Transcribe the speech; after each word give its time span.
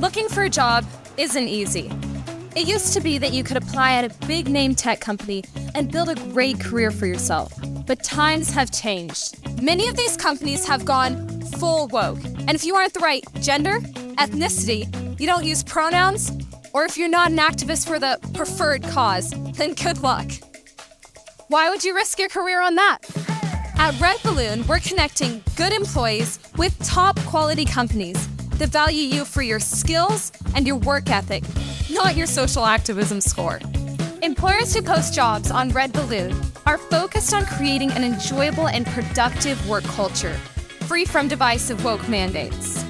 Looking 0.00 0.28
for 0.28 0.42
a 0.42 0.50
job 0.50 0.84
isn't 1.16 1.48
easy. 1.48 1.90
It 2.56 2.68
used 2.68 2.92
to 2.92 3.00
be 3.00 3.18
that 3.18 3.32
you 3.32 3.42
could 3.42 3.56
apply 3.56 3.94
at 3.94 4.04
a 4.04 4.26
big 4.26 4.48
name 4.48 4.74
tech 4.74 5.00
company 5.00 5.42
and 5.74 5.90
build 5.90 6.08
a 6.08 6.14
great 6.14 6.60
career 6.60 6.90
for 6.90 7.06
yourself. 7.06 7.52
But 7.86 8.02
times 8.04 8.50
have 8.50 8.70
changed. 8.70 9.62
Many 9.62 9.88
of 9.88 9.96
these 9.96 10.16
companies 10.16 10.66
have 10.66 10.84
gone 10.84 11.28
full 11.58 11.88
woke. 11.88 12.22
And 12.24 12.50
if 12.50 12.64
you 12.64 12.76
aren't 12.76 12.94
the 12.94 13.00
right 13.00 13.24
gender, 13.40 13.80
ethnicity, 14.18 15.20
you 15.20 15.26
don't 15.26 15.44
use 15.44 15.62
pronouns, 15.62 16.30
or 16.72 16.84
if 16.84 16.96
you're 16.96 17.08
not 17.08 17.30
an 17.30 17.38
activist 17.38 17.86
for 17.86 17.98
the 17.98 18.18
preferred 18.34 18.82
cause, 18.84 19.30
then 19.52 19.74
good 19.74 20.02
luck. 20.02 20.30
Why 21.48 21.70
would 21.70 21.84
you 21.84 21.94
risk 21.94 22.18
your 22.18 22.28
career 22.28 22.60
on 22.60 22.74
that? 22.76 22.98
At 23.76 23.98
Red 24.00 24.22
Balloon, 24.22 24.66
we're 24.66 24.78
connecting 24.78 25.42
good 25.56 25.72
employees 25.72 26.38
with 26.56 26.78
top 26.84 27.18
quality 27.20 27.64
companies 27.64 28.28
that 28.58 28.68
value 28.68 29.02
you 29.02 29.24
for 29.24 29.42
your 29.42 29.60
skills 29.60 30.32
and 30.54 30.66
your 30.66 30.76
work 30.76 31.10
ethic, 31.10 31.44
not 31.90 32.16
your 32.16 32.26
social 32.26 32.64
activism 32.64 33.20
score. 33.20 33.60
Employers 34.22 34.74
who 34.74 34.82
post 34.82 35.12
jobs 35.12 35.50
on 35.50 35.70
Red 35.70 35.92
Balloon 35.92 36.34
are 36.66 36.78
focused 36.78 37.34
on 37.34 37.44
creating 37.44 37.90
an 37.92 38.04
enjoyable 38.04 38.68
and 38.68 38.86
productive 38.86 39.68
work 39.68 39.84
culture, 39.84 40.34
free 40.86 41.04
from 41.04 41.28
divisive 41.28 41.84
woke 41.84 42.08
mandates. 42.08 42.84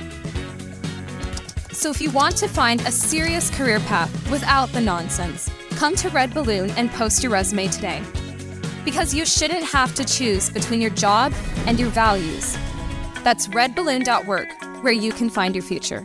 So 1.73 1.91
if 1.91 2.01
you 2.01 2.11
want 2.11 2.37
to 2.37 2.49
find 2.49 2.81
a 2.83 2.93
serious 2.93 3.51
career 3.51 3.81
path 3.81 4.31
without 4.31 4.73
the 4.73 4.81
nonsense, 4.81 5.51
come 5.77 5.97
to 5.97 6.09
Red 6.11 6.33
Balloon 6.33 6.71
and 6.73 6.91
post 6.93 7.23
your 7.23 7.33
resume 7.33 7.69
today. 7.69 8.03
Because 8.85 9.15
you 9.15 9.27
shouldn't 9.27 9.65
have 9.65 9.95
to 9.97 10.05
choose 10.05 10.51
between 10.51 10.81
your 10.81 10.91
job 10.91 11.33
and 11.67 11.81
your 11.81 11.89
values. 11.89 12.57
That's 13.23 13.49
redballoon.work 13.49 14.74
where 14.85 14.93
you 14.93 15.13
can 15.13 15.31
find 15.31 15.55
your 15.55 15.65
future. 15.65 16.05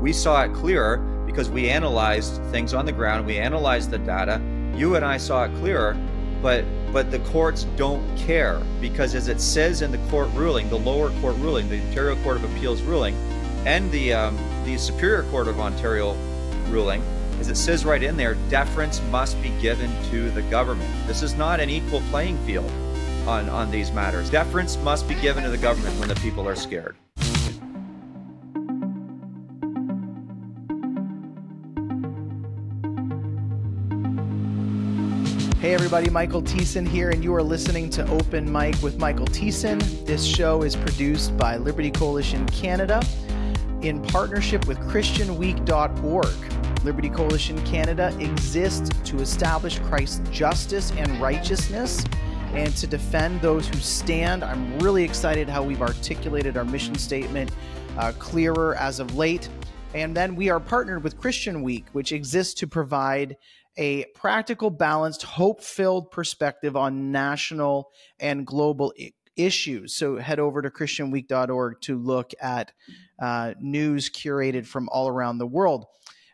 We 0.00 0.12
saw 0.12 0.42
it 0.42 0.52
clearer 0.52 0.96
because 1.24 1.48
we 1.48 1.70
analyzed 1.70 2.42
things 2.50 2.74
on 2.74 2.84
the 2.84 2.90
ground, 2.90 3.24
we 3.24 3.38
analyzed 3.38 3.92
the 3.92 3.98
data. 3.98 4.42
You 4.74 4.96
and 4.96 5.04
I 5.04 5.18
saw 5.18 5.44
it 5.44 5.54
clearer, 5.60 5.96
but 6.42 6.64
but 6.92 7.12
the 7.12 7.20
courts 7.20 7.64
don't 7.76 8.02
care 8.18 8.60
because 8.80 9.14
as 9.14 9.28
it 9.28 9.40
says 9.40 9.80
in 9.80 9.92
the 9.92 10.10
court 10.10 10.28
ruling, 10.34 10.68
the 10.68 10.78
lower 10.78 11.10
court 11.20 11.36
ruling, 11.36 11.68
the 11.68 11.80
Ontario 11.80 12.16
Court 12.24 12.38
of 12.38 12.44
Appeals 12.56 12.82
ruling, 12.82 13.14
and 13.64 13.88
the 13.92 14.12
um, 14.12 14.36
the 14.64 14.76
Superior 14.76 15.22
Court 15.30 15.46
of 15.46 15.60
Ontario 15.60 16.16
ruling, 16.68 17.02
as 17.42 17.48
it 17.48 17.56
says 17.56 17.84
right 17.84 18.04
in 18.04 18.16
there, 18.16 18.36
deference 18.50 19.02
must 19.10 19.40
be 19.42 19.48
given 19.60 19.90
to 20.10 20.30
the 20.30 20.42
government. 20.42 20.88
This 21.08 21.24
is 21.24 21.34
not 21.34 21.58
an 21.58 21.68
equal 21.70 22.00
playing 22.02 22.38
field 22.46 22.70
on, 23.26 23.48
on 23.48 23.68
these 23.68 23.90
matters. 23.90 24.30
Deference 24.30 24.76
must 24.84 25.08
be 25.08 25.16
given 25.16 25.42
to 25.42 25.50
the 25.50 25.58
government 25.58 25.98
when 25.98 26.08
the 26.08 26.14
people 26.14 26.48
are 26.48 26.54
scared. 26.54 26.94
Hey 35.58 35.74
everybody, 35.74 36.10
Michael 36.10 36.42
Thiessen 36.42 36.86
here, 36.86 37.10
and 37.10 37.24
you 37.24 37.34
are 37.34 37.42
listening 37.42 37.90
to 37.90 38.08
Open 38.08 38.48
Mike 38.52 38.80
with 38.82 38.98
Michael 38.98 39.26
Thiessen. 39.26 39.80
This 40.06 40.24
show 40.24 40.62
is 40.62 40.76
produced 40.76 41.36
by 41.36 41.56
Liberty 41.56 41.90
Coalition 41.90 42.46
Canada 42.46 43.02
in 43.80 44.00
partnership 44.00 44.68
with 44.68 44.78
ChristianWeek.org. 44.78 46.51
Liberty 46.84 47.08
Coalition 47.08 47.64
Canada 47.64 48.14
exists 48.18 48.90
to 49.04 49.18
establish 49.18 49.78
Christ's 49.80 50.28
justice 50.30 50.90
and 50.92 51.20
righteousness 51.20 52.04
and 52.54 52.74
to 52.76 52.86
defend 52.86 53.40
those 53.40 53.68
who 53.68 53.78
stand. 53.78 54.42
I'm 54.42 54.78
really 54.80 55.04
excited 55.04 55.48
how 55.48 55.62
we've 55.62 55.80
articulated 55.80 56.56
our 56.56 56.64
mission 56.64 56.96
statement 56.96 57.52
uh, 57.96 58.12
clearer 58.18 58.74
as 58.76 58.98
of 58.98 59.14
late. 59.16 59.48
And 59.94 60.16
then 60.16 60.34
we 60.34 60.50
are 60.50 60.58
partnered 60.58 61.04
with 61.04 61.18
Christian 61.18 61.62
Week, 61.62 61.86
which 61.92 62.12
exists 62.12 62.54
to 62.54 62.66
provide 62.66 63.36
a 63.76 64.04
practical, 64.14 64.68
balanced, 64.68 65.22
hope 65.22 65.62
filled 65.62 66.10
perspective 66.10 66.76
on 66.76 67.12
national 67.12 67.90
and 68.18 68.46
global 68.46 68.92
I- 69.00 69.12
issues. 69.36 69.94
So 69.94 70.18
head 70.18 70.38
over 70.38 70.62
to 70.62 70.70
ChristianWeek.org 70.70 71.80
to 71.82 71.98
look 71.98 72.32
at 72.40 72.72
uh, 73.18 73.54
news 73.60 74.10
curated 74.10 74.66
from 74.66 74.88
all 74.90 75.08
around 75.08 75.38
the 75.38 75.46
world. 75.46 75.86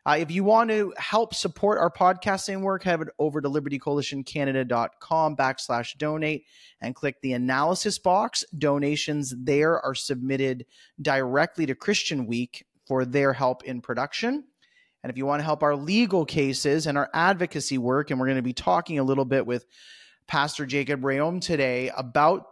Uh, 0.08 0.16
if 0.16 0.30
you 0.30 0.42
want 0.42 0.70
to 0.70 0.90
help 0.96 1.34
support 1.34 1.78
our 1.78 1.90
podcasting 1.90 2.62
work, 2.62 2.82
head 2.82 2.98
over 3.18 3.42
to 3.42 3.50
libertycoalitioncanada.com 3.50 5.36
backslash 5.36 5.98
donate 5.98 6.46
and 6.80 6.94
click 6.94 7.20
the 7.20 7.34
analysis 7.34 7.98
box. 7.98 8.42
Donations 8.56 9.34
there 9.36 9.78
are 9.84 9.94
submitted 9.94 10.64
directly 11.02 11.66
to 11.66 11.74
Christian 11.74 12.26
Week 12.26 12.64
for 12.86 13.04
their 13.04 13.34
help 13.34 13.64
in 13.64 13.82
production. 13.82 14.44
And 15.02 15.10
if 15.10 15.18
you 15.18 15.26
want 15.26 15.40
to 15.40 15.44
help 15.44 15.62
our 15.62 15.76
legal 15.76 16.24
cases 16.24 16.86
and 16.86 16.96
our 16.96 17.10
advocacy 17.12 17.76
work, 17.76 18.10
and 18.10 18.18
we're 18.18 18.28
going 18.28 18.36
to 18.36 18.42
be 18.42 18.54
talking 18.54 18.98
a 18.98 19.04
little 19.04 19.26
bit 19.26 19.44
with 19.46 19.66
Pastor 20.26 20.64
Jacob 20.64 21.02
Reaume 21.02 21.42
today 21.42 21.90
about 21.94 22.46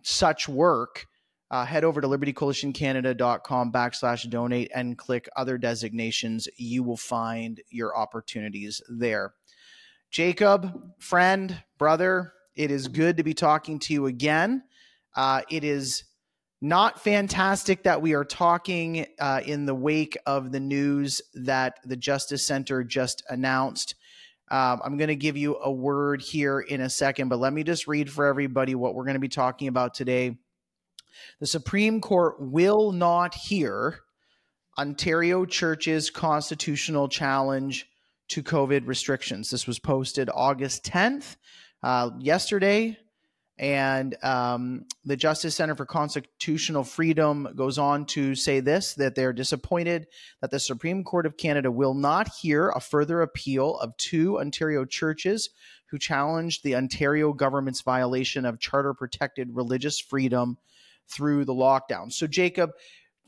such 0.00 0.48
work, 0.48 1.06
uh, 1.50 1.64
head 1.64 1.84
over 1.84 2.00
to 2.00 2.08
libertycoalitioncanada.com 2.08 3.72
backslash 3.72 4.28
donate 4.28 4.70
and 4.74 4.98
click 4.98 5.28
other 5.36 5.58
designations. 5.58 6.48
You 6.56 6.82
will 6.82 6.96
find 6.96 7.60
your 7.70 7.96
opportunities 7.96 8.80
there. 8.88 9.34
Jacob, 10.10 10.92
friend, 10.98 11.62
brother, 11.78 12.32
it 12.56 12.70
is 12.70 12.88
good 12.88 13.16
to 13.16 13.22
be 13.24 13.34
talking 13.34 13.78
to 13.80 13.92
you 13.92 14.06
again. 14.06 14.62
Uh, 15.16 15.42
it 15.50 15.64
is 15.64 16.04
not 16.60 17.02
fantastic 17.02 17.82
that 17.82 18.00
we 18.00 18.14
are 18.14 18.24
talking 18.24 19.06
uh, 19.18 19.40
in 19.44 19.66
the 19.66 19.74
wake 19.74 20.16
of 20.24 20.50
the 20.50 20.60
news 20.60 21.20
that 21.34 21.78
the 21.84 21.96
Justice 21.96 22.46
Center 22.46 22.82
just 22.82 23.22
announced. 23.28 23.96
Um, 24.50 24.80
I'm 24.84 24.96
going 24.96 25.08
to 25.08 25.16
give 25.16 25.36
you 25.36 25.58
a 25.62 25.70
word 25.70 26.22
here 26.22 26.60
in 26.60 26.80
a 26.80 26.90
second, 26.90 27.28
but 27.28 27.38
let 27.38 27.52
me 27.52 27.64
just 27.64 27.86
read 27.86 28.10
for 28.10 28.24
everybody 28.24 28.74
what 28.74 28.94
we're 28.94 29.04
going 29.04 29.14
to 29.14 29.20
be 29.20 29.28
talking 29.28 29.68
about 29.68 29.94
today 29.94 30.38
the 31.40 31.46
Supreme 31.46 32.00
Court 32.00 32.36
will 32.40 32.92
not 32.92 33.34
hear 33.34 34.00
Ontario 34.78 35.44
Church's 35.44 36.10
constitutional 36.10 37.08
challenge 37.08 37.88
to 38.28 38.42
COVID 38.42 38.86
restrictions. 38.86 39.50
This 39.50 39.66
was 39.66 39.78
posted 39.78 40.30
August 40.32 40.84
10th, 40.84 41.36
uh, 41.82 42.10
yesterday. 42.18 42.98
And 43.56 44.16
um, 44.24 44.86
the 45.04 45.16
Justice 45.16 45.54
Center 45.54 45.76
for 45.76 45.86
Constitutional 45.86 46.82
Freedom 46.82 47.48
goes 47.54 47.78
on 47.78 48.04
to 48.06 48.34
say 48.34 48.58
this 48.58 48.94
that 48.94 49.14
they're 49.14 49.32
disappointed 49.32 50.08
that 50.40 50.50
the 50.50 50.58
Supreme 50.58 51.04
Court 51.04 51.24
of 51.24 51.36
Canada 51.36 51.70
will 51.70 51.94
not 51.94 52.28
hear 52.42 52.70
a 52.70 52.80
further 52.80 53.22
appeal 53.22 53.78
of 53.78 53.96
two 53.96 54.40
Ontario 54.40 54.84
churches 54.84 55.50
who 55.86 55.98
challenged 56.00 56.64
the 56.64 56.74
Ontario 56.74 57.32
government's 57.32 57.82
violation 57.82 58.44
of 58.44 58.58
charter 58.58 58.92
protected 58.92 59.54
religious 59.54 60.00
freedom 60.00 60.58
through 61.10 61.44
the 61.44 61.54
lockdown. 61.54 62.12
So, 62.12 62.26
Jacob, 62.26 62.70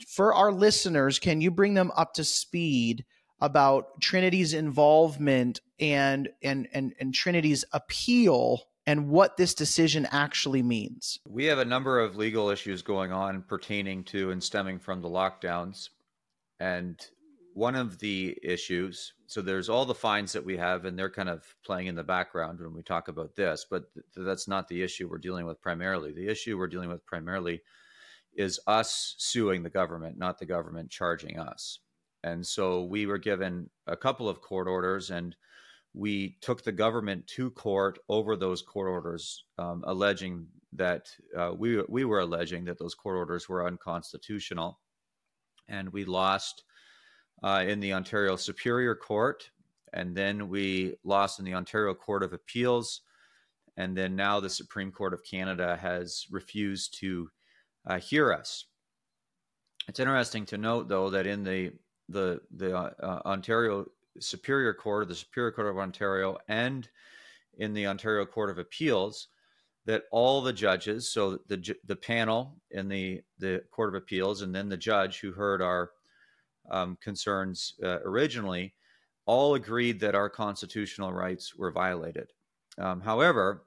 for 0.07 0.33
our 0.33 0.51
listeners, 0.51 1.19
can 1.19 1.41
you 1.41 1.51
bring 1.51 1.73
them 1.73 1.91
up 1.95 2.13
to 2.13 2.23
speed 2.23 3.05
about 3.39 4.01
Trinity's 4.01 4.53
involvement 4.53 5.61
and 5.79 6.29
and 6.41 6.67
and, 6.73 6.93
and 6.99 7.13
Trinity's 7.13 7.65
appeal 7.73 8.63
and 8.85 9.09
what 9.09 9.37
this 9.37 9.53
decision 9.53 10.07
actually 10.11 10.63
means? 10.63 11.19
We 11.27 11.45
have 11.45 11.59
a 11.59 11.65
number 11.65 11.99
of 11.99 12.15
legal 12.15 12.49
issues 12.49 12.81
going 12.81 13.11
on 13.11 13.43
pertaining 13.43 14.05
to 14.05 14.31
and 14.31 14.41
stemming 14.41 14.79
from 14.79 15.01
the 15.01 15.09
lockdowns. 15.09 15.89
And 16.59 16.99
one 17.57 17.73
of 17.73 17.97
the 17.97 18.37
issues, 18.43 19.13
so 19.25 19.41
there's 19.41 19.67
all 19.67 19.83
the 19.83 19.95
fines 19.95 20.31
that 20.31 20.45
we 20.45 20.55
have, 20.55 20.85
and 20.85 20.97
they're 20.97 21.09
kind 21.09 21.27
of 21.27 21.43
playing 21.65 21.87
in 21.87 21.95
the 21.95 22.03
background 22.03 22.59
when 22.59 22.71
we 22.71 22.83
talk 22.83 23.07
about 23.07 23.35
this, 23.35 23.65
but 23.67 23.91
th- 23.95 24.05
that's 24.15 24.47
not 24.47 24.67
the 24.67 24.83
issue 24.83 25.09
we're 25.09 25.17
dealing 25.17 25.47
with 25.47 25.59
primarily. 25.59 26.13
The 26.13 26.27
issue 26.27 26.55
we're 26.55 26.67
dealing 26.67 26.89
with 26.89 27.03
primarily 27.07 27.63
is 28.35 28.59
us 28.67 29.15
suing 29.17 29.63
the 29.63 29.71
government, 29.71 30.19
not 30.19 30.37
the 30.37 30.45
government 30.45 30.91
charging 30.91 31.39
us. 31.39 31.79
And 32.23 32.45
so 32.45 32.83
we 32.83 33.07
were 33.07 33.17
given 33.17 33.71
a 33.87 33.97
couple 33.97 34.29
of 34.29 34.39
court 34.39 34.67
orders, 34.67 35.09
and 35.09 35.35
we 35.95 36.37
took 36.41 36.63
the 36.63 36.71
government 36.71 37.25
to 37.37 37.49
court 37.49 37.97
over 38.07 38.35
those 38.35 38.61
court 38.61 38.87
orders, 38.87 39.45
um, 39.57 39.83
alleging 39.87 40.45
that 40.73 41.09
uh, 41.35 41.53
we 41.57 41.81
we 41.89 42.05
were 42.05 42.19
alleging 42.19 42.65
that 42.65 42.77
those 42.77 42.93
court 42.93 43.17
orders 43.17 43.49
were 43.49 43.65
unconstitutional, 43.65 44.79
and 45.67 45.91
we 45.91 46.05
lost 46.05 46.63
uh, 47.43 47.63
in 47.67 47.79
the 47.79 47.93
Ontario 47.93 48.35
Superior 48.35 48.95
Court, 48.95 49.49
and 49.93 50.15
then 50.15 50.49
we 50.49 50.95
lost 51.03 51.39
in 51.39 51.45
the 51.45 51.53
Ontario 51.53 51.93
Court 51.93 52.23
of 52.23 52.33
Appeals, 52.33 53.01
and 53.77 53.95
then 53.95 54.15
now 54.15 54.39
the 54.39 54.49
Supreme 54.49 54.91
Court 54.91 55.13
of 55.13 55.23
Canada 55.23 55.77
has 55.77 56.25
refused 56.31 56.97
to 56.99 57.29
uh, 57.85 57.99
hear 57.99 58.33
us. 58.33 58.65
It's 59.87 59.99
interesting 59.99 60.45
to 60.47 60.57
note, 60.57 60.89
though, 60.89 61.09
that 61.09 61.27
in 61.27 61.43
the 61.43 61.71
the 62.09 62.41
the 62.55 62.75
uh, 62.75 63.21
Ontario 63.25 63.85
Superior 64.19 64.73
Court, 64.73 65.07
the 65.07 65.15
Superior 65.15 65.51
Court 65.51 65.67
of 65.67 65.77
Ontario, 65.77 66.37
and 66.47 66.89
in 67.57 67.73
the 67.73 67.87
Ontario 67.87 68.25
Court 68.25 68.49
of 68.49 68.57
Appeals, 68.57 69.27
that 69.85 70.03
all 70.11 70.41
the 70.41 70.53
judges, 70.53 71.09
so 71.09 71.39
the 71.47 71.75
the 71.85 71.95
panel 71.95 72.57
in 72.71 72.89
the 72.89 73.21
the 73.39 73.63
Court 73.71 73.89
of 73.89 73.95
Appeals, 73.95 74.41
and 74.41 74.53
then 74.53 74.67
the 74.67 74.77
judge 74.77 75.19
who 75.19 75.31
heard 75.31 75.61
our 75.61 75.91
um, 76.69 76.97
concerns 77.01 77.73
uh, 77.83 77.99
originally, 78.03 78.73
all 79.25 79.55
agreed 79.55 79.99
that 79.99 80.15
our 80.15 80.29
constitutional 80.29 81.11
rights 81.13 81.55
were 81.55 81.71
violated. 81.71 82.31
Um, 82.77 83.01
however, 83.01 83.63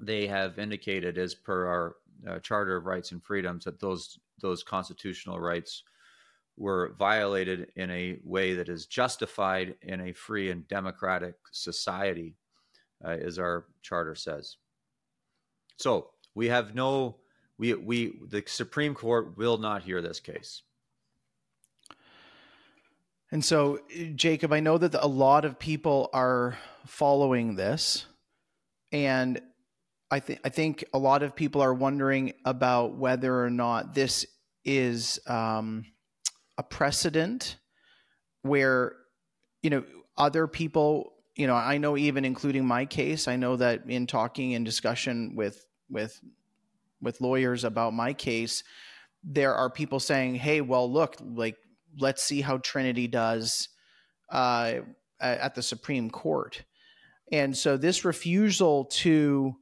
they 0.00 0.26
have 0.26 0.58
indicated, 0.58 1.18
as 1.18 1.34
per 1.34 1.66
our 1.66 1.96
uh, 2.28 2.38
Charter 2.40 2.76
of 2.76 2.86
Rights 2.86 3.12
and 3.12 3.22
Freedoms, 3.22 3.64
that 3.64 3.80
those 3.80 4.18
those 4.40 4.62
constitutional 4.62 5.40
rights 5.40 5.82
were 6.58 6.94
violated 6.98 7.70
in 7.76 7.90
a 7.90 8.18
way 8.22 8.54
that 8.54 8.68
is 8.68 8.86
justified 8.86 9.74
in 9.82 10.00
a 10.00 10.12
free 10.12 10.50
and 10.50 10.66
democratic 10.68 11.34
society, 11.52 12.36
uh, 13.04 13.10
as 13.10 13.38
our 13.38 13.66
charter 13.82 14.14
says. 14.14 14.56
So 15.78 16.10
we 16.34 16.48
have 16.48 16.74
no, 16.74 17.16
we 17.58 17.74
we 17.74 18.18
the 18.28 18.42
Supreme 18.46 18.94
Court 18.94 19.36
will 19.36 19.58
not 19.58 19.82
hear 19.82 20.00
this 20.00 20.20
case. 20.20 20.62
And 23.32 23.44
so, 23.44 23.80
Jacob, 24.14 24.52
I 24.52 24.60
know 24.60 24.78
that 24.78 24.94
a 24.94 25.06
lot 25.08 25.44
of 25.44 25.58
people 25.58 26.10
are 26.12 26.56
following 26.86 27.56
this, 27.56 28.06
and 28.92 29.40
I 30.10 30.20
think 30.20 30.40
I 30.44 30.48
think 30.48 30.84
a 30.94 30.98
lot 30.98 31.24
of 31.24 31.34
people 31.34 31.60
are 31.60 31.74
wondering 31.74 32.34
about 32.44 32.94
whether 32.96 33.44
or 33.44 33.50
not 33.50 33.94
this 33.94 34.26
is 34.64 35.18
um, 35.26 35.86
a 36.56 36.62
precedent 36.62 37.56
where 38.42 38.94
you 39.62 39.70
know 39.70 39.84
other 40.16 40.46
people. 40.46 41.12
You 41.34 41.48
know, 41.48 41.54
I 41.54 41.78
know 41.78 41.96
even 41.96 42.24
including 42.24 42.64
my 42.64 42.86
case, 42.86 43.28
I 43.28 43.36
know 43.36 43.56
that 43.56 43.86
in 43.88 44.06
talking 44.06 44.54
and 44.54 44.64
discussion 44.64 45.34
with 45.34 45.66
with 45.90 46.20
with 47.02 47.20
lawyers 47.20 47.64
about 47.64 47.92
my 47.92 48.12
case, 48.14 48.62
there 49.24 49.54
are 49.54 49.68
people 49.68 49.98
saying, 49.98 50.36
"Hey, 50.36 50.60
well, 50.60 50.90
look, 50.90 51.16
like 51.20 51.56
let's 51.98 52.22
see 52.22 52.40
how 52.40 52.58
Trinity 52.58 53.06
does 53.06 53.68
uh, 54.30 54.74
at 55.20 55.54
the 55.54 55.62
Supreme 55.62 56.10
Court. 56.10 56.62
And 57.32 57.56
so 57.56 57.76
this 57.76 58.04
refusal 58.04 58.84
to 58.84 59.56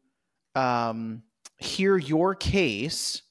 um, 0.54 1.22
hear 1.58 1.96
your 1.96 2.34
case, 2.34 3.22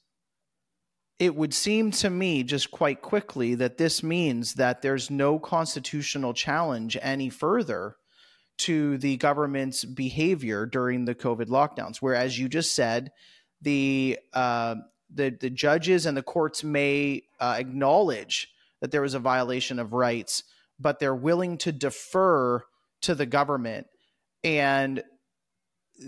it 1.19 1.35
would 1.35 1.53
seem 1.53 1.91
to 1.91 2.09
me 2.09 2.43
just 2.43 2.71
quite 2.71 3.01
quickly 3.01 3.55
that 3.55 3.77
this 3.77 4.01
means 4.01 4.55
that 4.55 4.81
there's 4.81 5.11
no 5.11 5.39
constitutional 5.39 6.33
challenge 6.33 6.97
any 7.01 7.29
further 7.29 7.95
to 8.57 8.97
the 8.97 9.17
government's 9.17 9.83
behavior 9.85 10.65
during 10.65 11.05
the 11.05 11.15
COVID 11.15 11.47
lockdowns. 11.47 11.97
Whereas 11.97 12.37
you 12.37 12.49
just 12.49 12.73
said, 12.75 13.11
the 13.61 14.19
uh, 14.33 14.75
the 15.13 15.35
the 15.39 15.49
judges 15.49 16.05
and 16.05 16.17
the 16.17 16.23
courts 16.23 16.63
may 16.63 17.23
uh, 17.39 17.55
acknowledge 17.57 18.52
that 18.83 18.91
there 18.91 19.01
was 19.01 19.13
a 19.13 19.19
violation 19.19 19.79
of 19.79 19.93
rights, 19.93 20.43
but 20.77 20.99
they're 20.99 21.15
willing 21.15 21.57
to 21.57 21.71
defer 21.71 22.61
to 23.01 23.15
the 23.15 23.25
government. 23.25 23.87
And 24.43 25.01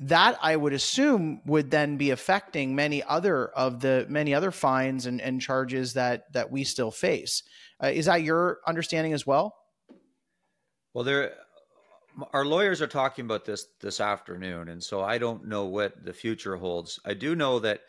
that 0.01 0.37
I 0.41 0.57
would 0.57 0.73
assume 0.73 1.39
would 1.45 1.71
then 1.71 1.95
be 1.95 2.09
affecting 2.09 2.75
many 2.75 3.01
other 3.01 3.47
of 3.47 3.79
the 3.79 4.05
many 4.09 4.33
other 4.33 4.51
fines 4.51 5.05
and, 5.05 5.21
and 5.21 5.39
charges 5.39 5.93
that 5.93 6.33
that 6.33 6.51
we 6.51 6.65
still 6.65 6.91
face. 6.91 7.43
Uh, 7.81 7.91
is 7.93 8.07
that 8.07 8.23
your 8.23 8.59
understanding 8.67 9.13
as 9.13 9.25
well? 9.25 9.55
Well, 10.93 11.05
there, 11.05 11.31
our 12.33 12.43
lawyers 12.43 12.81
are 12.81 12.87
talking 12.87 13.23
about 13.23 13.45
this 13.45 13.67
this 13.79 14.01
afternoon, 14.01 14.67
and 14.67 14.83
so 14.83 15.01
I 15.01 15.17
don't 15.17 15.47
know 15.47 15.63
what 15.63 16.03
the 16.03 16.13
future 16.13 16.57
holds. 16.57 16.99
I 17.05 17.13
do 17.13 17.37
know 17.37 17.59
that 17.59 17.79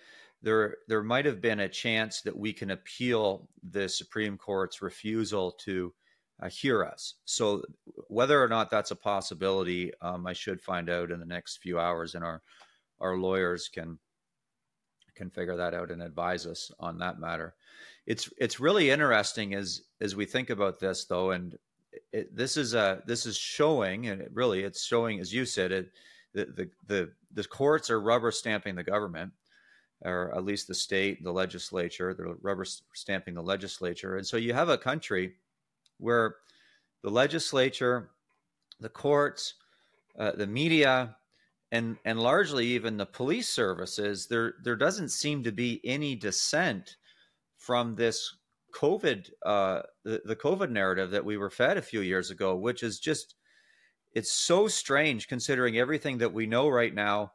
there 0.46 0.76
there 0.86 1.02
might 1.02 1.24
have 1.24 1.40
been 1.40 1.58
a 1.58 1.68
chance 1.68 2.20
that 2.20 2.38
we 2.38 2.52
can 2.52 2.70
appeal 2.70 3.48
the 3.68 3.88
Supreme 3.88 4.38
Court's 4.38 4.80
refusal 4.80 5.50
to 5.64 5.92
uh, 6.40 6.48
hear 6.48 6.84
us. 6.84 7.14
So 7.24 7.64
whether 8.06 8.40
or 8.40 8.46
not 8.46 8.70
that's 8.70 8.92
a 8.92 8.96
possibility, 8.96 9.90
um, 10.02 10.24
I 10.24 10.34
should 10.34 10.62
find 10.62 10.88
out 10.88 11.10
in 11.10 11.18
the 11.18 11.26
next 11.26 11.56
few 11.56 11.80
hours, 11.80 12.14
and 12.14 12.22
our 12.22 12.42
our 13.00 13.16
lawyers 13.16 13.68
can 13.68 13.98
can 15.16 15.30
figure 15.30 15.56
that 15.56 15.74
out 15.74 15.90
and 15.90 16.00
advise 16.00 16.46
us 16.46 16.70
on 16.78 16.96
that 16.98 17.18
matter. 17.18 17.56
It's 18.06 18.30
it's 18.38 18.60
really 18.60 18.88
interesting 18.88 19.52
as 19.52 19.82
as 20.00 20.14
we 20.14 20.26
think 20.26 20.50
about 20.50 20.78
this 20.78 21.06
though, 21.06 21.32
and 21.32 21.58
it, 22.12 22.36
this 22.36 22.56
is 22.56 22.72
a 22.72 23.02
this 23.04 23.26
is 23.26 23.36
showing, 23.36 24.06
and 24.06 24.22
it 24.22 24.30
really 24.32 24.62
it's 24.62 24.84
showing, 24.84 25.18
as 25.18 25.34
you 25.34 25.44
said, 25.44 25.72
it 25.72 25.90
the 26.34 26.44
the 26.44 26.70
the, 26.86 27.12
the 27.32 27.48
courts 27.48 27.90
are 27.90 28.00
rubber 28.00 28.30
stamping 28.30 28.76
the 28.76 28.84
government 28.84 29.32
or 30.02 30.34
at 30.36 30.44
least 30.44 30.68
the 30.68 30.74
state, 30.74 31.22
the 31.22 31.32
legislature, 31.32 32.14
they're 32.14 32.34
rubber 32.42 32.64
stamping 32.94 33.34
the 33.34 33.42
legislature. 33.42 34.16
And 34.16 34.26
so 34.26 34.36
you 34.36 34.52
have 34.52 34.68
a 34.68 34.78
country 34.78 35.34
where 35.98 36.36
the 37.02 37.10
legislature, 37.10 38.10
the 38.80 38.88
courts, 38.88 39.54
uh, 40.18 40.32
the 40.32 40.46
media, 40.46 41.16
and 41.72 41.96
and 42.04 42.20
largely 42.20 42.66
even 42.66 42.96
the 42.96 43.06
police 43.06 43.48
services, 43.48 44.26
there 44.26 44.54
there 44.62 44.76
doesn't 44.76 45.08
seem 45.08 45.42
to 45.42 45.52
be 45.52 45.80
any 45.84 46.14
dissent 46.14 46.96
from 47.56 47.96
this 47.96 48.36
COVID, 48.74 49.30
uh, 49.44 49.82
the, 50.04 50.20
the 50.24 50.36
COVID 50.36 50.70
narrative 50.70 51.10
that 51.10 51.24
we 51.24 51.36
were 51.36 51.50
fed 51.50 51.78
a 51.78 51.82
few 51.82 52.00
years 52.02 52.30
ago, 52.30 52.54
which 52.54 52.82
is 52.82 53.00
just 53.00 53.34
it's 54.12 54.32
so 54.32 54.68
strange 54.68 55.28
considering 55.28 55.78
everything 55.78 56.18
that 56.18 56.32
we 56.32 56.46
know 56.46 56.68
right 56.68 56.94
now 56.94 57.32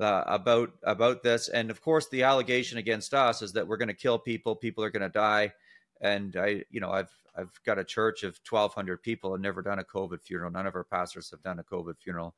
uh, 0.00 0.24
about 0.26 0.72
about 0.82 1.22
this. 1.22 1.48
And 1.48 1.70
of 1.70 1.80
course, 1.80 2.08
the 2.08 2.22
allegation 2.22 2.78
against 2.78 3.14
us 3.14 3.42
is 3.42 3.52
that 3.52 3.66
we're 3.66 3.76
going 3.76 3.88
to 3.88 3.94
kill 3.94 4.18
people. 4.18 4.56
People 4.56 4.84
are 4.84 4.90
going 4.90 5.02
to 5.02 5.08
die. 5.08 5.52
And 6.00 6.36
I, 6.36 6.64
you 6.70 6.80
know, 6.80 6.90
I've 6.90 7.14
I've 7.36 7.60
got 7.64 7.78
a 7.78 7.84
church 7.84 8.22
of 8.22 8.38
1,200 8.48 9.02
people 9.02 9.34
and 9.34 9.42
never 9.42 9.62
done 9.62 9.78
a 9.78 9.84
COVID 9.84 10.22
funeral. 10.22 10.50
None 10.50 10.66
of 10.66 10.74
our 10.74 10.84
pastors 10.84 11.30
have 11.30 11.42
done 11.42 11.58
a 11.58 11.64
COVID 11.64 11.98
funeral. 11.98 12.34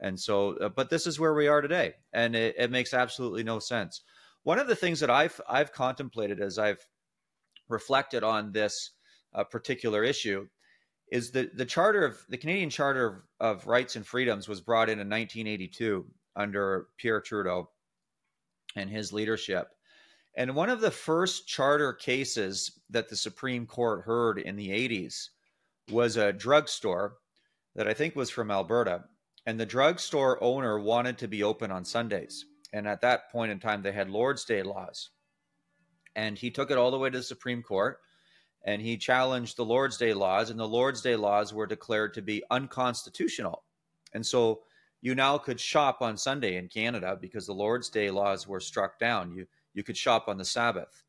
And 0.00 0.18
so, 0.18 0.56
uh, 0.58 0.68
but 0.68 0.90
this 0.90 1.06
is 1.06 1.18
where 1.18 1.34
we 1.34 1.48
are 1.48 1.62
today, 1.62 1.94
and 2.12 2.36
it, 2.36 2.54
it 2.58 2.70
makes 2.70 2.92
absolutely 2.92 3.42
no 3.42 3.58
sense. 3.58 4.02
One 4.42 4.58
of 4.58 4.68
the 4.68 4.76
things 4.76 5.00
that 5.00 5.10
I've 5.10 5.40
I've 5.48 5.72
contemplated 5.72 6.40
as 6.40 6.58
I've 6.58 6.84
reflected 7.68 8.22
on 8.22 8.52
this 8.52 8.90
uh, 9.34 9.44
particular 9.44 10.04
issue 10.04 10.46
is 11.10 11.30
that 11.30 11.56
the 11.56 11.64
charter 11.64 12.04
of 12.04 12.18
the 12.28 12.36
Canadian 12.36 12.68
Charter 12.68 13.24
of, 13.40 13.58
of 13.58 13.66
Rights 13.66 13.96
and 13.96 14.06
Freedoms 14.06 14.48
was 14.48 14.60
brought 14.60 14.88
in 14.88 15.00
in 15.00 15.08
1982 15.08 16.04
under 16.36 16.88
Pierre 16.98 17.20
Trudeau 17.20 17.70
and 18.76 18.90
his 18.90 19.12
leadership. 19.12 19.68
And 20.36 20.54
one 20.54 20.68
of 20.68 20.80
the 20.80 20.90
first 20.90 21.48
charter 21.48 21.92
cases 21.92 22.78
that 22.90 23.08
the 23.08 23.16
Supreme 23.16 23.66
Court 23.66 24.04
heard 24.04 24.38
in 24.38 24.56
the 24.56 24.68
80s 24.68 25.30
was 25.90 26.16
a 26.16 26.32
drugstore 26.32 27.16
that 27.74 27.88
I 27.88 27.94
think 27.94 28.14
was 28.14 28.30
from 28.30 28.50
Alberta. 28.50 29.04
And 29.46 29.58
the 29.58 29.66
drugstore 29.66 30.42
owner 30.42 30.78
wanted 30.78 31.18
to 31.18 31.28
be 31.28 31.42
open 31.42 31.70
on 31.70 31.84
Sundays. 31.84 32.44
And 32.72 32.86
at 32.86 33.00
that 33.00 33.30
point 33.30 33.52
in 33.52 33.60
time, 33.60 33.82
they 33.82 33.92
had 33.92 34.10
Lord's 34.10 34.44
Day 34.44 34.62
laws. 34.62 35.10
And 36.14 36.36
he 36.36 36.50
took 36.50 36.70
it 36.70 36.78
all 36.78 36.90
the 36.90 36.98
way 36.98 37.10
to 37.10 37.18
the 37.18 37.24
Supreme 37.24 37.62
Court 37.62 37.98
and 38.66 38.82
he 38.82 38.96
challenged 38.96 39.56
the 39.56 39.64
Lord's 39.64 39.96
Day 39.96 40.12
laws. 40.12 40.50
And 40.50 40.58
the 40.58 40.68
Lord's 40.68 41.00
Day 41.00 41.14
laws 41.14 41.54
were 41.54 41.66
declared 41.66 42.12
to 42.14 42.22
be 42.22 42.42
unconstitutional. 42.50 43.62
And 44.12 44.26
so 44.26 44.62
you 45.00 45.14
now 45.14 45.38
could 45.38 45.60
shop 45.60 45.98
on 46.00 46.16
Sunday 46.16 46.56
in 46.56 46.68
Canada 46.68 47.16
because 47.20 47.46
the 47.46 47.52
Lord's 47.52 47.88
Day 47.88 48.10
laws 48.10 48.46
were 48.46 48.60
struck 48.60 48.98
down. 48.98 49.32
You 49.32 49.46
you 49.76 49.84
could 49.84 49.96
shop 49.96 50.24
on 50.26 50.38
the 50.38 50.44
Sabbath. 50.44 51.04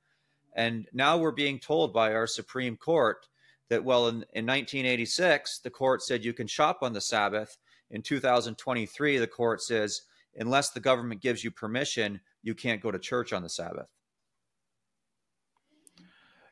And 0.55 0.87
now 0.91 1.17
we're 1.17 1.31
being 1.31 1.57
told 1.57 1.93
by 1.93 2.13
our 2.13 2.27
Supreme 2.27 2.75
Court 2.75 3.25
that, 3.69 3.83
well, 3.83 4.09
in, 4.09 4.15
in 4.33 4.45
1986, 4.45 5.59
the 5.59 5.69
court 5.69 6.03
said 6.03 6.23
you 6.23 6.33
can 6.33 6.47
shop 6.47 6.79
on 6.81 6.93
the 6.93 7.01
Sabbath. 7.01 7.57
In 7.91 8.01
2023, 8.01 9.17
the 9.17 9.27
court 9.27 9.61
says, 9.61 10.01
unless 10.35 10.71
the 10.71 10.79
government 10.81 11.21
gives 11.21 11.43
you 11.43 11.49
permission, 11.49 12.19
you 12.43 12.53
can't 12.53 12.81
go 12.81 12.91
to 12.91 12.99
church 12.99 13.31
on 13.31 13.41
the 13.41 13.49
Sabbath. 13.49 13.87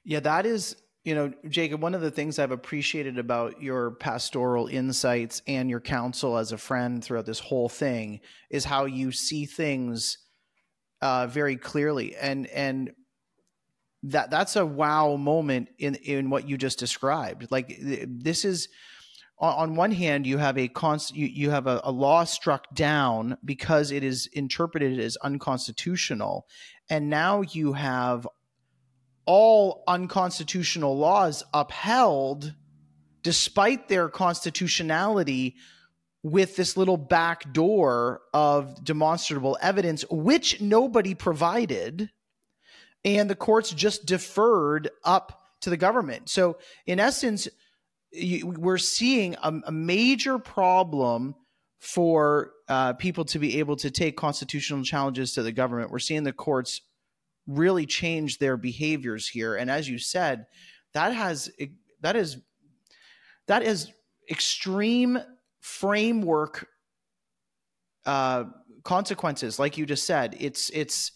Yeah, 0.06 0.22
that 0.22 0.46
is 0.46 0.77
you 1.05 1.13
know, 1.13 1.31
Jacob, 1.47 1.83
one 1.83 1.93
of 1.93 2.01
the 2.01 2.09
things 2.09 2.39
I've 2.39 2.51
appreciated 2.51 3.19
about 3.19 3.62
your 3.62 3.91
pastoral 3.91 4.65
insights 4.65 5.43
and 5.47 5.69
your 5.69 5.79
counsel 5.79 6.35
as 6.35 6.51
a 6.51 6.57
friend 6.57 7.03
throughout 7.03 7.27
this 7.27 7.39
whole 7.39 7.69
thing 7.69 8.21
is 8.50 8.65
how 8.65 8.85
you 8.85 9.12
see 9.12 9.45
things 9.45 10.17
uh, 11.03 11.27
very 11.27 11.57
clearly, 11.57 12.15
and 12.15 12.47
and 12.47 12.91
that 14.01 14.31
that's 14.31 14.55
a 14.55 14.65
wow 14.65 15.15
moment 15.15 15.69
in 15.77 15.93
in 15.95 16.31
what 16.31 16.50
you 16.50 16.57
just 16.57 16.79
described. 16.79 17.51
Like 17.51 17.77
this 17.79 18.43
is 18.43 18.67
on 19.38 19.75
one 19.75 19.91
hand 19.91 20.25
you 20.25 20.39
have 20.39 20.57
a 20.57 20.67
const, 20.69 21.15
you, 21.15 21.27
you 21.27 21.51
have 21.51 21.67
a, 21.67 21.81
a 21.83 21.91
law 21.91 22.24
struck 22.24 22.74
down 22.74 23.38
because 23.45 23.91
it 23.91 24.03
is 24.03 24.27
interpreted 24.33 24.97
as 24.97 25.17
unconstitutional 25.17 26.47
and 26.89 27.09
now 27.09 27.41
you 27.41 27.74
have 27.74 28.25
all 29.25 29.84
unconstitutional 29.88 30.98
laws 30.98 31.44
upheld 31.53 32.53
despite 33.24 33.88
their 33.88 34.08
constitutionality 34.08 35.55
with 36.22 36.55
this 36.55 36.75
little 36.75 36.98
back 36.98 37.53
door 37.53 38.22
of 38.34 38.84
demonstrable 38.84 39.58
evidence, 39.62 40.03
which 40.10 40.62
nobody 40.62 41.13
provided. 41.13 42.10
And 43.03 43.29
the 43.29 43.36
courts 43.36 43.72
just 43.72 44.05
deferred 44.05 44.89
up 45.03 45.41
to 45.62 45.70
the 45.70 45.77
government. 45.77 46.29
So, 46.29 46.58
in 46.86 47.00
essence, 47.00 47.48
we're 48.44 48.77
seeing 48.77 49.36
a, 49.36 49.53
a 49.65 49.72
major 49.72 50.39
problem 50.39 51.36
for 51.79 52.51
uh, 52.67 52.94
people 52.94 53.25
to 53.25 53.39
be 53.39 53.60
able 53.60 53.75
to 53.77 53.91
take 53.91 54.17
constitutional 54.17 54.84
challenges 54.84 55.34
to 55.34 55.44
the 55.44 55.51
government. 55.51 55.91
We're 55.91 56.00
seeing 56.00 56.24
the 56.24 56.34
courts 56.34 56.82
really 57.47 57.85
change 57.85 58.37
their 58.39 58.57
behaviors 58.57 59.27
here, 59.27 59.55
and 59.55 59.69
as 59.69 59.87
you 59.87 59.97
said, 59.97 60.45
that 60.93 61.13
has 61.13 61.51
that 62.01 62.15
is 62.15 62.37
that 63.47 63.63
is 63.63 63.91
extreme 64.29 65.19
framework 65.59 66.67
uh, 68.05 68.45
consequences. 68.83 69.59
Like 69.59 69.77
you 69.77 69.85
just 69.85 70.05
said, 70.05 70.35
it's 70.39 70.69
it's 70.69 71.11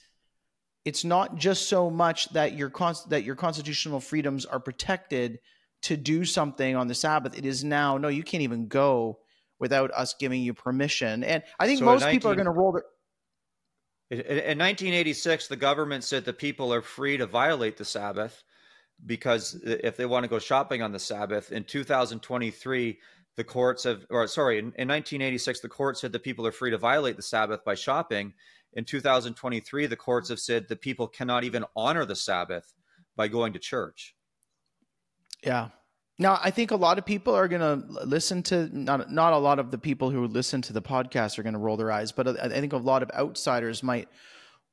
it's 0.86 1.03
not 1.03 1.36
just 1.36 1.67
so 1.69 1.89
much 1.89 2.29
that 2.29 2.57
your 2.57 2.69
const- 2.69 3.09
that 3.09 3.24
your 3.24 3.36
constitutional 3.36 4.00
freedoms 4.00 4.45
are 4.45 4.59
protected 4.59 5.39
to 5.83 5.95
do 5.95 6.25
something 6.25 6.75
on 6.75 6.88
the 6.88 6.95
Sabbath. 6.95 7.38
It 7.38 7.45
is 7.45 7.63
now 7.63 7.98
no, 7.98 8.07
you 8.07 8.24
can't 8.24 8.43
even 8.43 8.67
go 8.67 9.19
without 9.59 9.91
us 9.91 10.15
giving 10.19 10.41
you 10.41 10.53
permission. 10.53 11.24
And 11.24 11.43
I 11.59 11.67
think 11.67 11.79
so 11.79 11.86
most 11.86 12.01
19, 12.01 12.19
people 12.19 12.31
are 12.31 12.36
going 12.36 12.45
to 12.45 12.51
roll 12.51 12.71
their. 12.71 12.83
In 14.12 14.58
1986, 14.58 15.48
the 15.48 15.56
government 15.56 16.04
said 16.04 16.25
the 16.25 16.34
people 16.34 16.74
are 16.74 16.82
free 16.82 17.18
to 17.18 17.28
violate 17.28 17.78
the 17.78 17.86
Sabbath 17.86 18.44
because 19.06 19.60
if 19.63 19.98
they 19.98 20.06
want 20.06 20.24
to 20.24 20.30
go 20.30 20.39
shopping 20.39 20.82
on 20.82 20.92
the 20.92 21.00
Sabbath. 21.00 21.51
In 21.51 21.63
2023, 21.63 23.00
the 23.36 23.44
courts 23.44 23.84
have, 23.84 24.06
or 24.10 24.28
sorry, 24.28 24.58
in, 24.58 24.66
in 24.66 24.88
1986, 24.88 25.62
the 25.62 25.70
court 25.70 25.98
said 25.98 26.12
the 26.12 26.20
people 26.20 26.46
are 26.46 26.51
free 26.51 26.72
to 26.72 26.78
violate 26.78 27.16
the 27.16 27.22
Sabbath 27.22 27.63
by 27.63 27.75
shopping. 27.75 28.34
In 28.74 28.84
2023, 28.84 29.86
the 29.86 29.96
courts 29.96 30.30
have 30.30 30.39
said 30.39 30.68
the 30.68 30.75
people 30.75 31.08
cannot 31.08 31.44
even 31.44 31.63
honor 31.75 32.06
the 32.06 32.16
Sabbath 32.16 32.74
by 33.16 33.28
going 33.28 33.54
to 33.54 33.60
church. 33.60 34.16
Yeah. 35.44 35.70
Now, 36.22 36.38
I 36.44 36.52
think 36.52 36.72
a 36.72 36.76
lot 36.76 36.98
of 36.98 37.06
people 37.06 37.34
are 37.34 37.48
going 37.48 37.62
to 37.62 38.06
listen 38.06 38.44
to 38.44 38.70
not 38.78 39.10
not 39.10 39.32
a 39.32 39.38
lot 39.38 39.58
of 39.58 39.72
the 39.72 39.78
people 39.78 40.12
who 40.12 40.28
listen 40.28 40.62
to 40.64 40.74
the 40.74 40.82
podcast 40.82 41.40
are 41.40 41.44
going 41.44 41.54
to 41.54 41.60
roll 41.60 41.78
their 41.78 41.94
eyes, 41.94 42.12
but 42.12 42.28
uh, 42.28 42.36
I 42.42 42.50
think 42.50 42.74
a 42.74 42.78
lot 42.78 43.02
of 43.02 43.10
outsiders 43.12 43.82
might 43.82 44.10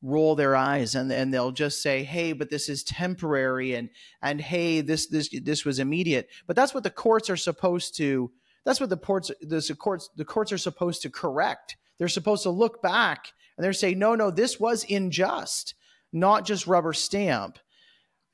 roll 0.02 0.34
their 0.34 0.56
eyes 0.56 0.96
and 0.96 1.10
and 1.12 1.32
they'll 1.32 1.52
just 1.52 1.80
say, 1.80 2.02
"Hey, 2.02 2.32
but 2.32 2.50
this 2.50 2.68
is 2.68 2.82
temporary," 2.82 3.74
and 3.74 3.90
and 4.20 4.40
hey, 4.40 4.80
this 4.80 5.06
this 5.06 5.30
this 5.42 5.64
was 5.64 5.78
immediate. 5.78 6.28
But 6.48 6.56
that's 6.56 6.74
what 6.74 6.82
the 6.82 6.90
courts 6.90 7.30
are 7.30 7.36
supposed 7.36 7.96
to. 7.98 8.32
That's 8.64 8.80
what 8.80 8.90
the 8.90 8.96
courts 8.96 9.30
the 9.40 9.76
courts 9.76 10.10
the 10.16 10.24
courts 10.24 10.50
are 10.50 10.58
supposed 10.58 11.02
to 11.02 11.10
correct. 11.10 11.76
They're 11.98 12.08
supposed 12.08 12.42
to 12.42 12.50
look 12.50 12.82
back 12.82 13.32
and 13.56 13.64
they're 13.64 13.72
saying, 13.72 14.00
"No, 14.00 14.16
no, 14.16 14.32
this 14.32 14.58
was 14.58 14.84
unjust, 14.90 15.74
not 16.12 16.44
just 16.44 16.66
rubber 16.66 16.92
stamp." 16.92 17.60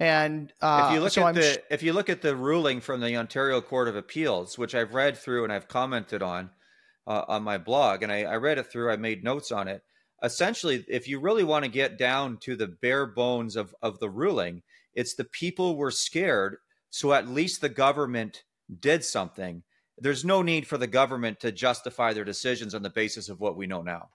And 0.01 0.53
uh, 0.61 0.87
if 0.89 0.95
you 0.95 1.01
look 1.01 1.13
so 1.13 1.23
at 1.23 1.29
I'm 1.29 1.35
the 1.35 1.43
sh- 1.43 1.59
if 1.71 1.83
you 1.83 1.93
look 1.93 2.09
at 2.09 2.23
the 2.23 2.35
ruling 2.35 2.81
from 2.81 3.01
the 3.01 3.17
Ontario 3.17 3.61
Court 3.61 3.89
of 3.89 3.97
Appeals, 3.97 4.59
which 4.59 4.75
I've 4.75 4.95
read 4.95 5.17
through 5.17 5.45
and 5.45 5.53
I've 5.53 5.69
commented 5.69 6.23
on 6.23 6.51
uh, 7.07 7.25
on 7.29 7.43
my 7.43 7.59
blog, 7.59 8.03
and 8.03 8.11
I, 8.11 8.23
I 8.23 8.37
read 8.37 8.59
it 8.59 8.71
through, 8.71 8.91
I 8.91 8.97
made 8.97 9.23
notes 9.23 9.53
on 9.53 9.69
it. 9.69 9.83
Essentially, 10.23 10.85
if 10.89 11.09
you 11.09 11.21
really 11.21 11.45
want 11.45 11.65
to 11.65 11.71
get 11.71 11.99
down 11.99 12.39
to 12.39 12.57
the 12.57 12.67
bare 12.67 13.07
bones 13.07 13.55
of 13.55 13.75
of 13.83 13.99
the 14.01 14.11
ruling, 14.11 14.63
it's 14.95 15.15
the 15.15 15.25
people 15.25 15.77
were 15.77 15.91
scared, 15.91 16.57
so 16.91 17.13
at 17.13 17.29
least 17.29 17.61
the 17.61 17.69
government 17.69 18.45
did 18.81 19.05
something. 19.05 19.63
There's 19.99 20.25
no 20.25 20.43
need 20.43 20.67
for 20.67 20.79
the 20.79 20.87
government 20.87 21.39
to 21.41 21.53
justify 21.53 22.13
their 22.13 22.25
decisions 22.25 22.75
on 22.75 22.83
the 22.83 22.91
basis 22.91 23.29
of 23.29 23.41
what 23.41 23.57
we 23.57 23.67
know 23.67 23.83
now 23.83 24.09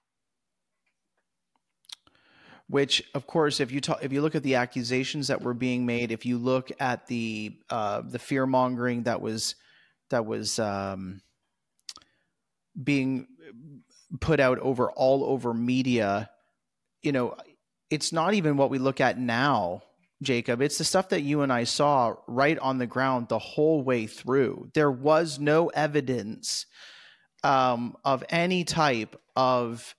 which 2.69 3.03
of 3.13 3.25
course 3.27 3.59
if 3.59 3.71
you 3.71 3.79
talk 3.81 4.03
if 4.03 4.12
you 4.12 4.21
look 4.21 4.36
at 4.36 4.43
the 4.43 4.55
accusations 4.55 5.27
that 5.27 5.41
were 5.41 5.53
being 5.53 5.86
made 5.86 6.12
if 6.12 6.25
you 6.25 6.38
look 6.38 6.71
at 6.79 7.07
the 7.07 7.55
uh, 7.69 8.01
the 8.01 8.19
fear 8.19 8.45
mongering 8.45 9.03
that 9.03 9.21
was 9.21 9.55
that 10.09 10.25
was 10.25 10.59
um, 10.59 11.21
being 12.81 13.27
put 14.19 14.39
out 14.39 14.59
over 14.59 14.91
all 14.91 15.24
over 15.24 15.53
media 15.53 16.29
you 17.01 17.12
know 17.12 17.36
it's 17.89 18.12
not 18.12 18.33
even 18.33 18.57
what 18.57 18.69
we 18.69 18.77
look 18.77 19.00
at 19.01 19.17
now 19.17 19.81
jacob. 20.21 20.62
It's 20.62 20.77
the 20.77 20.83
stuff 20.83 21.09
that 21.09 21.21
you 21.21 21.41
and 21.41 21.51
i 21.51 21.63
saw 21.63 22.15
right 22.27 22.57
on 22.59 22.77
the 22.77 22.88
ground 22.88 23.27
the 23.27 23.39
whole 23.39 23.81
way 23.81 24.07
through. 24.07 24.71
There 24.74 24.91
was 24.91 25.39
no 25.39 25.67
evidence 25.67 26.65
um, 27.43 27.95
of 28.03 28.24
any 28.29 28.63
type 28.63 29.19
of 29.36 29.95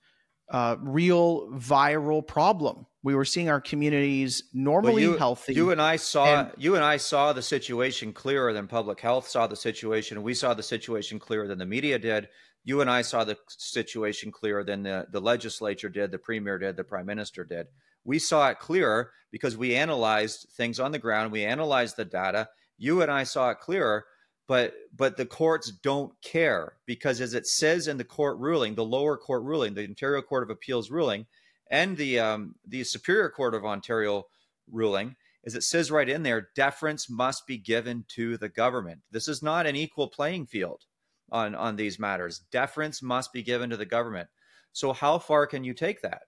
uh, 0.51 0.75
real 0.81 1.49
viral 1.51 2.25
problem. 2.25 2.85
We 3.01 3.15
were 3.15 3.25
seeing 3.25 3.49
our 3.49 3.61
communities 3.61 4.43
normally 4.53 5.05
well, 5.05 5.13
you, 5.13 5.17
healthy. 5.17 5.53
You 5.53 5.71
and 5.71 5.81
I 5.81 5.95
saw 5.95 6.41
and, 6.41 6.51
you 6.57 6.75
and 6.75 6.83
I 6.83 6.97
saw 6.97 7.31
the 7.31 7.41
situation 7.41 8.11
clearer 8.11 8.51
than 8.51 8.67
public 8.67 8.99
health 8.99 9.27
saw 9.27 9.47
the 9.47 9.55
situation. 9.55 10.21
We 10.21 10.33
saw 10.33 10.53
the 10.53 10.63
situation 10.63 11.17
clearer 11.17 11.47
than 11.47 11.59
the 11.59 11.65
media 11.65 11.97
did. 11.97 12.27
You 12.65 12.81
and 12.81 12.89
I 12.89 13.03
saw 13.03 13.23
the 13.23 13.37
situation 13.47 14.31
clearer 14.31 14.65
than 14.65 14.83
the, 14.83 15.07
the 15.11 15.21
legislature 15.21 15.87
did, 15.87 16.11
the 16.11 16.19
premier 16.19 16.57
did, 16.57 16.75
the 16.75 16.83
prime 16.83 17.05
minister 17.05 17.45
did. 17.45 17.67
We 18.03 18.19
saw 18.19 18.49
it 18.49 18.59
clearer 18.59 19.11
because 19.31 19.55
we 19.55 19.75
analyzed 19.75 20.47
things 20.57 20.79
on 20.79 20.91
the 20.91 20.99
ground. 20.99 21.31
We 21.31 21.45
analyzed 21.45 21.95
the 21.95 22.05
data. 22.05 22.49
You 22.77 23.01
and 23.01 23.11
I 23.11 23.23
saw 23.23 23.51
it 23.51 23.59
clearer 23.59 24.05
but 24.49 24.73
but 24.97 25.15
the 25.15 25.25
courts 25.25 25.71
don't 25.83 26.11
care 26.21 26.73
because 26.85 27.21
as 27.21 27.33
it 27.33 27.47
says 27.47 27.87
in 27.87 27.97
the 27.97 28.03
court 28.03 28.37
ruling 28.39 28.75
the 28.75 28.83
lower 28.83 29.15
court 29.15 29.43
ruling 29.43 29.75
the 29.75 29.85
ontario 29.85 30.21
court 30.21 30.43
of 30.43 30.49
appeals 30.49 30.89
ruling 30.91 31.25
and 31.69 31.95
the 31.95 32.19
um, 32.19 32.55
the 32.67 32.83
superior 32.83 33.29
court 33.29 33.53
of 33.53 33.63
ontario 33.63 34.25
ruling 34.71 35.15
is 35.43 35.55
it 35.55 35.63
says 35.63 35.91
right 35.91 36.09
in 36.09 36.23
there 36.23 36.49
deference 36.55 37.09
must 37.09 37.47
be 37.47 37.57
given 37.57 38.03
to 38.09 38.37
the 38.37 38.49
government. 38.49 38.99
This 39.11 39.27
is 39.27 39.41
not 39.41 39.67
an 39.67 39.75
equal 39.75 40.07
playing 40.07 40.47
field 40.47 40.83
on 41.31 41.55
on 41.55 41.75
these 41.75 41.99
matters. 41.99 42.41
Deference 42.51 43.01
must 43.01 43.31
be 43.31 43.43
given 43.43 43.69
to 43.69 43.77
the 43.77 43.85
government. 43.85 44.27
So 44.73 44.93
how 44.93 45.19
far 45.19 45.47
can 45.47 45.63
you 45.63 45.73
take 45.73 46.01
that? 46.01 46.23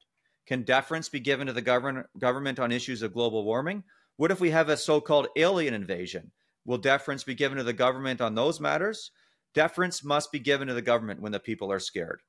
Can 0.47 0.63
deference 0.63 1.09
be 1.09 1.19
given 1.19 1.47
to 1.47 1.53
the 1.53 1.61
government 1.61 2.07
government 2.19 2.59
on 2.59 2.71
issues 2.71 3.01
of 3.01 3.13
global 3.13 3.43
warming? 3.43 3.83
What 4.17 4.31
if 4.31 4.39
we 4.39 4.51
have 4.51 4.69
a 4.69 4.77
so-called 4.77 5.27
alien 5.35 5.73
invasion 5.73 6.31
Will 6.65 6.77
deference 6.77 7.23
be 7.23 7.35
given 7.35 7.57
to 7.57 7.63
the 7.63 7.73
government 7.73 8.21
on 8.21 8.35
those 8.35 8.59
matters? 8.59 9.11
Deference 9.53 10.03
must 10.03 10.31
be 10.31 10.39
given 10.39 10.67
to 10.67 10.73
the 10.73 10.81
government 10.81 11.21
when 11.21 11.31
the 11.31 11.39
people 11.39 11.71
are 11.71 11.79
scared. 11.79 12.21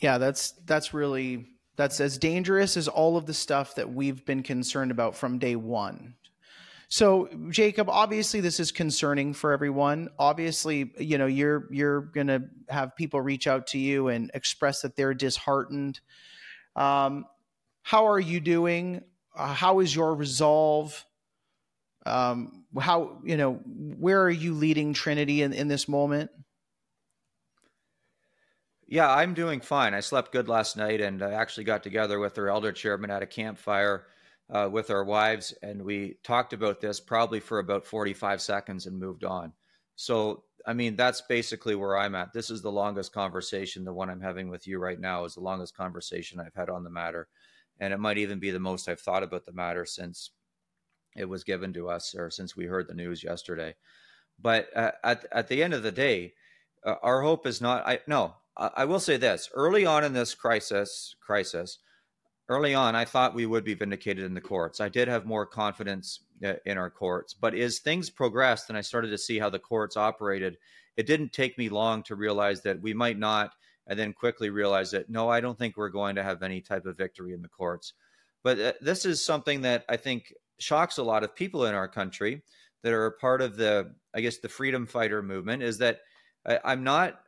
Yeah, 0.00 0.18
that's 0.18 0.52
that's 0.64 0.94
really 0.94 1.46
that's 1.76 2.00
as 2.00 2.18
dangerous 2.18 2.76
as 2.76 2.88
all 2.88 3.16
of 3.16 3.26
the 3.26 3.34
stuff 3.34 3.74
that 3.76 3.92
we've 3.92 4.24
been 4.24 4.42
concerned 4.42 4.90
about 4.90 5.16
from 5.16 5.38
day 5.38 5.56
1. 5.56 6.14
So, 6.90 7.28
Jacob, 7.50 7.90
obviously 7.90 8.40
this 8.40 8.58
is 8.58 8.72
concerning 8.72 9.34
for 9.34 9.52
everyone. 9.52 10.08
Obviously, 10.18 10.90
you 10.98 11.18
know, 11.18 11.26
you're 11.26 11.68
you're 11.70 12.00
going 12.00 12.28
to 12.28 12.44
have 12.68 12.96
people 12.96 13.20
reach 13.20 13.46
out 13.46 13.66
to 13.68 13.78
you 13.78 14.08
and 14.08 14.30
express 14.34 14.82
that 14.82 14.96
they're 14.96 15.14
disheartened. 15.14 16.00
Um, 16.76 17.26
how 17.82 18.06
are 18.06 18.20
you 18.20 18.40
doing? 18.40 19.02
Uh, 19.36 19.52
how 19.52 19.80
is 19.80 19.94
your 19.94 20.14
resolve? 20.14 21.04
Um, 22.08 22.64
how 22.80 23.18
you 23.24 23.36
know 23.36 23.54
where 23.64 24.22
are 24.22 24.30
you 24.30 24.54
leading 24.54 24.92
Trinity 24.92 25.42
in, 25.42 25.52
in 25.52 25.68
this 25.68 25.88
moment? 25.88 26.30
Yeah, 28.86 29.10
I'm 29.10 29.34
doing 29.34 29.60
fine. 29.60 29.92
I 29.92 30.00
slept 30.00 30.32
good 30.32 30.48
last 30.48 30.76
night, 30.76 31.02
and 31.02 31.22
I 31.22 31.32
actually 31.32 31.64
got 31.64 31.82
together 31.82 32.18
with 32.18 32.38
our 32.38 32.48
elder 32.48 32.72
chairman 32.72 33.10
at 33.10 33.22
a 33.22 33.26
campfire 33.26 34.06
uh, 34.50 34.68
with 34.72 34.90
our 34.90 35.04
wives, 35.04 35.52
and 35.62 35.82
we 35.82 36.16
talked 36.24 36.54
about 36.54 36.80
this 36.80 36.98
probably 36.98 37.38
for 37.38 37.58
about 37.58 37.86
45 37.86 38.40
seconds 38.40 38.86
and 38.86 38.98
moved 38.98 39.24
on. 39.24 39.52
So, 39.96 40.44
I 40.66 40.72
mean, 40.72 40.96
that's 40.96 41.20
basically 41.20 41.74
where 41.74 41.98
I'm 41.98 42.14
at. 42.14 42.32
This 42.32 42.48
is 42.50 42.62
the 42.62 42.72
longest 42.72 43.12
conversation. 43.12 43.84
The 43.84 43.92
one 43.92 44.08
I'm 44.08 44.22
having 44.22 44.48
with 44.48 44.66
you 44.66 44.78
right 44.78 44.98
now 44.98 45.24
is 45.24 45.34
the 45.34 45.40
longest 45.40 45.76
conversation 45.76 46.40
I've 46.40 46.54
had 46.54 46.70
on 46.70 46.82
the 46.82 46.90
matter, 46.90 47.28
and 47.80 47.92
it 47.92 48.00
might 48.00 48.16
even 48.16 48.38
be 48.38 48.50
the 48.50 48.58
most 48.58 48.88
I've 48.88 49.00
thought 49.00 49.22
about 49.22 49.44
the 49.44 49.52
matter 49.52 49.84
since 49.84 50.30
it 51.18 51.28
was 51.28 51.44
given 51.44 51.72
to 51.74 51.88
us, 51.88 52.14
or 52.14 52.30
since 52.30 52.56
we 52.56 52.66
heard 52.66 52.88
the 52.88 52.94
news 52.94 53.22
yesterday. 53.22 53.74
But 54.40 54.68
uh, 54.76 54.92
at 55.02 55.26
at 55.32 55.48
the 55.48 55.62
end 55.62 55.74
of 55.74 55.82
the 55.82 55.92
day, 55.92 56.34
uh, 56.84 56.94
our 57.02 57.22
hope 57.22 57.46
is 57.46 57.60
not. 57.60 57.86
I 57.86 58.00
no. 58.06 58.34
I, 58.56 58.70
I 58.76 58.84
will 58.84 59.00
say 59.00 59.16
this: 59.16 59.50
early 59.54 59.84
on 59.86 60.04
in 60.04 60.12
this 60.12 60.34
crisis, 60.34 61.16
crisis, 61.20 61.78
early 62.48 62.74
on, 62.74 62.94
I 62.94 63.04
thought 63.04 63.34
we 63.34 63.46
would 63.46 63.64
be 63.64 63.74
vindicated 63.74 64.24
in 64.24 64.34
the 64.34 64.40
courts. 64.40 64.80
I 64.80 64.88
did 64.88 65.08
have 65.08 65.26
more 65.26 65.46
confidence 65.46 66.20
uh, 66.44 66.54
in 66.64 66.78
our 66.78 66.90
courts. 66.90 67.34
But 67.34 67.54
as 67.54 67.78
things 67.78 68.10
progressed 68.10 68.68
and 68.68 68.78
I 68.78 68.80
started 68.80 69.10
to 69.10 69.18
see 69.18 69.38
how 69.38 69.50
the 69.50 69.58
courts 69.58 69.96
operated, 69.96 70.56
it 70.96 71.06
didn't 71.06 71.32
take 71.32 71.58
me 71.58 71.68
long 71.68 72.02
to 72.04 72.16
realize 72.16 72.62
that 72.62 72.80
we 72.80 72.94
might 72.94 73.18
not, 73.18 73.52
and 73.86 73.98
then 73.98 74.12
quickly 74.12 74.50
realize 74.50 74.90
that 74.92 75.10
no, 75.10 75.28
I 75.28 75.40
don't 75.40 75.58
think 75.58 75.76
we're 75.76 75.88
going 75.88 76.16
to 76.16 76.22
have 76.22 76.42
any 76.42 76.60
type 76.60 76.86
of 76.86 76.96
victory 76.96 77.34
in 77.34 77.42
the 77.42 77.48
courts. 77.48 77.92
But 78.42 78.58
uh, 78.58 78.72
this 78.80 79.04
is 79.04 79.22
something 79.22 79.62
that 79.62 79.84
I 79.88 79.96
think 79.96 80.32
shocks 80.58 80.98
a 80.98 81.02
lot 81.02 81.24
of 81.24 81.34
people 81.34 81.66
in 81.66 81.74
our 81.74 81.88
country 81.88 82.42
that 82.82 82.92
are 82.92 83.06
a 83.06 83.12
part 83.12 83.42
of 83.42 83.56
the, 83.56 83.94
I 84.14 84.20
guess, 84.20 84.38
the 84.38 84.48
freedom 84.48 84.86
fighter 84.86 85.22
movement 85.22 85.62
is 85.62 85.78
that 85.78 86.00
I, 86.46 86.58
I'm 86.64 86.84
not 86.84 87.20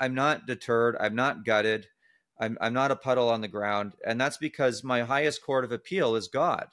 I'm 0.00 0.14
not 0.14 0.46
deterred. 0.46 0.96
I'm 0.98 1.14
not 1.14 1.44
gutted. 1.44 1.86
I'm 2.40 2.58
I'm 2.60 2.72
not 2.72 2.90
a 2.90 2.96
puddle 2.96 3.28
on 3.28 3.40
the 3.40 3.48
ground, 3.48 3.94
and 4.04 4.20
that's 4.20 4.38
because 4.38 4.82
my 4.82 5.02
highest 5.02 5.44
court 5.44 5.64
of 5.64 5.72
appeal 5.72 6.16
is 6.16 6.28
God 6.28 6.66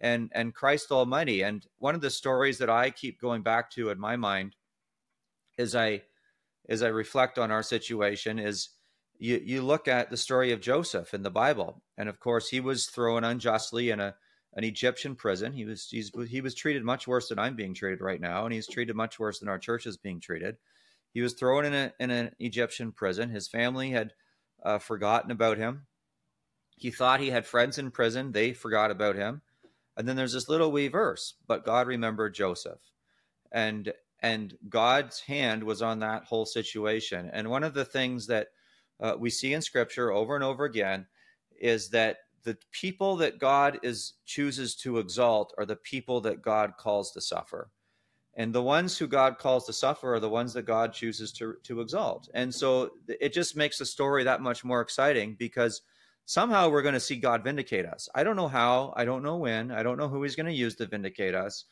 and 0.00 0.30
and 0.34 0.54
Christ 0.54 0.92
Almighty. 0.92 1.42
And 1.42 1.66
one 1.78 1.94
of 1.94 2.00
the 2.00 2.10
stories 2.10 2.58
that 2.58 2.70
I 2.70 2.90
keep 2.90 3.20
going 3.20 3.42
back 3.42 3.70
to 3.72 3.90
in 3.90 3.98
my 3.98 4.16
mind 4.16 4.56
as 5.58 5.74
I 5.74 6.02
as 6.68 6.82
I 6.82 6.88
reflect 6.88 7.38
on 7.38 7.50
our 7.50 7.62
situation 7.62 8.38
is 8.38 8.70
you 9.18 9.40
you 9.44 9.62
look 9.62 9.88
at 9.88 10.10
the 10.10 10.16
story 10.16 10.52
of 10.52 10.60
Joseph 10.60 11.14
in 11.14 11.22
the 11.22 11.30
Bible, 11.30 11.82
and 11.96 12.08
of 12.08 12.20
course 12.20 12.48
he 12.48 12.60
was 12.60 12.86
thrown 12.86 13.24
unjustly 13.24 13.90
in 13.90 14.00
a 14.00 14.14
an 14.54 14.64
Egyptian 14.64 15.16
prison. 15.16 15.52
He 15.52 15.64
was 15.64 15.88
he 15.90 16.40
was 16.40 16.54
treated 16.54 16.84
much 16.84 17.06
worse 17.06 17.28
than 17.28 17.38
I'm 17.38 17.56
being 17.56 17.74
treated 17.74 18.00
right 18.00 18.20
now, 18.20 18.44
and 18.44 18.54
he's 18.54 18.68
treated 18.68 18.94
much 18.94 19.18
worse 19.18 19.40
than 19.40 19.48
our 19.48 19.58
church 19.58 19.86
is 19.86 19.96
being 19.96 20.20
treated. 20.20 20.56
He 21.12 21.20
was 21.20 21.34
thrown 21.34 21.64
in 21.64 21.74
a 21.74 21.92
in 21.98 22.10
an 22.10 22.34
Egyptian 22.38 22.92
prison. 22.92 23.30
His 23.30 23.48
family 23.48 23.90
had 23.90 24.12
uh, 24.62 24.78
forgotten 24.78 25.30
about 25.30 25.58
him. 25.58 25.86
He 26.76 26.90
thought 26.90 27.20
he 27.20 27.30
had 27.30 27.46
friends 27.46 27.78
in 27.78 27.90
prison. 27.90 28.32
They 28.32 28.52
forgot 28.52 28.90
about 28.90 29.16
him. 29.16 29.42
And 29.96 30.08
then 30.08 30.16
there's 30.16 30.32
this 30.32 30.48
little 30.48 30.72
wee 30.72 30.88
verse, 30.88 31.34
but 31.46 31.64
God 31.64 31.86
remembered 31.86 32.34
Joseph. 32.34 32.80
And 33.52 33.92
and 34.20 34.56
God's 34.68 35.20
hand 35.20 35.64
was 35.64 35.82
on 35.82 35.98
that 35.98 36.24
whole 36.24 36.46
situation. 36.46 37.30
And 37.32 37.50
one 37.50 37.62
of 37.62 37.74
the 37.74 37.84
things 37.84 38.28
that 38.28 38.48
uh, 39.00 39.14
we 39.18 39.30
see 39.30 39.52
in 39.52 39.62
scripture 39.62 40.10
over 40.10 40.34
and 40.34 40.42
over 40.42 40.64
again 40.64 41.06
is 41.60 41.90
that 41.90 42.18
the 42.44 42.56
people 42.72 43.16
that 43.16 43.38
God 43.38 43.78
is 43.82 44.14
chooses 44.26 44.74
to 44.76 44.98
exalt 44.98 45.54
are 45.58 45.66
the 45.66 45.76
people 45.76 46.20
that 46.22 46.42
God 46.42 46.76
calls 46.78 47.10
to 47.12 47.20
suffer. 47.20 47.70
And 48.36 48.52
the 48.52 48.62
ones 48.62 48.98
who 48.98 49.06
God 49.06 49.38
calls 49.38 49.64
to 49.66 49.72
suffer 49.72 50.14
are 50.14 50.20
the 50.20 50.28
ones 50.28 50.52
that 50.54 50.62
God 50.62 50.92
chooses 50.92 51.32
to, 51.34 51.54
to 51.62 51.80
exalt. 51.80 52.28
And 52.34 52.52
so 52.52 52.90
it 53.08 53.32
just 53.32 53.56
makes 53.56 53.78
the 53.78 53.86
story 53.86 54.24
that 54.24 54.40
much 54.40 54.64
more 54.64 54.80
exciting 54.80 55.36
because 55.38 55.82
somehow 56.26 56.68
we're 56.68 56.82
going 56.82 56.94
to 56.94 57.00
see 57.00 57.16
God 57.16 57.44
vindicate 57.44 57.86
us. 57.86 58.08
I 58.14 58.24
don't 58.24 58.36
know 58.36 58.48
how, 58.48 58.92
I 58.96 59.04
don't 59.04 59.22
know 59.22 59.36
when, 59.36 59.70
I 59.70 59.82
don't 59.82 59.98
know 59.98 60.08
who 60.08 60.22
he's 60.22 60.36
going 60.36 60.46
to 60.46 60.52
use 60.52 60.74
to 60.76 60.86
vindicate 60.86 61.34
us, 61.34 61.64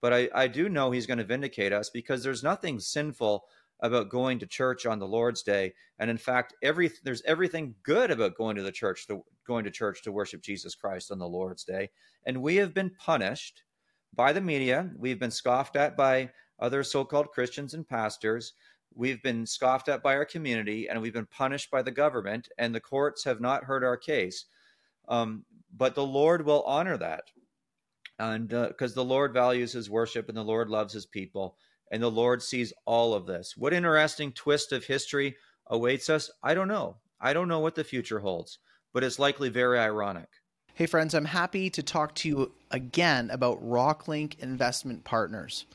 but 0.00 0.12
I, 0.12 0.28
I 0.34 0.46
do 0.46 0.68
know 0.68 0.90
he's 0.90 1.06
going 1.06 1.18
to 1.18 1.24
vindicate 1.24 1.72
us 1.72 1.90
because 1.90 2.22
there's 2.22 2.42
nothing 2.44 2.78
sinful 2.78 3.44
about 3.80 4.08
going 4.08 4.38
to 4.38 4.46
church 4.46 4.86
on 4.86 4.98
the 4.98 5.06
Lord's 5.06 5.42
day. 5.42 5.74
And 5.98 6.10
in 6.10 6.16
fact, 6.16 6.54
every 6.62 6.90
there's 7.02 7.22
everything 7.22 7.74
good 7.82 8.10
about 8.10 8.36
going 8.36 8.56
to 8.56 8.62
the 8.62 8.72
church 8.72 9.06
to 9.08 9.24
going 9.46 9.64
to 9.64 9.70
church 9.70 10.02
to 10.02 10.12
worship 10.12 10.42
Jesus 10.42 10.74
Christ 10.74 11.10
on 11.10 11.18
the 11.18 11.28
Lord's 11.28 11.64
day. 11.64 11.90
And 12.24 12.42
we 12.42 12.56
have 12.56 12.72
been 12.72 12.90
punished 12.98 13.62
by 14.14 14.32
the 14.32 14.40
media. 14.40 14.90
We've 14.96 15.18
been 15.18 15.30
scoffed 15.30 15.76
at 15.76 15.96
by 15.96 16.30
other 16.58 16.82
so-called 16.82 17.30
Christians 17.30 17.74
and 17.74 17.86
pastors. 17.86 18.54
We've 18.94 19.22
been 19.22 19.44
scoffed 19.44 19.88
at 19.88 20.02
by 20.02 20.14
our 20.14 20.24
community 20.24 20.88
and 20.88 21.02
we've 21.02 21.12
been 21.12 21.26
punished 21.26 21.70
by 21.70 21.82
the 21.82 21.90
government, 21.90 22.48
and 22.58 22.74
the 22.74 22.80
courts 22.80 23.24
have 23.24 23.40
not 23.40 23.64
heard 23.64 23.82
our 23.84 23.96
case. 23.96 24.46
Um, 25.08 25.44
but 25.76 25.94
the 25.94 26.06
Lord 26.06 26.46
will 26.46 26.62
honor 26.62 26.96
that. 26.98 27.24
And 28.18 28.48
because 28.48 28.92
uh, 28.92 28.94
the 28.94 29.04
Lord 29.04 29.32
values 29.32 29.72
his 29.72 29.90
worship 29.90 30.28
and 30.28 30.38
the 30.38 30.44
Lord 30.44 30.70
loves 30.70 30.94
his 30.94 31.06
people, 31.06 31.56
and 31.94 32.02
the 32.02 32.10
Lord 32.10 32.42
sees 32.42 32.72
all 32.86 33.14
of 33.14 33.24
this. 33.24 33.56
What 33.56 33.72
interesting 33.72 34.32
twist 34.32 34.72
of 34.72 34.84
history 34.84 35.36
awaits 35.68 36.10
us? 36.10 36.28
I 36.42 36.52
don't 36.52 36.66
know. 36.66 36.96
I 37.20 37.32
don't 37.32 37.46
know 37.46 37.60
what 37.60 37.76
the 37.76 37.84
future 37.84 38.18
holds, 38.18 38.58
but 38.92 39.04
it's 39.04 39.20
likely 39.20 39.48
very 39.48 39.78
ironic. 39.78 40.26
Hey, 40.74 40.86
friends, 40.86 41.14
I'm 41.14 41.26
happy 41.26 41.70
to 41.70 41.84
talk 41.84 42.16
to 42.16 42.28
you 42.28 42.52
again 42.72 43.30
about 43.30 43.64
Rocklinc 43.64 44.40
Investment 44.40 45.04
Partners. 45.04 45.66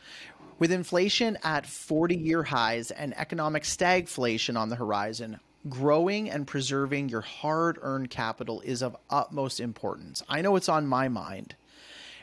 With 0.60 0.74
inflation 0.74 1.38
at 1.42 1.66
40 1.66 2.18
year 2.18 2.44
highs 2.44 2.92
and 2.92 3.18
economic 3.18 3.64
stagflation 3.64 4.60
on 4.60 4.68
the 4.68 4.76
horizon, 4.76 5.40
growing 5.70 6.30
and 6.30 6.46
preserving 6.46 7.08
your 7.08 7.22
hard 7.22 7.80
earned 7.82 8.10
capital 8.10 8.60
is 8.60 8.82
of 8.82 8.98
utmost 9.10 9.62
importance. 9.62 10.22
I 10.28 10.42
know 10.42 10.58
it's 10.58 10.68
on 10.68 10.86
my 10.86 11.08
mind. 11.08 11.56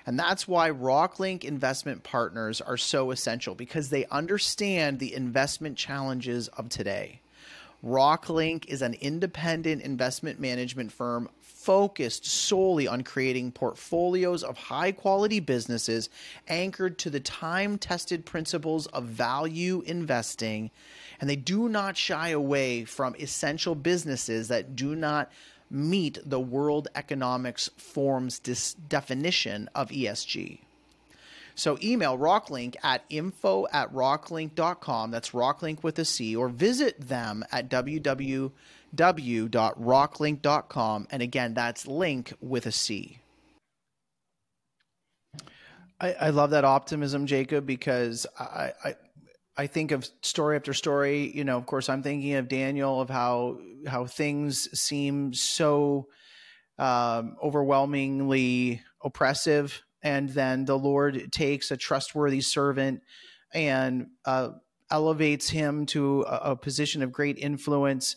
And 0.07 0.19
that's 0.19 0.47
why 0.47 0.71
Rocklinc 0.71 1.43
investment 1.43 2.05
partners 2.05 2.61
are 2.61 2.77
so 2.77 3.11
essential 3.11 3.57
because 3.57 3.91
they 3.91 4.07
understand 4.07 5.01
the 5.01 5.13
investment 5.13 5.77
challenges 5.77 6.47
of 6.49 6.69
today. 6.69 7.21
Rocklinc 7.85 8.67
is 8.67 8.83
an 8.83 8.95
independent 8.95 9.83
investment 9.83 10.41
management 10.41 10.93
firm 10.93 11.29
focused 11.41 12.25
solely 12.25 12.87
on 12.87 13.03
creating 13.03 13.51
portfolios 13.51 14.45
of 14.45 14.57
high 14.57 14.93
quality 14.93 15.41
businesses 15.41 16.09
anchored 16.47 16.97
to 16.97 17.11
the 17.11 17.19
time 17.19 17.77
tested 17.77 18.25
principles 18.25 18.87
of 18.89 19.05
value 19.05 19.83
investing. 19.85 20.71
And 21.21 21.29
they 21.29 21.37
do 21.37 21.69
not 21.69 21.97
shy 21.97 22.29
away 22.29 22.85
from 22.85 23.17
essential 23.17 23.75
businesses 23.75 24.47
that 24.49 24.77
do 24.77 24.95
not 24.95 25.31
meet 25.71 26.19
the 26.25 26.41
World 26.41 26.89
Economics 26.95 27.71
Forum's 27.77 28.39
dis- 28.39 28.75
definition 28.75 29.69
of 29.75 29.91
ESG. 29.91 30.61
So 31.55 31.79
email 31.83 32.19
Rocklinc 32.19 32.77
at 32.83 33.05
info 33.09 33.67
at 33.73 33.93
rocklinc.com. 33.93 35.11
That's 35.11 35.31
Rocklinc 35.31 35.83
with 35.83 35.99
a 35.99 36.05
C, 36.05 36.37
or 36.37 36.49
visit 36.49 37.09
them 37.09 37.45
at 37.51 37.71
www 37.71 38.53
www.rocklinc.com. 38.97 41.07
And 41.11 41.23
again, 41.23 41.55
that's 41.55 41.87
linc 41.87 42.33
with 42.41 42.67
a 42.67 42.73
C. 42.73 43.19
I, 45.99 46.13
I 46.13 46.29
love 46.31 46.51
that 46.51 46.65
optimism, 46.65 47.27
Jacob, 47.27 47.67
because 47.67 48.27
I, 48.39 48.73
I 48.85 48.95
I 49.59 49.67
think 49.67 49.91
of 49.91 50.09
story 50.23 50.57
after 50.57 50.75
story. 50.75 51.35
You 51.35 51.45
know, 51.45 51.57
of 51.57 51.67
course, 51.67 51.89
I'm 51.89 52.03
thinking 52.03 52.35
of 52.35 52.49
Daniel 52.49 53.01
of 53.01 53.09
how 53.09 53.59
how 53.87 54.07
things 54.07 54.69
seem 54.79 55.33
so 55.33 56.09
um, 56.79 57.37
overwhelmingly 57.43 58.83
oppressive, 59.03 59.83
and 60.03 60.29
then 60.29 60.67
the 60.67 60.79
Lord 60.79 61.33
takes 61.33 61.71
a 61.71 61.77
trustworthy 61.77 62.43
servant 62.43 63.01
and 63.55 64.09
uh, 64.25 64.51
elevates 64.91 65.49
him 65.49 65.87
to 65.87 66.23
a, 66.23 66.51
a, 66.51 66.57
position 66.57 67.03
of 67.03 67.13
great 67.13 67.39
influence 67.39 68.17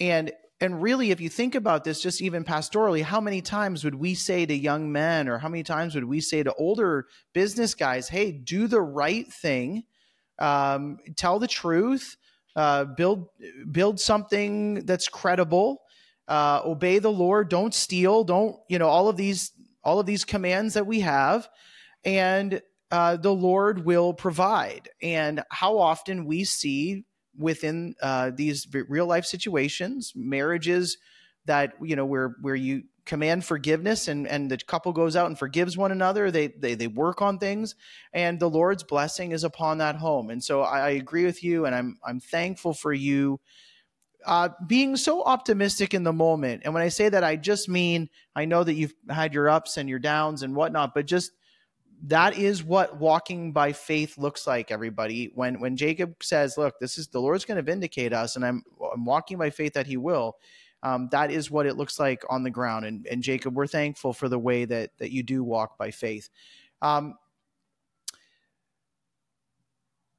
and 0.00 0.32
and 0.60 0.82
really 0.82 1.10
if 1.10 1.20
you 1.20 1.28
think 1.28 1.54
about 1.54 1.84
this 1.84 2.02
just 2.02 2.20
even 2.20 2.44
pastorally 2.44 3.02
how 3.02 3.20
many 3.20 3.40
times 3.40 3.84
would 3.84 3.94
we 3.94 4.14
say 4.14 4.44
to 4.44 4.54
young 4.54 4.92
men 4.92 5.28
or 5.28 5.38
how 5.38 5.48
many 5.48 5.62
times 5.62 5.94
would 5.94 6.04
we 6.04 6.20
say 6.20 6.42
to 6.42 6.52
older 6.54 7.06
business 7.32 7.74
guys 7.74 8.08
hey 8.08 8.30
do 8.30 8.66
the 8.66 8.80
right 8.80 9.32
thing 9.32 9.84
um, 10.38 10.98
tell 11.16 11.38
the 11.38 11.48
truth 11.48 12.16
uh, 12.56 12.84
build 12.84 13.28
build 13.70 13.98
something 13.98 14.84
that's 14.86 15.08
credible 15.08 15.82
uh, 16.28 16.60
obey 16.64 16.98
the 16.98 17.10
lord 17.10 17.48
don't 17.48 17.74
steal 17.74 18.24
don't 18.24 18.56
you 18.68 18.78
know 18.78 18.88
all 18.88 19.08
of 19.08 19.16
these 19.16 19.52
all 19.84 19.98
of 19.98 20.06
these 20.06 20.24
commands 20.24 20.74
that 20.74 20.86
we 20.86 21.00
have 21.00 21.48
and 22.04 22.60
uh, 22.92 23.16
the 23.16 23.32
lord 23.32 23.84
will 23.86 24.12
provide. 24.12 24.90
And 25.02 25.42
how 25.50 25.78
often 25.78 26.26
we 26.26 26.44
see 26.44 27.04
within 27.36 27.94
uh, 28.02 28.30
these 28.34 28.68
real 28.88 29.06
life 29.06 29.24
situations, 29.24 30.12
marriages 30.14 30.98
that 31.46 31.72
you 31.82 31.96
know 31.96 32.04
where 32.04 32.36
where 32.42 32.54
you 32.54 32.84
command 33.04 33.44
forgiveness 33.44 34.06
and 34.06 34.28
and 34.28 34.50
the 34.50 34.56
couple 34.56 34.92
goes 34.92 35.16
out 35.16 35.26
and 35.26 35.38
forgives 35.38 35.76
one 35.76 35.90
another. 35.90 36.30
They 36.30 36.48
they, 36.48 36.74
they 36.74 36.86
work 36.86 37.20
on 37.20 37.38
things 37.38 37.74
and 38.12 38.38
the 38.38 38.48
lord's 38.48 38.84
blessing 38.84 39.32
is 39.32 39.44
upon 39.44 39.78
that 39.78 39.96
home. 39.96 40.30
And 40.30 40.42
so 40.42 40.62
i, 40.62 40.80
I 40.80 40.90
agree 40.90 41.24
with 41.24 41.42
you 41.42 41.66
and 41.66 41.74
i'm 41.74 41.98
i'm 42.04 42.20
thankful 42.20 42.74
for 42.74 42.92
you 42.92 43.40
uh, 44.24 44.50
being 44.68 44.96
so 44.96 45.24
optimistic 45.24 45.94
in 45.94 46.04
the 46.04 46.12
moment. 46.12 46.62
And 46.64 46.72
when 46.72 46.82
i 46.82 46.88
say 46.88 47.08
that 47.08 47.24
i 47.24 47.34
just 47.34 47.68
mean 47.68 48.08
i 48.36 48.44
know 48.44 48.62
that 48.62 48.74
you've 48.74 48.94
had 49.10 49.34
your 49.34 49.48
ups 49.48 49.78
and 49.78 49.88
your 49.88 49.98
downs 49.98 50.42
and 50.42 50.54
whatnot 50.54 50.94
but 50.94 51.06
just 51.06 51.32
that 52.04 52.36
is 52.36 52.64
what 52.64 52.98
walking 52.98 53.52
by 53.52 53.72
faith 53.72 54.18
looks 54.18 54.44
like 54.46 54.70
everybody. 54.70 55.32
When 55.34 55.58
when 55.58 55.76
jacob 55.76 56.22
says 56.22 56.56
look 56.56 56.78
this 56.78 56.98
is 56.98 57.08
the 57.08 57.20
lord's 57.20 57.44
going 57.44 57.56
to 57.56 57.62
vindicate 57.62 58.12
us 58.12 58.36
and 58.36 58.44
i'm 58.44 58.62
i'm 58.92 59.04
walking 59.04 59.38
by 59.38 59.50
faith 59.50 59.72
that 59.72 59.88
he 59.88 59.96
will 59.96 60.36
um, 60.82 61.08
that 61.10 61.30
is 61.30 61.50
what 61.50 61.66
it 61.66 61.76
looks 61.76 61.98
like 61.98 62.22
on 62.28 62.42
the 62.42 62.50
ground 62.50 62.84
and, 62.84 63.06
and 63.06 63.22
jacob 63.22 63.54
we're 63.54 63.66
thankful 63.66 64.12
for 64.12 64.28
the 64.28 64.38
way 64.38 64.64
that 64.64 64.90
that 64.98 65.10
you 65.10 65.22
do 65.22 65.42
walk 65.42 65.78
by 65.78 65.90
faith 65.90 66.28
um, 66.80 67.14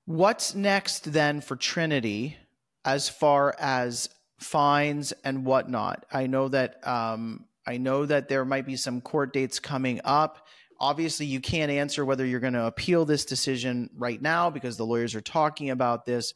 what's 0.06 0.56
next 0.56 1.12
then 1.12 1.42
for 1.42 1.56
trinity 1.56 2.38
as 2.86 3.08
far 3.10 3.56
as 3.60 4.10
fines 4.40 5.14
and 5.24 5.46
whatnot 5.46 6.06
i 6.12 6.28
know 6.28 6.48
that 6.48 6.86
um, 6.88 7.46
i 7.66 7.78
know 7.78 8.06
that 8.06 8.28
there 8.28 8.46
might 8.46 8.66
be 8.66 8.76
some 8.76 9.02
court 9.02 9.32
dates 9.34 9.60
coming 9.60 10.02
up 10.04 10.48
Obviously, 10.84 11.26
you 11.26 11.40
can't 11.40 11.72
answer 11.72 12.04
whether 12.04 12.26
you're 12.26 12.42
going 12.42 12.52
to 12.52 12.66
appeal 12.66 13.06
this 13.06 13.24
decision 13.24 13.90
right 13.96 14.22
now 14.22 14.50
because 14.50 14.76
the 14.76 14.86
lawyers 14.86 15.16
are 15.16 15.22
talking 15.22 15.70
about 15.70 16.06
this. 16.06 16.34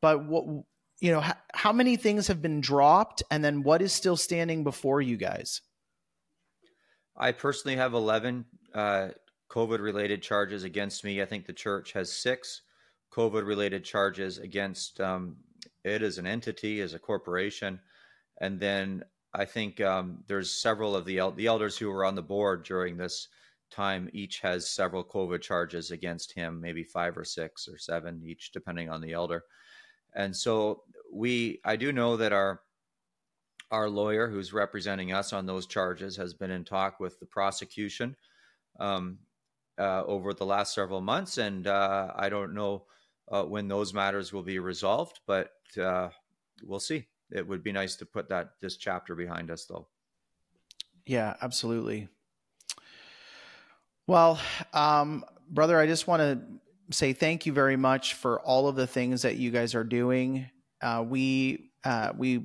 But 0.00 0.24
what 0.24 0.64
you 1.00 1.12
know, 1.12 1.24
how, 1.52 1.72
many 1.72 1.96
things 1.96 2.28
have 2.28 2.40
been 2.40 2.60
dropped, 2.60 3.22
and 3.30 3.44
then 3.44 3.62
what 3.62 3.82
is 3.82 3.92
still 3.92 4.16
standing 4.16 4.64
before 4.64 5.00
you 5.00 5.16
guys? 5.16 5.60
I 7.16 7.32
personally 7.32 7.76
have 7.76 7.94
11 7.94 8.44
uh, 8.74 9.08
COVID 9.50 9.80
related 9.80 10.22
charges 10.22 10.64
against 10.64 11.04
me. 11.04 11.22
I 11.22 11.26
think 11.26 11.46
the 11.46 11.52
church 11.52 11.92
has 11.92 12.12
six 12.12 12.62
COVID 13.12 13.46
related 13.46 13.84
charges 13.84 14.38
against 14.38 15.00
um, 15.00 15.36
it 15.84 16.02
as 16.02 16.18
an 16.18 16.26
entity, 16.26 16.80
as 16.80 16.94
a 16.94 16.98
corporation. 16.98 17.78
And 18.40 18.58
then 18.58 19.04
I 19.32 19.44
think 19.44 19.80
um, 19.80 20.24
there's 20.26 20.60
several 20.60 20.96
of 20.96 21.04
the, 21.04 21.18
el- 21.18 21.32
the 21.32 21.46
elders 21.46 21.78
who 21.78 21.90
were 21.90 22.04
on 22.04 22.14
the 22.14 22.22
board 22.22 22.64
during 22.64 22.96
this 22.96 23.28
time 23.70 24.08
each 24.12 24.40
has 24.40 24.70
several 24.70 25.04
COVID 25.04 25.40
charges 25.40 25.90
against 25.90 26.32
him, 26.32 26.60
maybe 26.60 26.84
five 26.84 27.16
or 27.16 27.24
six 27.24 27.68
or 27.68 27.78
seven 27.78 28.22
each, 28.24 28.52
depending 28.52 28.88
on 28.88 29.00
the 29.00 29.12
elder. 29.12 29.44
And 30.14 30.36
so 30.36 30.82
we, 31.12 31.60
I 31.64 31.76
do 31.76 31.92
know 31.92 32.16
that 32.16 32.32
our 32.32 32.60
our 33.70 33.88
lawyer 33.88 34.28
who's 34.28 34.52
representing 34.52 35.12
us 35.12 35.32
on 35.32 35.46
those 35.46 35.66
charges 35.66 36.16
has 36.16 36.32
been 36.32 36.50
in 36.50 36.64
talk 36.64 37.00
with 37.00 37.18
the 37.18 37.26
prosecution 37.26 38.14
um, 38.78 39.18
uh, 39.78 40.04
over 40.04 40.32
the 40.32 40.46
last 40.46 40.74
several 40.74 41.00
months, 41.00 41.38
and 41.38 41.66
uh, 41.66 42.12
I 42.14 42.28
don't 42.28 42.54
know 42.54 42.84
uh, 43.28 43.42
when 43.42 43.66
those 43.66 43.92
matters 43.92 44.32
will 44.32 44.44
be 44.44 44.60
resolved, 44.60 45.20
but 45.26 45.50
uh, 45.80 46.10
we'll 46.62 46.78
see. 46.78 47.08
It 47.30 47.46
would 47.48 47.64
be 47.64 47.72
nice 47.72 47.96
to 47.96 48.06
put 48.06 48.28
that 48.28 48.50
this 48.60 48.76
chapter 48.76 49.16
behind 49.16 49.50
us, 49.50 49.64
though. 49.64 49.88
Yeah, 51.06 51.34
absolutely. 51.42 52.08
Well, 54.06 54.38
um, 54.72 55.24
brother, 55.48 55.78
I 55.78 55.86
just 55.86 56.06
want 56.06 56.20
to 56.20 56.40
say 56.90 57.12
thank 57.12 57.46
you 57.46 57.52
very 57.52 57.76
much 57.76 58.14
for 58.14 58.40
all 58.40 58.68
of 58.68 58.76
the 58.76 58.86
things 58.86 59.22
that 59.22 59.36
you 59.36 59.50
guys 59.50 59.74
are 59.74 59.84
doing. 59.84 60.50
Uh, 60.82 61.04
we 61.06 61.70
uh, 61.84 62.12
we 62.16 62.44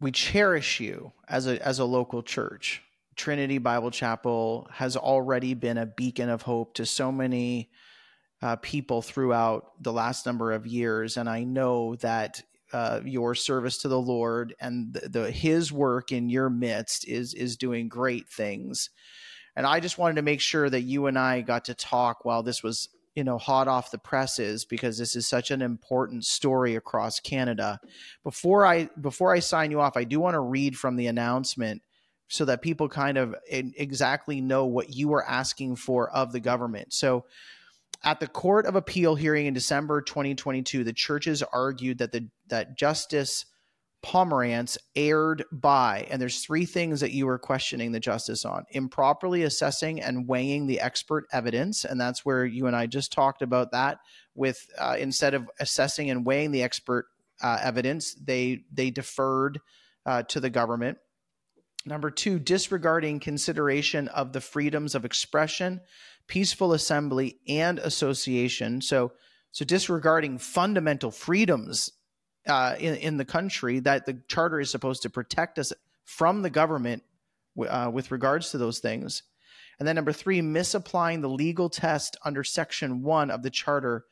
we 0.00 0.10
cherish 0.10 0.80
you 0.80 1.12
as 1.28 1.46
a 1.46 1.64
as 1.66 1.78
a 1.78 1.84
local 1.84 2.22
church. 2.22 2.82
Trinity 3.16 3.58
Bible 3.58 3.90
Chapel 3.90 4.68
has 4.72 4.96
already 4.96 5.54
been 5.54 5.78
a 5.78 5.86
beacon 5.86 6.28
of 6.28 6.42
hope 6.42 6.74
to 6.74 6.86
so 6.86 7.12
many 7.12 7.70
uh, 8.42 8.56
people 8.56 9.02
throughout 9.02 9.70
the 9.80 9.92
last 9.92 10.26
number 10.26 10.52
of 10.52 10.66
years, 10.66 11.16
and 11.16 11.28
I 11.28 11.44
know 11.44 11.94
that 11.96 12.42
uh, 12.72 13.00
your 13.04 13.36
service 13.36 13.78
to 13.78 13.88
the 13.88 14.00
Lord 14.00 14.54
and 14.60 14.92
the, 14.92 15.08
the, 15.08 15.30
His 15.30 15.70
work 15.70 16.10
in 16.10 16.28
your 16.28 16.50
midst 16.50 17.06
is 17.06 17.32
is 17.32 17.56
doing 17.56 17.88
great 17.88 18.28
things. 18.28 18.90
And 19.56 19.66
I 19.66 19.80
just 19.80 19.98
wanted 19.98 20.16
to 20.16 20.22
make 20.22 20.40
sure 20.40 20.68
that 20.68 20.82
you 20.82 21.06
and 21.06 21.18
I 21.18 21.40
got 21.40 21.66
to 21.66 21.74
talk 21.74 22.24
while 22.24 22.42
this 22.42 22.62
was 22.62 22.88
you 23.14 23.22
know 23.22 23.38
hot 23.38 23.68
off 23.68 23.90
the 23.90 23.98
presses 23.98 24.64
because 24.64 24.98
this 24.98 25.14
is 25.14 25.26
such 25.26 25.50
an 25.50 25.62
important 25.62 26.24
story 26.24 26.74
across 26.74 27.20
Canada. 27.20 27.80
Before 28.22 28.66
I 28.66 28.88
before 29.00 29.32
I 29.32 29.38
sign 29.38 29.70
you 29.70 29.80
off, 29.80 29.96
I 29.96 30.04
do 30.04 30.20
want 30.20 30.34
to 30.34 30.40
read 30.40 30.76
from 30.76 30.96
the 30.96 31.06
announcement 31.06 31.82
so 32.28 32.44
that 32.46 32.62
people 32.62 32.88
kind 32.88 33.18
of 33.18 33.34
exactly 33.48 34.40
know 34.40 34.66
what 34.66 34.92
you 34.92 35.12
are 35.12 35.24
asking 35.24 35.76
for 35.76 36.10
of 36.10 36.32
the 36.32 36.40
government. 36.40 36.92
So 36.92 37.26
at 38.02 38.18
the 38.18 38.26
Court 38.26 38.66
of 38.66 38.76
Appeal 38.76 39.14
hearing 39.14 39.46
in 39.46 39.54
December 39.54 40.02
2022, 40.02 40.84
the 40.84 40.92
churches 40.92 41.42
argued 41.42 41.98
that 41.98 42.12
the 42.12 42.28
that 42.48 42.76
Justice 42.76 43.46
Pomerance 44.04 44.76
erred 44.94 45.44
by, 45.50 46.06
and 46.10 46.20
there's 46.20 46.44
three 46.44 46.66
things 46.66 47.00
that 47.00 47.12
you 47.12 47.24
were 47.24 47.38
questioning 47.38 47.92
the 47.92 48.00
justice 48.00 48.44
on: 48.44 48.64
improperly 48.70 49.42
assessing 49.44 50.00
and 50.02 50.28
weighing 50.28 50.66
the 50.66 50.80
expert 50.80 51.24
evidence, 51.32 51.84
and 51.84 51.98
that's 51.98 52.24
where 52.24 52.44
you 52.44 52.66
and 52.66 52.76
I 52.76 52.86
just 52.86 53.12
talked 53.12 53.40
about 53.40 53.72
that. 53.72 53.98
With 54.34 54.66
uh, 54.78 54.96
instead 54.98 55.32
of 55.32 55.48
assessing 55.58 56.10
and 56.10 56.26
weighing 56.26 56.50
the 56.50 56.62
expert 56.62 57.06
uh, 57.42 57.58
evidence, 57.62 58.14
they 58.14 58.64
they 58.70 58.90
deferred 58.90 59.58
uh, 60.04 60.24
to 60.24 60.38
the 60.38 60.50
government. 60.50 60.98
Number 61.86 62.10
two, 62.10 62.38
disregarding 62.38 63.20
consideration 63.20 64.08
of 64.08 64.32
the 64.32 64.40
freedoms 64.40 64.94
of 64.94 65.04
expression 65.04 65.80
peaceful 66.26 66.72
assembly 66.72 67.38
and 67.48 67.78
association. 67.78 68.80
So, 68.80 69.12
so 69.52 69.64
disregarding 69.64 70.38
fundamental 70.38 71.10
freedoms 71.10 71.90
uh, 72.46 72.76
in 72.78 72.94
in 72.96 73.16
the 73.16 73.24
country 73.24 73.80
that 73.80 74.06
the 74.06 74.18
charter 74.28 74.60
is 74.60 74.70
supposed 74.70 75.02
to 75.02 75.10
protect 75.10 75.58
us 75.58 75.72
from 76.04 76.42
the 76.42 76.50
government 76.50 77.02
uh, 77.68 77.90
with 77.92 78.10
regards 78.10 78.50
to 78.50 78.58
those 78.58 78.78
things. 78.78 79.22
And 79.78 79.88
then 79.88 79.96
number 79.96 80.12
three, 80.12 80.40
misapplying 80.40 81.20
the 81.20 81.28
legal 81.28 81.68
test 81.68 82.16
under 82.24 82.44
section 82.44 83.02
one 83.02 83.30
of 83.30 83.42
the 83.42 83.50
charter 83.50 84.04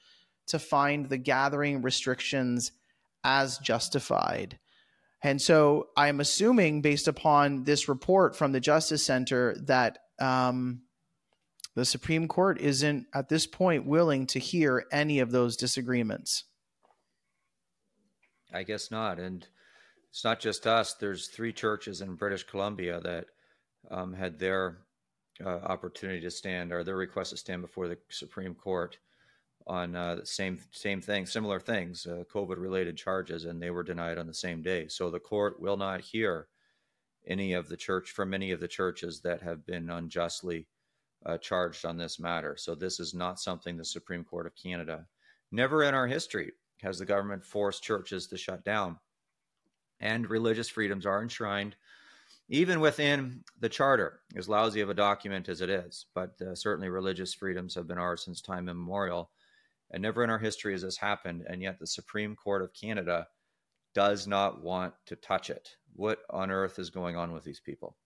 to 0.49 0.59
find 0.59 1.09
the 1.09 1.18
gathering 1.18 1.83
restrictions 1.83 2.73
as 3.23 3.59
justified. 3.59 4.59
And 5.23 5.40
so 5.40 5.88
I'm 5.97 6.18
assuming, 6.18 6.83
based 6.83 7.07
upon 7.07 7.62
this 7.62 7.88
report 7.88 8.35
from 8.35 8.51
the 8.51 8.59
Justice 8.59 9.05
Center, 9.05 9.55
that 9.66 9.99
um, 10.21 10.83
the 11.77 11.85
Supreme 11.85 12.27
Court 12.27 12.61
isn't 12.61 13.07
at 13.14 13.29
this 13.29 13.47
point 13.47 13.87
willing 13.87 14.27
to 14.29 14.40
hear 14.40 14.85
any 14.90 15.21
of 15.21 15.31
those 15.31 15.57
disagreements. 15.57 16.45
I 18.53 18.62
guess 18.62 18.91
not. 18.91 19.19
And 19.19 19.47
it's 20.11 20.25
not 20.25 20.41
just 20.41 20.67
us. 20.67 20.95
There's 20.95 21.29
three 21.29 21.53
churches 21.53 22.01
in 22.01 22.15
British 22.15 22.45
Columbia 22.45 23.01
that 23.01 23.27
um, 23.91 24.12
had 24.12 24.38
their 24.38 24.79
uh, 25.45 25.49
opportunity 25.49 26.21
to 26.21 26.31
stand 26.31 26.73
or 26.73 26.85
their 26.85 26.97
request 26.97 27.31
to 27.31 27.37
stand 27.37 27.62
before 27.62 27.88
the 27.88 27.99
Supreme 28.11 28.55
Court 28.55 28.99
on 29.67 29.95
uh, 29.95 30.17
the 30.17 30.27
same 30.27 30.59
same 30.73 31.01
thing, 31.01 31.25
similar 31.25 31.61
things, 31.61 32.07
uh, 32.07 32.25
COVID 32.33 32.59
related 32.59 32.97
charges, 32.97 33.45
and 33.45 33.62
they 33.62 33.71
were 33.71 33.85
denied 33.85 34.19
on 34.19 34.27
the 34.27 34.35
same 34.35 34.61
day. 34.61 34.88
So 34.88 35.11
the 35.11 35.21
court 35.21 35.61
will 35.61 35.77
not 35.77 36.01
hear 36.01 36.49
any 37.27 37.53
of 37.53 37.69
the 37.69 37.77
church 37.77 38.11
from 38.11 38.35
any 38.35 38.51
of 38.51 38.61
the 38.61 38.69
churches 38.69 39.21
that 39.21 39.41
have 39.43 39.65
been 39.65 39.88
unjustly 39.88 40.67
uh, 41.25 41.38
charged 41.38 41.85
on 41.85 41.97
this 41.97 42.19
matter. 42.19 42.57
So 42.59 42.75
this 42.75 42.99
is 42.99 43.15
not 43.15 43.38
something 43.38 43.77
the 43.77 43.85
Supreme 43.85 44.25
Court 44.25 44.47
of 44.47 44.57
Canada, 44.57 45.07
never 45.53 45.85
in 45.85 45.95
our 45.95 46.09
history 46.09 46.53
has 46.83 46.99
the 46.99 47.07
government 47.07 47.45
forced 47.45 47.83
churches 47.83 48.27
to 48.29 48.37
shut 48.37 48.64
down. 48.64 48.99
And 50.01 50.29
religious 50.29 50.68
freedoms 50.68 51.07
are 51.07 51.23
enshrined 51.23 51.77
even 52.49 52.81
within 52.81 53.42
the 53.61 53.68
charter, 53.68 54.21
as 54.37 54.49
lousy 54.49 54.81
of 54.81 54.90
a 54.90 54.95
document 54.95 55.49
as 55.49 55.61
it 55.61 55.71
is. 55.71 56.07
But 56.14 56.40
uh, 56.42 56.55
certainly 56.55 56.88
religious 56.88 57.33
freedoms 57.33 57.75
have 57.75 57.87
been 57.87 57.99
ours 57.99 58.25
since 58.25 58.42
time 58.42 58.68
immemorial. 58.68 59.31
And 59.90 60.03
never 60.03 60.25
in 60.25 60.31
our 60.31 60.38
history 60.38 60.73
has 60.73 60.83
this 60.83 60.97
happened. 60.97 61.45
And 61.49 61.62
yet 61.62 61.79
the 61.79 61.87
Supreme 61.87 62.37
Court 62.37 62.62
of 62.62 62.75
Canada 62.75 63.29
does 63.95 64.27
not 64.27 64.62
want 64.62 64.95
to 65.07 65.16
touch 65.16 65.51
it. 65.51 65.77
What 65.95 66.21
on 66.31 66.51
earth 66.51 66.79
is 66.79 66.90
going 66.90 67.16
on 67.16 67.33
with 67.33 67.45
these 67.45 67.61
people? 67.61 67.97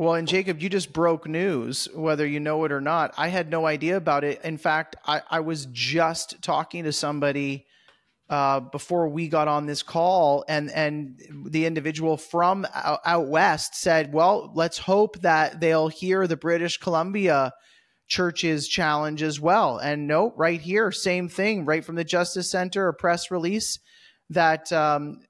Well, 0.00 0.14
and 0.14 0.26
Jacob, 0.26 0.62
you 0.62 0.70
just 0.70 0.94
broke 0.94 1.28
news, 1.28 1.86
whether 1.94 2.26
you 2.26 2.40
know 2.40 2.64
it 2.64 2.72
or 2.72 2.80
not. 2.80 3.12
I 3.18 3.28
had 3.28 3.50
no 3.50 3.66
idea 3.66 3.98
about 3.98 4.24
it. 4.24 4.42
In 4.42 4.56
fact, 4.56 4.96
I, 5.04 5.20
I 5.28 5.40
was 5.40 5.66
just 5.66 6.40
talking 6.40 6.84
to 6.84 6.92
somebody 6.94 7.66
uh, 8.30 8.60
before 8.60 9.10
we 9.10 9.28
got 9.28 9.46
on 9.46 9.66
this 9.66 9.82
call, 9.82 10.42
and 10.48 10.70
and 10.70 11.20
the 11.44 11.66
individual 11.66 12.16
from 12.16 12.66
out, 12.74 13.00
out, 13.04 13.26
west 13.26 13.74
said, 13.74 14.10
"Well, 14.10 14.50
let's 14.54 14.78
hope 14.78 15.20
that 15.20 15.60
they'll 15.60 15.88
hear 15.88 16.26
the 16.26 16.34
British 16.34 16.78
Columbia 16.78 17.52
church's 18.08 18.68
challenge 18.68 19.22
as 19.22 19.38
well." 19.38 19.76
And 19.76 20.08
note, 20.08 20.32
right 20.34 20.62
here, 20.62 20.90
same 20.92 21.28
thing, 21.28 21.66
right 21.66 21.84
from 21.84 21.96
the 21.96 22.04
Justice 22.04 22.50
Center, 22.50 22.88
a 22.88 22.94
press 22.94 23.30
release 23.30 23.78
that 24.30 24.72
um, 24.72 25.20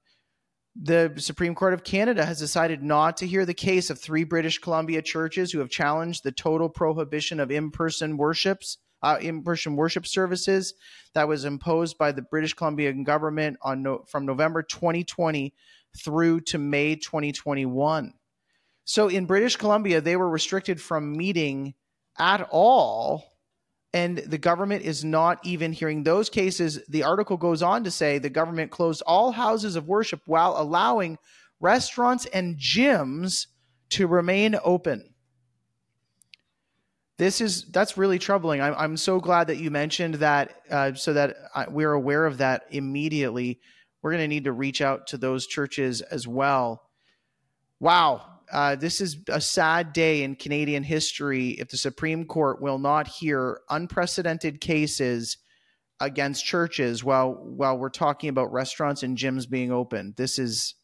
the 0.75 1.13
Supreme 1.17 1.53
Court 1.53 1.73
of 1.73 1.83
Canada 1.83 2.25
has 2.25 2.39
decided 2.39 2.81
not 2.81 3.17
to 3.17 3.27
hear 3.27 3.45
the 3.45 3.53
case 3.53 3.89
of 3.89 3.99
three 3.99 4.23
British 4.23 4.59
Columbia 4.59 5.01
churches 5.01 5.51
who 5.51 5.59
have 5.59 5.69
challenged 5.69 6.23
the 6.23 6.31
total 6.31 6.69
prohibition 6.69 7.39
of 7.39 7.51
in-person 7.51 8.17
worships, 8.17 8.77
uh, 9.03 9.17
in-person 9.19 9.75
worship 9.75 10.07
services 10.07 10.73
that 11.13 11.27
was 11.27 11.43
imposed 11.43 11.97
by 11.97 12.11
the 12.11 12.21
British 12.21 12.53
Columbian 12.53 13.03
government 13.03 13.57
on 13.61 13.83
no, 13.83 14.05
from 14.07 14.25
November 14.25 14.63
2020 14.63 15.53
through 16.03 16.39
to 16.41 16.57
May 16.57 16.95
2021. 16.95 18.13
So 18.85 19.09
in 19.09 19.25
British 19.25 19.57
Columbia, 19.57 19.99
they 19.99 20.15
were 20.15 20.29
restricted 20.29 20.81
from 20.81 21.11
meeting 21.11 21.73
at 22.17 22.47
all 22.49 23.30
and 23.93 24.17
the 24.19 24.37
government 24.37 24.83
is 24.83 25.03
not 25.03 25.45
even 25.45 25.73
hearing 25.73 26.03
those 26.03 26.29
cases. 26.29 26.79
The 26.87 27.03
article 27.03 27.37
goes 27.37 27.61
on 27.61 27.83
to 27.83 27.91
say 27.91 28.17
the 28.17 28.29
government 28.29 28.71
closed 28.71 29.03
all 29.05 29.31
houses 29.31 29.75
of 29.75 29.87
worship 29.87 30.21
while 30.25 30.55
allowing 30.57 31.17
restaurants 31.59 32.25
and 32.27 32.57
gyms 32.57 33.47
to 33.89 34.07
remain 34.07 34.55
open. 34.63 35.13
This 37.17 37.41
is 37.41 37.65
that's 37.65 37.97
really 37.97 38.17
troubling. 38.17 38.61
I'm, 38.61 38.73
I'm 38.75 38.97
so 38.97 39.19
glad 39.19 39.47
that 39.47 39.57
you 39.57 39.69
mentioned 39.69 40.15
that, 40.15 40.55
uh, 40.71 40.93
so 40.95 41.13
that 41.13 41.35
we're 41.69 41.91
aware 41.91 42.25
of 42.25 42.39
that 42.39 42.63
immediately. 42.71 43.59
We're 44.01 44.11
going 44.11 44.23
to 44.23 44.27
need 44.27 44.45
to 44.45 44.53
reach 44.53 44.81
out 44.81 45.07
to 45.07 45.17
those 45.17 45.45
churches 45.45 46.01
as 46.01 46.27
well. 46.27 46.81
Wow, 47.79 48.30
uh, 48.51 48.75
this 48.75 49.01
is 49.01 49.17
a 49.29 49.41
sad 49.41 49.93
day 49.93 50.23
in 50.23 50.35
Canadian 50.35 50.83
history 50.83 51.49
if 51.51 51.69
the 51.69 51.77
Supreme 51.77 52.25
Court 52.25 52.61
will 52.61 52.79
not 52.79 53.07
hear 53.07 53.61
unprecedented 53.69 54.61
cases 54.61 55.37
against 55.99 56.45
churches 56.45 57.03
while 57.03 57.33
while 57.33 57.77
we're 57.77 57.89
talking 57.89 58.29
about 58.29 58.51
restaurants 58.51 59.03
and 59.03 59.17
gyms 59.17 59.49
being 59.49 59.71
open. 59.71 60.13
This 60.17 60.39
is 60.39 60.75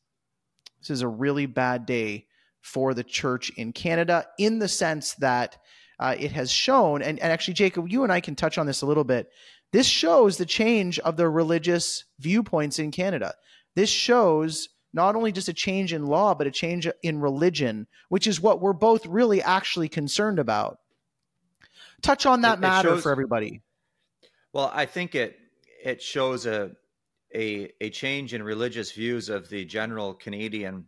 this 0.80 0.90
is 0.90 1.02
a 1.02 1.08
really 1.08 1.46
bad 1.46 1.86
day 1.86 2.28
for 2.62 2.94
the 2.94 3.04
church 3.04 3.52
in 3.58 3.74
Canada 3.74 4.26
in 4.38 4.60
the 4.60 4.68
sense 4.68 5.14
that 5.16 5.58
uh, 6.00 6.16
it 6.18 6.32
has 6.32 6.52
shown, 6.52 7.02
and, 7.02 7.20
and 7.20 7.32
actually, 7.32 7.56
Jacob, 7.56 7.90
you 7.90 8.04
and 8.04 8.12
I 8.12 8.20
can 8.20 8.36
touch 8.36 8.58
on 8.58 8.68
this 8.68 8.82
a 8.82 8.86
little 8.86 9.04
bit. 9.04 9.30
This 9.74 9.88
shows 9.88 10.38
the 10.38 10.46
change 10.46 11.00
of 11.00 11.18
the 11.18 11.28
religious 11.28 12.06
viewpoints 12.20 12.80
in 12.80 12.92
Canada. 12.92 13.34
This 13.76 13.90
shows 13.90 14.70
not 14.98 15.16
only 15.16 15.32
just 15.32 15.48
a 15.48 15.54
change 15.54 15.94
in 15.94 16.08
law, 16.08 16.34
but 16.34 16.48
a 16.48 16.52
change 16.52 16.90
in 17.04 17.22
religion, 17.22 17.88
which 18.10 18.26
is 18.26 18.42
what 18.42 18.60
we're 18.60 18.74
both 18.74 19.06
really 19.06 19.42
actually 19.42 19.88
concerned 19.88 20.40
about. 20.40 20.80
Touch 22.02 22.26
on 22.26 22.42
that 22.42 22.58
it, 22.58 22.62
matter 22.62 22.90
it 22.90 22.92
shows, 22.96 23.04
for 23.04 23.12
everybody. 23.12 23.62
Well, 24.54 24.72
I 24.74 24.86
think 24.86 25.14
it 25.14 25.38
it 25.84 26.02
shows 26.02 26.46
a 26.48 26.72
a 27.34 27.72
a 27.80 27.90
change 27.92 28.34
in 28.34 28.42
religious 28.42 28.92
views 28.92 29.30
of 29.30 29.50
the 29.50 29.66
general 29.66 30.16
Canadian 30.16 30.86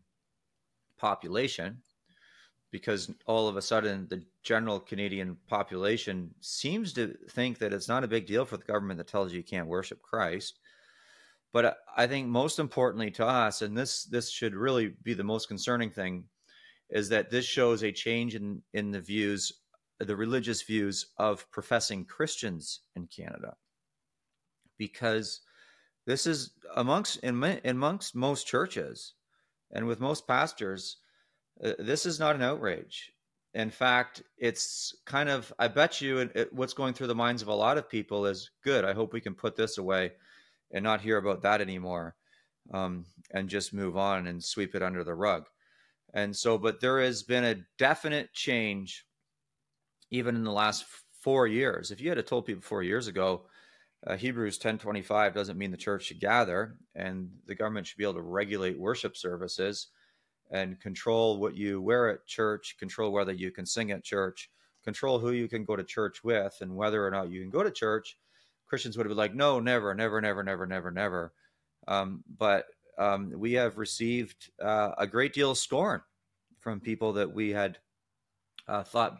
population 0.97 1.81
because 2.71 3.11
all 3.25 3.47
of 3.47 3.57
a 3.57 3.61
sudden 3.61 4.07
the 4.09 4.23
general 4.43 4.79
Canadian 4.79 5.37
population 5.47 6.33
seems 6.41 6.93
to 6.93 7.15
think 7.29 7.59
that 7.59 7.73
it's 7.73 7.87
not 7.87 8.03
a 8.03 8.07
big 8.07 8.25
deal 8.25 8.45
for 8.45 8.57
the 8.57 8.65
government 8.65 8.97
that 8.97 9.07
tells 9.07 9.31
you 9.31 9.37
you 9.37 9.43
can't 9.43 9.67
worship 9.67 10.01
Christ. 10.01 10.58
But 11.51 11.77
I 11.95 12.07
think 12.07 12.27
most 12.27 12.59
importantly 12.59 13.12
to 13.12 13.25
us, 13.25 13.62
and 13.62 13.77
this 13.77 14.03
this 14.05 14.29
should 14.29 14.53
really 14.55 14.93
be 15.03 15.13
the 15.13 15.23
most 15.23 15.47
concerning 15.47 15.89
thing, 15.89 16.25
is 16.89 17.09
that 17.09 17.29
this 17.29 17.45
shows 17.45 17.83
a 17.83 17.91
change 17.91 18.35
in 18.35 18.62
in 18.73 18.91
the 18.91 19.01
views, 19.01 19.51
the 19.99 20.15
religious 20.15 20.62
views 20.62 21.07
of 21.17 21.49
professing 21.51 22.05
Christians 22.05 22.81
in 22.95 23.07
Canada, 23.07 23.55
because 24.77 25.41
this 26.05 26.27
is 26.27 26.51
amongst 26.75 27.17
in, 27.17 27.59
amongst 27.65 28.15
most 28.15 28.47
churches 28.47 29.13
and 29.71 29.88
with 29.88 29.99
most 29.99 30.27
pastors 30.27 30.97
uh, 31.63 31.73
this 31.79 32.05
is 32.05 32.19
not 32.19 32.35
an 32.35 32.41
outrage. 32.41 33.12
In 33.53 33.69
fact, 33.69 34.21
it's 34.38 34.95
kind 35.05 35.27
of, 35.27 35.51
I 35.59 35.67
bet 35.67 36.01
you 36.01 36.19
it, 36.19 36.31
it, 36.35 36.53
what's 36.53 36.73
going 36.73 36.93
through 36.93 37.07
the 37.07 37.15
minds 37.15 37.41
of 37.41 37.47
a 37.47 37.53
lot 37.53 37.77
of 37.77 37.89
people 37.89 38.25
is 38.25 38.51
good. 38.63 38.85
I 38.85 38.93
hope 38.93 39.12
we 39.12 39.21
can 39.21 39.33
put 39.33 39.55
this 39.55 39.77
away 39.77 40.12
and 40.71 40.84
not 40.84 41.01
hear 41.01 41.17
about 41.17 41.41
that 41.41 41.62
anymore 41.62 42.15
um, 42.71 43.05
and 43.32 43.49
just 43.49 43.73
move 43.73 43.97
on 43.97 44.27
and 44.27 44.43
sweep 44.43 44.75
it 44.75 44.84
under 44.84 45.03
the 45.03 45.13
rug. 45.13 45.45
And 46.13 46.36
so, 46.36 46.58
but 46.58 46.82
there 46.82 46.99
has 47.01 47.23
been 47.23 47.43
a 47.43 47.62
definite 47.77 48.34
change 48.34 49.05
even 50.12 50.36
in 50.36 50.43
the 50.43 50.51
last 50.51 50.86
four 51.21 51.47
years. 51.47 51.91
If 51.91 52.01
you 52.01 52.10
had 52.10 52.25
told 52.25 52.45
people 52.45 52.62
four 52.62 52.84
years 52.84 53.08
ago, 53.08 53.45
uh, 54.08 54.15
Hebrews 54.15 54.58
10:25 54.58 55.34
doesn't 55.34 55.58
mean 55.58 55.71
the 55.71 55.77
church 55.77 56.05
should 56.05 56.19
gather 56.19 56.77
and 56.95 57.29
the 57.45 57.55
government 57.55 57.86
should 57.86 57.97
be 57.97 58.03
able 58.03 58.13
to 58.13 58.21
regulate 58.21 58.79
worship 58.79 59.17
services 59.17 59.88
and 60.51 60.79
control 60.79 61.38
what 61.39 61.55
you 61.55 61.82
wear 61.82 62.10
at 62.10 62.25
church, 62.25 62.77
control 62.79 63.12
whether 63.12 63.34
you 63.34 63.51
can 63.51 63.65
sing 63.65 63.91
at 63.91 64.03
church, 64.03 64.49
control 64.84 65.19
who 65.19 65.32
you 65.32 65.47
can 65.47 65.63
go 65.65 65.75
to 65.75 65.84
church 65.84 66.23
with, 66.23 66.55
and 66.62 66.75
whether 66.75 67.05
or 67.05 67.12
not 67.12 67.29
you 67.29 67.41
can 67.41 67.51
go 67.51 67.62
to 67.62 67.71
church. 67.71 68.17
Christians 68.69 68.95
would 68.95 69.05
have 69.05 69.10
been 69.10 69.17
like, 69.17 69.36
no, 69.36 69.60
never, 69.60 69.93
never, 69.93 70.21
never, 70.21 70.43
never, 70.43 70.65
never, 70.65 70.91
never. 70.91 71.34
Um, 71.88 72.23
but 72.38 72.65
um, 72.97 73.34
we 73.36 73.53
have 73.53 73.77
received 73.77 74.51
uh, 74.62 74.91
a 74.97 75.08
great 75.08 75.34
deal 75.34 75.51
of 75.51 75.58
scorn 75.58 76.01
from 76.60 76.79
people 76.79 77.13
that 77.13 77.34
we 77.34 77.49
had 77.49 77.79
uh, 78.67 78.84
thought 78.84 79.17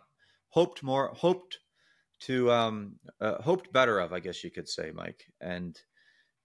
hoped 0.50 0.84
more, 0.84 1.08
hoped 1.16 1.60
to, 2.22 2.52
um, 2.52 2.96
uh, 3.22 3.42
hoped 3.42 3.74
better 3.74 4.00
of, 4.00 4.14
I 4.14 4.20
guess 4.20 4.44
you 4.44 4.52
could 4.52 4.70
say, 4.70 4.92
Mike. 4.94 5.26
And 5.42 5.80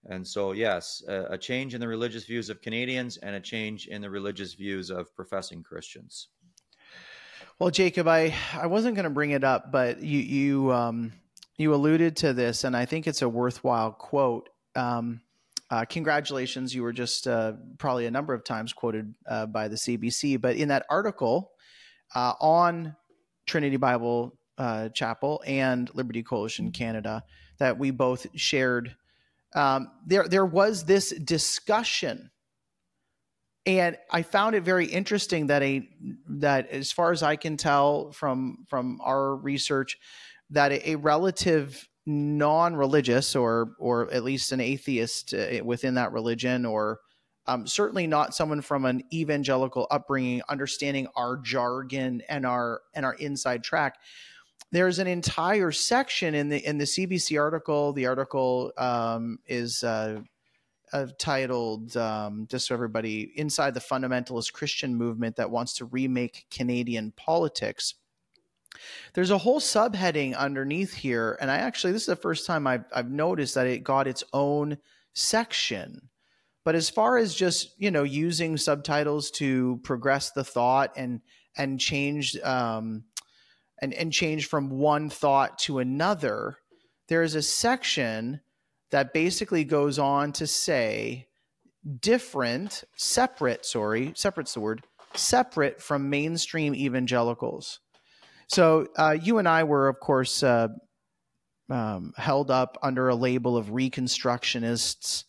and 0.06 0.26
so, 0.26 0.52
yes, 0.52 1.02
a, 1.08 1.24
a, 1.30 1.38
change 1.38 1.72
in 1.72 1.80
the 1.80 1.88
religious 1.88 2.26
views 2.26 2.50
of 2.50 2.60
Canadians 2.60 3.16
and 3.16 3.36
a 3.36 3.40
change 3.40 3.86
in 3.86 4.02
the 4.02 4.10
religious 4.10 4.52
views 4.52 4.90
of 4.90 5.14
professing 5.16 5.62
Christians. 5.62 6.28
Well, 7.58 7.70
Jacob, 7.70 8.06
I, 8.06 8.34
I 8.52 8.66
wasn't 8.66 8.96
going 8.96 9.04
to 9.04 9.10
bring 9.10 9.30
it 9.30 9.44
up, 9.44 9.72
but 9.72 10.02
you 10.02 10.18
you 10.18 10.72
um, 10.72 11.14
you 11.56 11.74
alluded 11.74 12.16
to 12.16 12.32
this, 12.32 12.64
and 12.64 12.76
I 12.76 12.84
think 12.84 13.06
it's 13.06 13.22
a 13.22 13.28
worthwhile 13.28 13.92
quote. 13.92 14.48
Um, 14.74 15.20
uh, 15.70 15.84
congratulations, 15.84 16.74
you 16.74 16.82
were 16.82 16.92
just 16.92 17.26
uh, 17.26 17.52
probably 17.78 18.06
a 18.06 18.10
number 18.10 18.34
of 18.34 18.44
times 18.44 18.72
quoted 18.72 19.14
uh, 19.28 19.46
by 19.46 19.68
the 19.68 19.76
CBC, 19.76 20.40
but 20.40 20.56
in 20.56 20.68
that 20.68 20.84
article 20.90 21.52
uh, 22.14 22.34
on 22.40 22.94
Trinity 23.46 23.76
Bible 23.76 24.38
uh, 24.58 24.88
Chapel 24.90 25.42
and 25.46 25.90
Liberty 25.94 26.22
Coalition 26.22 26.70
Canada 26.70 27.24
that 27.58 27.78
we 27.78 27.90
both 27.90 28.26
shared 28.34 28.94
um, 29.54 29.90
there 30.04 30.26
there 30.26 30.44
was 30.44 30.84
this 30.84 31.10
discussion, 31.10 32.30
and 33.64 33.96
I 34.10 34.22
found 34.22 34.56
it 34.56 34.62
very 34.62 34.86
interesting 34.86 35.46
that 35.46 35.62
a 35.62 35.88
that 36.28 36.70
as 36.70 36.90
far 36.90 37.12
as 37.12 37.22
I 37.22 37.36
can 37.36 37.56
tell 37.56 38.10
from 38.10 38.66
from 38.68 39.00
our 39.02 39.36
research, 39.36 39.96
that 40.50 40.72
a, 40.72 40.96
relative 40.96 41.88
non-religious 42.06 43.34
or 43.34 43.74
or 43.78 44.12
at 44.12 44.24
least 44.24 44.52
an 44.52 44.60
atheist 44.60 45.32
uh, 45.32 45.64
within 45.64 45.94
that 45.94 46.12
religion 46.12 46.66
or 46.66 47.00
um, 47.46 47.66
certainly 47.66 48.06
not 48.06 48.34
someone 48.34 48.60
from 48.60 48.84
an 48.84 49.02
evangelical 49.12 49.86
upbringing 49.90 50.42
understanding 50.48 51.06
our 51.16 51.38
jargon 51.38 52.22
and 52.28 52.44
our 52.44 52.82
and 52.94 53.06
our 53.06 53.14
inside 53.14 53.64
track 53.64 53.96
there's 54.74 54.98
an 54.98 55.06
entire 55.06 55.70
section 55.70 56.34
in 56.34 56.48
the 56.48 56.58
in 56.66 56.78
the 56.78 56.84
CBC 56.84 57.40
article. 57.40 57.92
The 57.92 58.06
article 58.06 58.72
um, 58.76 59.38
is 59.46 59.84
uh, 59.84 60.20
uh, 60.92 61.06
titled 61.16 61.96
um, 61.96 62.46
just 62.50 62.66
so 62.66 62.74
everybody 62.74 63.32
inside 63.36 63.74
the 63.74 63.80
fundamentalist 63.80 64.52
Christian 64.52 64.94
movement 64.96 65.36
that 65.36 65.50
wants 65.50 65.74
to 65.74 65.84
remake 65.84 66.46
Canadian 66.50 67.12
politics. 67.12 67.94
There's 69.14 69.30
a 69.30 69.38
whole 69.38 69.60
subheading 69.60 70.36
underneath 70.36 70.94
here, 70.94 71.38
and 71.40 71.50
I 71.50 71.58
actually 71.58 71.92
this 71.92 72.02
is 72.02 72.06
the 72.06 72.16
first 72.16 72.46
time 72.46 72.66
I've 72.66 72.84
I've 72.92 73.10
noticed 73.10 73.54
that 73.54 73.66
it 73.66 73.84
got 73.84 74.06
its 74.06 74.24
own 74.32 74.78
section. 75.14 76.08
But 76.64 76.74
as 76.74 76.88
far 76.88 77.16
as 77.18 77.34
just 77.34 77.74
you 77.78 77.90
know 77.90 78.02
using 78.02 78.56
subtitles 78.56 79.30
to 79.32 79.80
progress 79.84 80.30
the 80.30 80.44
thought 80.44 80.92
and 80.96 81.20
and 81.56 81.78
change 81.78 82.36
um, 82.38 83.04
and, 83.80 83.92
and 83.94 84.12
change 84.12 84.46
from 84.46 84.70
one 84.70 85.10
thought 85.10 85.58
to 85.60 85.78
another, 85.78 86.58
there 87.08 87.22
is 87.22 87.34
a 87.34 87.42
section 87.42 88.40
that 88.90 89.12
basically 89.12 89.64
goes 89.64 89.98
on 89.98 90.32
to 90.32 90.46
say 90.46 91.28
different, 92.00 92.84
separate, 92.96 93.66
sorry, 93.66 94.12
separate's 94.14 94.54
the 94.54 94.60
word, 94.60 94.84
separate 95.14 95.82
from 95.82 96.10
mainstream 96.10 96.74
evangelicals. 96.74 97.80
So 98.48 98.86
uh, 98.96 99.16
you 99.20 99.38
and 99.38 99.48
I 99.48 99.64
were, 99.64 99.88
of 99.88 100.00
course, 100.00 100.42
uh, 100.42 100.68
um, 101.70 102.12
held 102.16 102.50
up 102.50 102.78
under 102.82 103.08
a 103.08 103.14
label 103.14 103.56
of 103.56 103.68
reconstructionists 103.68 105.24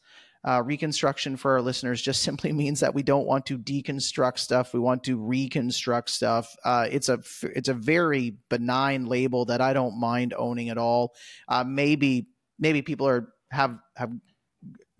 uh, 0.46 0.62
reconstruction 0.64 1.36
for 1.36 1.54
our 1.54 1.62
listeners 1.62 2.02
just 2.02 2.22
simply 2.22 2.54
means 2.54 2.80
that 2.80 2.94
we 2.94 3.04
don't 3.04 3.26
want 3.26 3.48
to 3.48 3.58
deconstruct 3.58 4.40
stuff. 4.40 4.74
We 4.74 4.80
want 4.80 5.04
to 5.06 5.18
reconstruct 5.18 6.10
stuff. 6.10 6.56
Uh, 6.64 6.88
it's 6.90 7.10
a 7.10 7.20
it's 7.42 7.70
a 7.70 7.74
very 7.74 8.38
benign 8.50 9.06
label 9.06 9.46
that 9.46 9.60
I 9.60 9.74
don't 9.74 10.00
mind 10.00 10.34
owning 10.38 10.70
at 10.70 10.78
all. 10.78 11.14
Uh, 11.48 11.64
maybe 11.64 12.28
maybe 12.60 12.82
people 12.82 13.08
are 13.08 13.30
have 13.52 13.78
have 13.96 14.12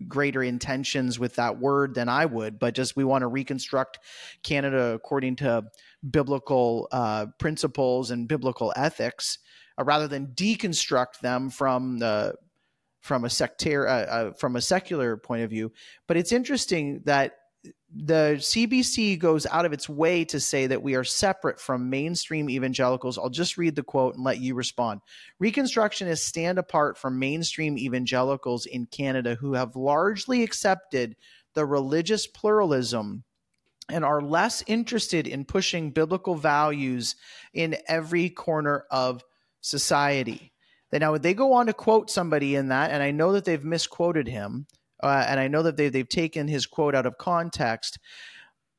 greater 0.08 0.42
intentions 0.42 1.18
with 1.18 1.36
that 1.36 1.58
word 1.58 1.94
than 1.94 2.08
I 2.08 2.26
would, 2.26 2.58
but 2.58 2.74
just 2.74 2.96
we 2.96 3.04
want 3.04 3.22
to 3.22 3.28
reconstruct 3.28 3.98
Canada 4.42 4.92
according 4.92 5.36
to 5.36 5.64
biblical 6.10 6.88
uh, 6.92 7.26
principles 7.38 8.10
and 8.10 8.28
biblical 8.28 8.72
ethics. 8.76 9.38
Uh, 9.78 9.84
rather 9.84 10.08
than 10.08 10.28
deconstruct 10.28 11.20
them 11.20 11.50
from 11.50 11.98
the 11.98 12.34
from 13.02 13.24
a 13.24 13.28
uh, 13.28 13.86
uh, 13.86 14.32
from 14.32 14.56
a 14.56 14.60
secular 14.60 15.16
point 15.16 15.42
of 15.42 15.50
view. 15.50 15.72
But 16.06 16.16
it's 16.16 16.32
interesting 16.32 17.02
that 17.04 17.36
the 17.94 18.36
CBC 18.38 19.18
goes 19.18 19.46
out 19.46 19.64
of 19.64 19.72
its 19.72 19.88
way 19.88 20.24
to 20.24 20.40
say 20.40 20.66
that 20.66 20.82
we 20.82 20.94
are 20.94 21.04
separate 21.04 21.60
from 21.60 21.88
mainstream 21.88 22.50
evangelicals. 22.50 23.16
I'll 23.16 23.30
just 23.30 23.56
read 23.56 23.76
the 23.76 23.82
quote 23.82 24.16
and 24.16 24.24
let 24.24 24.40
you 24.40 24.54
respond. 24.54 25.00
Reconstructionists 25.42 26.18
stand 26.18 26.58
apart 26.58 26.98
from 26.98 27.18
mainstream 27.18 27.78
evangelicals 27.78 28.66
in 28.66 28.86
Canada 28.86 29.36
who 29.36 29.54
have 29.54 29.76
largely 29.76 30.42
accepted 30.42 31.16
the 31.54 31.64
religious 31.64 32.26
pluralism 32.26 33.24
and 33.88 34.04
are 34.04 34.20
less 34.20 34.62
interested 34.66 35.26
in 35.26 35.44
pushing 35.44 35.90
biblical 35.90 36.34
values 36.34 37.16
in 37.54 37.76
every 37.88 38.28
corner 38.30 38.84
of 38.90 39.22
society. 39.60 40.52
That 40.90 41.00
now 41.00 41.16
they 41.18 41.34
go 41.34 41.52
on 41.52 41.66
to 41.66 41.72
quote 41.72 42.10
somebody 42.10 42.54
in 42.54 42.68
that, 42.68 42.90
and 42.90 43.02
I 43.02 43.10
know 43.10 43.32
that 43.32 43.44
they've 43.44 43.64
misquoted 43.64 44.28
him, 44.28 44.66
uh, 45.02 45.24
and 45.28 45.40
I 45.40 45.48
know 45.48 45.62
that 45.62 45.76
they, 45.76 45.88
they've 45.88 46.08
taken 46.08 46.48
his 46.48 46.66
quote 46.66 46.94
out 46.94 47.06
of 47.06 47.18
context. 47.18 47.98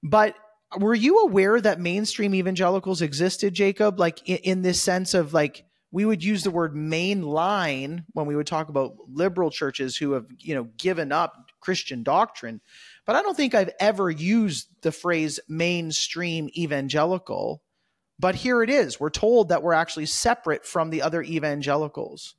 But 0.03 0.35
were 0.77 0.95
you 0.95 1.19
aware 1.19 1.59
that 1.59 1.79
mainstream 1.79 2.33
evangelicals 2.35 3.01
existed, 3.01 3.53
Jacob? 3.53 3.99
Like 3.99 4.27
in, 4.27 4.37
in 4.37 4.61
this 4.61 4.81
sense 4.81 5.13
of 5.13 5.33
like 5.33 5.65
we 5.91 6.05
would 6.05 6.23
use 6.23 6.43
the 6.43 6.51
word 6.51 6.73
mainline 6.75 8.03
when 8.13 8.25
we 8.25 8.35
would 8.35 8.47
talk 8.47 8.69
about 8.69 8.95
liberal 9.09 9.49
churches 9.49 9.97
who 9.97 10.11
have 10.13 10.25
you 10.39 10.55
know 10.55 10.65
given 10.77 11.11
up 11.11 11.51
Christian 11.59 12.03
doctrine. 12.03 12.61
But 13.07 13.15
I 13.15 13.21
don't 13.21 13.37
think 13.37 13.55
I've 13.55 13.71
ever 13.79 14.11
used 14.11 14.67
the 14.81 14.91
phrase 14.91 15.39
mainstream 15.47 16.49
evangelical 16.55 17.63
But 18.19 18.35
here 18.35 18.61
it 18.61 18.69
is. 18.69 18.99
We're 18.99 19.09
told 19.09 19.49
that 19.49 19.63
we're 19.63 19.73
actually 19.73 20.07
separate 20.07 20.65
from 20.65 20.89
the 20.89 21.01
other 21.01 21.23
evangelicals. 21.23 22.35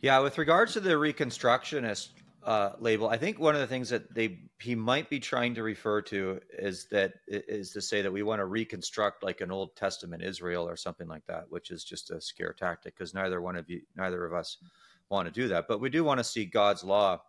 Yeah, 0.00 0.18
with 0.18 0.36
regards 0.36 0.72
to 0.74 0.80
the 0.80 0.90
Reconstructionist 0.90 2.08
uh, 2.42 2.72
label, 2.80 3.08
I 3.08 3.16
think 3.16 3.38
one 3.38 3.54
of 3.54 3.60
the 3.60 3.68
things 3.68 3.88
that 3.90 4.12
they 4.12 4.40
he 4.60 4.74
might 4.74 5.08
be 5.08 5.20
trying 5.20 5.54
to 5.54 5.62
refer 5.62 6.02
to 6.02 6.40
is 6.58 6.86
that 6.90 7.14
is 7.28 7.70
to 7.70 7.80
say 7.80 8.02
that 8.02 8.12
we 8.12 8.24
want 8.24 8.40
to 8.40 8.46
reconstruct 8.46 9.22
like 9.22 9.40
an 9.40 9.52
Old 9.52 9.76
Testament 9.76 10.24
Israel 10.24 10.68
or 10.68 10.76
something 10.76 11.06
like 11.06 11.24
that, 11.26 11.44
which 11.50 11.70
is 11.70 11.84
just 11.84 12.10
a 12.10 12.20
scare 12.20 12.52
tactic 12.52 12.96
because 12.96 13.14
neither 13.14 13.40
one 13.40 13.54
of 13.54 13.70
you, 13.70 13.80
neither 13.96 14.24
of 14.26 14.34
us, 14.34 14.58
want 15.08 15.32
to 15.32 15.40
do 15.40 15.46
that. 15.48 15.68
But 15.68 15.80
we 15.80 15.88
do 15.88 16.02
want 16.02 16.18
to 16.18 16.24
see 16.24 16.44
God's 16.44 16.82
law, 16.82 17.22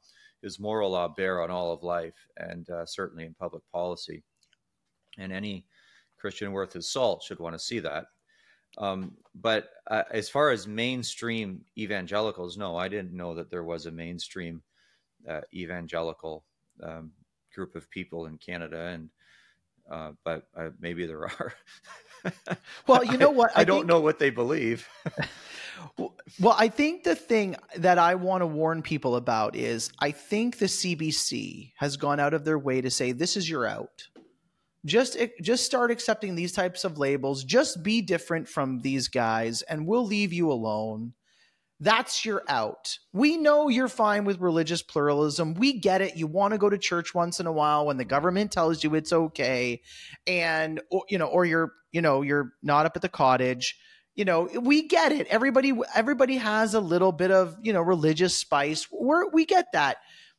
His 0.44 0.60
moral 0.60 0.92
law, 0.92 1.08
bear 1.08 1.42
on 1.42 1.50
all 1.50 1.72
of 1.72 1.84
life, 1.84 2.28
and 2.38 2.70
uh, 2.70 2.86
certainly 2.86 3.26
in 3.26 3.34
public 3.34 3.64
policy. 3.72 4.24
And 5.18 5.32
any 5.32 5.66
Christian 6.20 6.52
worth 6.52 6.74
his 6.74 6.92
salt 6.92 7.24
should 7.24 7.40
want 7.40 7.56
to 7.56 7.60
see 7.60 7.80
that. 7.80 8.06
Um, 8.78 9.14
but 9.36 9.70
uh, 9.90 10.04
as 10.12 10.30
far 10.30 10.50
as 10.50 10.68
mainstream 10.68 11.62
evangelicals, 11.78 12.58
no, 12.58 12.76
I 12.76 12.88
didn't 12.88 13.14
know 13.14 13.36
that 13.36 13.50
there 13.50 13.64
was 13.64 13.86
a 13.86 13.92
mainstream 13.92 14.62
uh, 15.30 15.42
evangelical 15.54 16.44
um, 16.82 17.12
group 17.54 17.76
of 17.76 17.90
people 17.90 18.26
in 18.26 18.38
Canada, 18.38 18.88
and 18.88 19.10
uh, 19.92 20.12
but 20.24 20.48
uh, 20.58 20.70
maybe 20.80 21.06
there 21.06 21.24
are. 21.24 21.54
well, 22.88 23.04
you 23.04 23.18
know 23.18 23.30
what? 23.30 23.52
I, 23.56 23.60
I, 23.60 23.62
I 23.62 23.64
don't 23.64 23.80
think, 23.80 23.88
know 23.88 24.00
what 24.00 24.20
they 24.20 24.30
believe. 24.30 24.88
well, 25.98 26.56
I 26.58 26.68
think 26.68 27.04
the 27.04 27.16
thing 27.16 27.56
that 27.78 27.98
I 27.98 28.16
want 28.16 28.42
to 28.42 28.48
warn 28.48 28.82
people 28.82 29.16
about 29.16 29.56
is 29.56 29.92
I 30.00 30.12
think 30.12 30.58
the 30.58 30.66
CBC 30.66 31.74
has 31.78 31.98
gone 31.98 32.20
out 32.20 32.34
of 32.34 32.46
their 32.46 32.60
way 32.60 32.82
to 32.82 32.90
say 32.90 33.12
this 33.12 33.38
is 33.38 33.50
your 33.50 33.66
out. 33.66 34.08
Just 34.86 35.18
eh, 35.18 35.28
just 35.42 35.66
start 35.66 35.92
accepting 35.92 36.36
these 36.36 36.52
types 36.52 36.84
of 36.84 36.98
labels. 36.98 37.44
Just 37.44 37.84
be 37.84 38.02
different 38.02 38.48
from 38.48 38.80
these 38.80 39.08
guys 39.08 39.62
and 39.64 39.88
we'll 39.88 40.06
leave 40.06 40.34
you 40.34 40.52
alone. 40.52 41.14
That's 41.80 42.24
your 42.24 42.44
out. 42.48 42.98
We 43.12 43.36
know 43.36 43.68
you're 43.68 43.90
fine 43.90 44.24
with 44.24 44.40
religious 44.40 44.82
pluralism. 44.82 45.54
We 45.54 45.80
get 45.80 46.02
it. 46.02 46.16
You 46.16 46.28
want 46.28 46.54
to 46.54 46.58
go 46.58 46.70
to 46.70 46.78
church 46.78 47.14
once 47.14 47.40
in 47.40 47.48
a 47.48 47.52
while 47.52 47.86
when 47.86 47.98
the 47.98 48.06
government 48.06 48.52
tells 48.52 48.84
you 48.84 48.96
it's 48.96 49.12
okay 49.12 49.82
and 50.26 50.82
or, 50.90 51.04
you 51.10 51.18
know 51.18 51.28
or 51.28 51.46
you're 51.46 51.74
you 51.92 52.02
know 52.02 52.22
you're 52.22 52.54
not 52.62 52.86
up 52.86 52.96
at 52.96 53.02
the 53.02 53.10
cottage 53.10 53.78
you 54.16 54.26
know 54.26 54.50
we 54.62 54.88
get 54.88 55.12
it. 55.12 55.28
Everybody 55.28 55.74
everybody 55.96 56.38
has 56.38 56.74
a 56.74 56.80
little 56.80 57.12
bit 57.12 57.32
of 57.32 57.58
you 57.62 57.74
know 57.74 57.82
religious 57.82 58.36
spice. 58.36 58.88
We're, 58.92 59.30
we 59.30 59.46
get 59.46 59.68
that. 59.74 59.98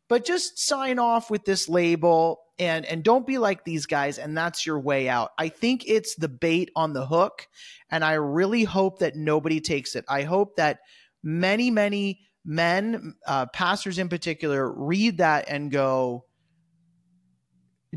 But 0.08 0.24
just 0.24 0.58
sign 0.58 0.98
off 0.98 1.30
with 1.30 1.44
this 1.44 1.68
label 1.68 2.40
and 2.58 2.84
and 2.84 3.02
don't 3.02 3.26
be 3.26 3.38
like 3.38 3.64
these 3.64 3.86
guys 3.86 4.18
and 4.18 4.36
that's 4.36 4.66
your 4.66 4.78
way 4.78 5.08
out. 5.08 5.30
I 5.38 5.48
think 5.48 5.84
it's 5.86 6.14
the 6.14 6.28
bait 6.28 6.70
on 6.76 6.92
the 6.92 7.06
hook 7.06 7.46
and 7.90 8.04
i 8.04 8.14
really 8.14 8.64
hope 8.64 9.00
that 9.00 9.16
nobody 9.16 9.60
takes 9.60 9.96
it. 9.96 10.04
I 10.08 10.22
hope 10.22 10.56
that 10.56 10.80
many 11.22 11.70
many 11.70 12.20
men 12.44 13.14
uh, 13.26 13.46
pastors 13.46 13.98
in 13.98 14.08
particular 14.08 14.70
read 14.70 15.18
that 15.18 15.46
and 15.48 15.70
go 15.70 16.26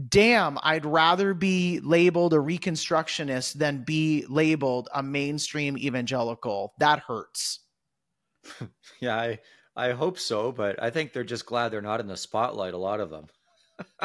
damn 0.10 0.58
i'd 0.64 0.86
rather 0.86 1.34
be 1.34 1.80
labeled 1.82 2.34
a 2.34 2.38
reconstructionist 2.38 3.54
than 3.54 3.84
be 3.84 4.26
labeled 4.30 4.90
a 4.94 5.04
mainstream 5.04 5.78
evangelical 5.78 6.74
that 6.80 7.00
hurts 7.00 7.62
yeah 9.00 9.16
i 9.16 9.40
i 9.76 9.92
hope 9.92 10.20
so 10.20 10.52
but 10.52 10.82
i 10.82 10.90
think 10.90 11.14
they're 11.14 11.24
just 11.24 11.46
glad 11.46 11.70
they're 11.70 11.82
not 11.82 12.00
in 12.00 12.08
the 12.08 12.18
spotlight 12.18 12.74
a 12.74 12.78
lot 12.78 13.00
of 13.00 13.10
them 13.10 13.28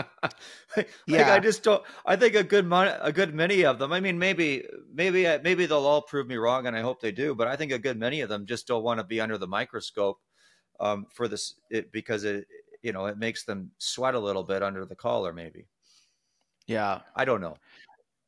like, 0.77 0.89
yeah, 1.07 1.33
I 1.33 1.39
just 1.39 1.63
don't. 1.63 1.83
I 2.05 2.17
think 2.17 2.35
a 2.35 2.43
good 2.43 2.67
mon- 2.67 2.99
a 3.01 3.13
good 3.13 3.35
many 3.35 3.65
of 3.65 3.79
them. 3.79 3.93
I 3.93 4.01
mean, 4.01 4.19
maybe 4.19 4.67
maybe 4.93 5.25
maybe 5.43 5.67
they'll 5.67 5.87
all 5.87 6.03
prove 6.03 6.27
me 6.27 6.37
wrong, 6.37 6.67
and 6.67 6.77
I 6.77 6.81
hope 6.81 7.01
they 7.01 7.13
do. 7.13 7.35
But 7.35 7.49
I 7.49 7.57
think 7.57 7.73
a 7.73 7.79
good 7.79 7.99
many 7.99 8.21
of 8.21 8.29
them 8.29 8.47
just 8.47 8.67
don't 8.67 8.83
want 8.83 9.01
to 9.01 9.05
be 9.05 9.21
under 9.21 9.39
the 9.39 9.47
microscope 9.47 10.19
um, 10.81 11.07
for 11.13 11.29
this 11.29 11.55
it, 11.71 11.93
because 11.93 12.25
it 12.25 12.47
you 12.83 12.93
know 12.93 13.07
it 13.07 13.19
makes 13.19 13.45
them 13.45 13.71
sweat 13.79 14.15
a 14.15 14.21
little 14.21 14.45
bit 14.45 14.63
under 14.63 14.85
the 14.85 14.97
collar. 14.97 15.33
Maybe. 15.33 15.67
Yeah, 16.67 17.01
I 17.15 17.25
don't 17.25 17.41
know. 17.41 17.57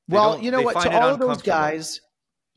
They 0.08 0.16
well, 0.16 0.34
don't, 0.34 0.42
you 0.42 0.50
know 0.50 0.62
what? 0.62 0.80
To 0.82 0.92
all 0.92 1.10
of 1.10 1.18
those 1.18 1.42
guys, 1.42 2.00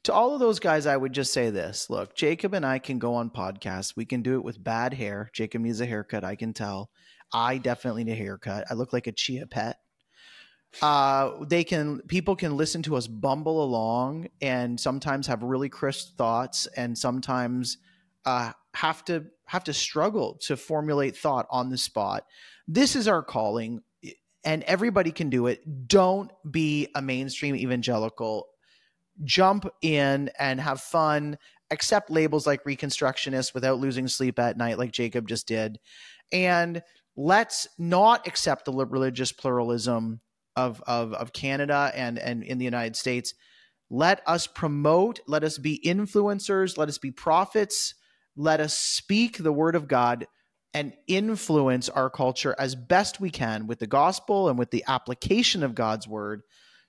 to 0.04 0.14
all 0.14 0.34
of 0.34 0.40
those 0.40 0.60
guys, 0.60 0.86
I 0.86 0.98
would 0.98 1.14
just 1.14 1.34
say 1.34 1.50
this: 1.50 1.90
Look, 1.90 2.16
Jacob 2.16 2.54
and 2.54 2.66
I 2.66 2.80
can 2.80 3.00
go 3.00 3.16
on 3.16 3.30
podcasts. 3.30 3.96
We 3.96 4.06
can 4.06 4.22
do 4.22 4.36
it 4.36 4.44
with 4.44 4.64
bad 4.64 4.94
hair. 4.94 5.30
Jacob 5.34 5.62
needs 5.62 5.82
a 5.82 5.86
haircut. 5.86 6.24
I 6.24 6.36
can 6.36 6.54
tell 6.54 6.90
I 7.34 7.58
definitely 7.58 8.04
need 8.04 8.14
a 8.14 8.16
haircut. 8.16 8.66
I 8.70 8.74
look 8.74 8.94
like 8.94 9.08
a 9.08 9.12
chia 9.12 9.46
pet. 9.48 9.78
Uh, 10.82 11.44
they 11.46 11.64
can 11.64 12.02
people 12.02 12.36
can 12.36 12.58
listen 12.58 12.84
to 12.84 12.96
us 12.96 13.08
bumble 13.08 13.64
along 13.64 14.28
and 14.42 14.80
sometimes 14.80 15.26
have 15.28 15.42
really 15.42 15.70
crisp 15.70 16.18
thoughts 16.18 16.68
and 16.76 16.98
sometimes 16.98 17.78
uh, 18.26 18.52
have 18.74 19.04
to 19.06 19.26
have 19.46 19.64
to 19.64 19.74
struggle 19.74 20.38
to 20.42 20.58
formulate 20.58 21.16
thought 21.16 21.48
on 21.50 21.70
the 21.70 21.78
spot. 21.78 22.26
This 22.68 22.96
is 22.96 23.08
our 23.08 23.24
calling, 23.24 23.82
and 24.48 24.64
everybody 24.64 25.12
can 25.12 25.30
do 25.30 25.48
it. 25.48 25.90
Don't 25.90 26.32
be 26.50 26.88
a 26.96 27.02
mainstream 27.02 27.54
evangelical. 27.54 28.48
Jump 29.26 29.68
in 29.82 30.32
and 30.40 30.62
have 30.62 30.80
fun. 30.80 31.38
Accept 31.70 32.10
labels 32.10 32.48
like 32.48 32.64
Reconstructionist 32.64 33.54
without 33.54 33.80
losing 33.80 34.08
sleep 34.08 34.40
at 34.40 34.58
night, 34.58 34.78
like 34.78 34.94
Jacob 34.94 35.28
just 35.28 35.50
did, 35.50 35.80
and 36.32 36.82
let's 37.18 37.68
not 37.78 38.26
accept 38.26 38.64
the 38.64 38.72
religious 38.72 39.34
pluralism 39.34 40.22
of, 40.56 40.82
of, 40.88 41.14
of 41.14 41.34
Canada 41.34 41.92
and, 41.94 42.18
and 42.18 42.42
in 42.42 42.58
the 42.58 42.64
United 42.64 42.96
States. 42.96 43.34
Let 43.90 44.22
us 44.26 44.48
promote, 44.48 45.20
let 45.28 45.44
us 45.44 45.58
be 45.58 45.82
influencers, 45.86 46.78
let 46.78 46.88
us 46.88 46.98
be 46.98 47.12
prophets, 47.12 47.96
let 48.38 48.62
us 48.62 48.74
speak 48.74 49.40
the 49.40 49.52
word 49.52 49.76
of 49.76 49.90
God 49.90 50.26
and 50.74 50.94
influence 51.08 51.90
our 51.90 52.10
culture 52.10 52.56
as 52.60 52.76
best 52.76 53.20
we 53.20 53.30
can 53.30 53.68
with 53.68 53.80
the 53.80 53.88
gospel 53.88 54.50
and 54.50 54.60
with 54.60 54.72
the 54.72 54.84
application 54.88 55.64
of 55.64 55.76
God's 55.76 56.08
word 56.08 56.42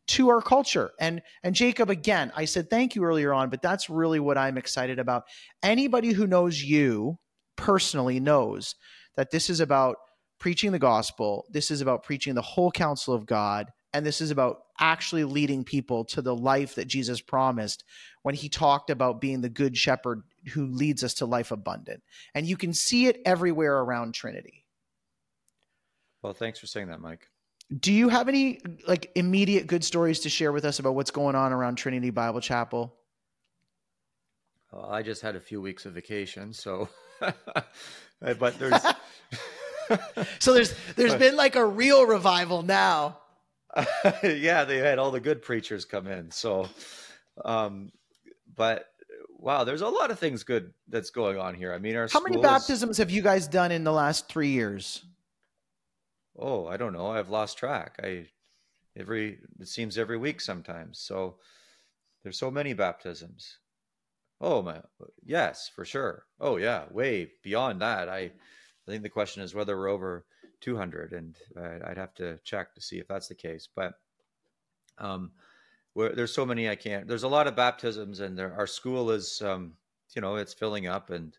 to 0.08 0.28
our 0.30 0.40
culture. 0.40 0.90
And 0.98 1.22
and 1.42 1.54
Jacob 1.54 1.90
again, 1.90 2.32
I 2.34 2.46
said 2.46 2.70
thank 2.70 2.94
you 2.94 3.04
earlier 3.04 3.32
on, 3.32 3.50
but 3.50 3.62
that's 3.62 3.90
really 3.90 4.20
what 4.20 4.38
I'm 4.38 4.58
excited 4.58 4.98
about. 4.98 5.24
Anybody 5.62 6.12
who 6.12 6.26
knows 6.26 6.62
you 6.62 7.18
personally 7.56 8.20
knows 8.20 8.74
that 9.16 9.30
this 9.30 9.50
is 9.50 9.60
about 9.60 9.96
preaching 10.38 10.72
the 10.72 10.78
gospel. 10.78 11.44
This 11.50 11.70
is 11.70 11.80
about 11.80 12.04
preaching 12.04 12.34
the 12.34 12.42
whole 12.42 12.70
counsel 12.70 13.14
of 13.14 13.26
God. 13.26 13.70
And 13.92 14.04
this 14.04 14.20
is 14.20 14.30
about 14.30 14.58
actually 14.80 15.24
leading 15.24 15.64
people 15.64 16.04
to 16.04 16.22
the 16.22 16.34
life 16.34 16.74
that 16.76 16.86
Jesus 16.86 17.20
promised 17.20 17.84
when 18.22 18.34
he 18.34 18.48
talked 18.48 18.90
about 18.90 19.20
being 19.20 19.40
the 19.40 19.48
good 19.48 19.76
shepherd 19.76 20.22
who 20.48 20.66
leads 20.66 21.04
us 21.04 21.14
to 21.14 21.26
life 21.26 21.50
abundant. 21.50 22.02
And 22.34 22.46
you 22.46 22.56
can 22.56 22.72
see 22.74 23.06
it 23.06 23.20
everywhere 23.24 23.78
around 23.78 24.14
Trinity. 24.14 24.64
Well, 26.22 26.32
thanks 26.32 26.58
for 26.58 26.66
saying 26.66 26.88
that, 26.88 27.00
Mike. 27.00 27.28
Do 27.78 27.92
you 27.92 28.08
have 28.08 28.28
any 28.28 28.60
like 28.86 29.10
immediate 29.14 29.66
good 29.66 29.84
stories 29.84 30.20
to 30.20 30.30
share 30.30 30.52
with 30.52 30.64
us 30.64 30.78
about 30.78 30.94
what's 30.94 31.10
going 31.10 31.36
on 31.36 31.52
around 31.52 31.76
Trinity 31.76 32.10
Bible 32.10 32.40
Chapel? 32.40 32.94
Well, 34.72 34.90
I 34.90 35.02
just 35.02 35.22
had 35.22 35.36
a 35.36 35.40
few 35.40 35.60
weeks 35.60 35.86
of 35.86 35.92
vacation, 35.92 36.52
so 36.52 36.88
but 38.20 38.58
there's 38.58 38.82
so 40.38 40.54
there's 40.54 40.74
there's 40.96 41.14
been 41.14 41.36
like 41.36 41.56
a 41.56 41.64
real 41.64 42.06
revival 42.06 42.62
now. 42.62 43.18
yeah, 44.22 44.64
they 44.64 44.78
had 44.78 44.98
all 44.98 45.10
the 45.10 45.20
good 45.20 45.42
preachers 45.42 45.84
come 45.84 46.06
in. 46.06 46.30
So, 46.30 46.68
um, 47.44 47.92
but 48.56 48.86
wow, 49.38 49.64
there's 49.64 49.80
a 49.80 49.88
lot 49.88 50.10
of 50.10 50.18
things 50.18 50.42
good 50.42 50.72
that's 50.88 51.10
going 51.10 51.38
on 51.38 51.54
here. 51.54 51.72
I 51.72 51.78
mean, 51.78 51.96
our 51.96 52.08
how 52.12 52.20
many 52.20 52.36
baptisms 52.36 52.98
have 52.98 53.10
you 53.10 53.22
guys 53.22 53.48
done 53.48 53.72
in 53.72 53.84
the 53.84 53.92
last 53.92 54.28
three 54.28 54.50
years? 54.50 55.04
Oh, 56.38 56.66
I 56.66 56.76
don't 56.76 56.92
know. 56.92 57.08
I've 57.08 57.30
lost 57.30 57.58
track. 57.58 57.98
I 58.02 58.26
every 58.96 59.38
it 59.60 59.68
seems 59.68 59.96
every 59.96 60.18
week 60.18 60.40
sometimes. 60.40 60.98
So 60.98 61.36
there's 62.22 62.38
so 62.38 62.50
many 62.50 62.74
baptisms. 62.74 63.58
Oh 64.40 64.62
my, 64.62 64.80
yes, 65.24 65.70
for 65.74 65.84
sure. 65.84 66.24
Oh 66.40 66.56
yeah, 66.56 66.84
way 66.90 67.30
beyond 67.42 67.80
that. 67.80 68.08
I 68.08 68.18
I 68.20 68.90
think 68.90 69.02
the 69.02 69.08
question 69.08 69.42
is 69.42 69.54
whether 69.54 69.76
we're 69.76 69.88
over 69.88 70.24
200, 70.60 71.12
and 71.12 71.36
uh, 71.56 71.86
I'd 71.86 71.98
have 71.98 72.14
to 72.14 72.38
check 72.44 72.74
to 72.74 72.80
see 72.80 72.98
if 72.98 73.08
that's 73.08 73.28
the 73.28 73.34
case. 73.34 73.68
But 73.74 73.94
um, 74.98 75.32
there's 75.94 76.34
so 76.34 76.46
many 76.46 76.68
I 76.68 76.76
can't. 76.76 77.06
There's 77.06 77.22
a 77.22 77.28
lot 77.28 77.46
of 77.46 77.56
baptisms, 77.56 78.20
and 78.20 78.38
there, 78.38 78.54
our 78.54 78.66
school 78.66 79.10
is, 79.10 79.42
um, 79.42 79.72
you 80.14 80.22
know, 80.22 80.36
it's 80.36 80.54
filling 80.54 80.86
up, 80.86 81.10
and 81.10 81.36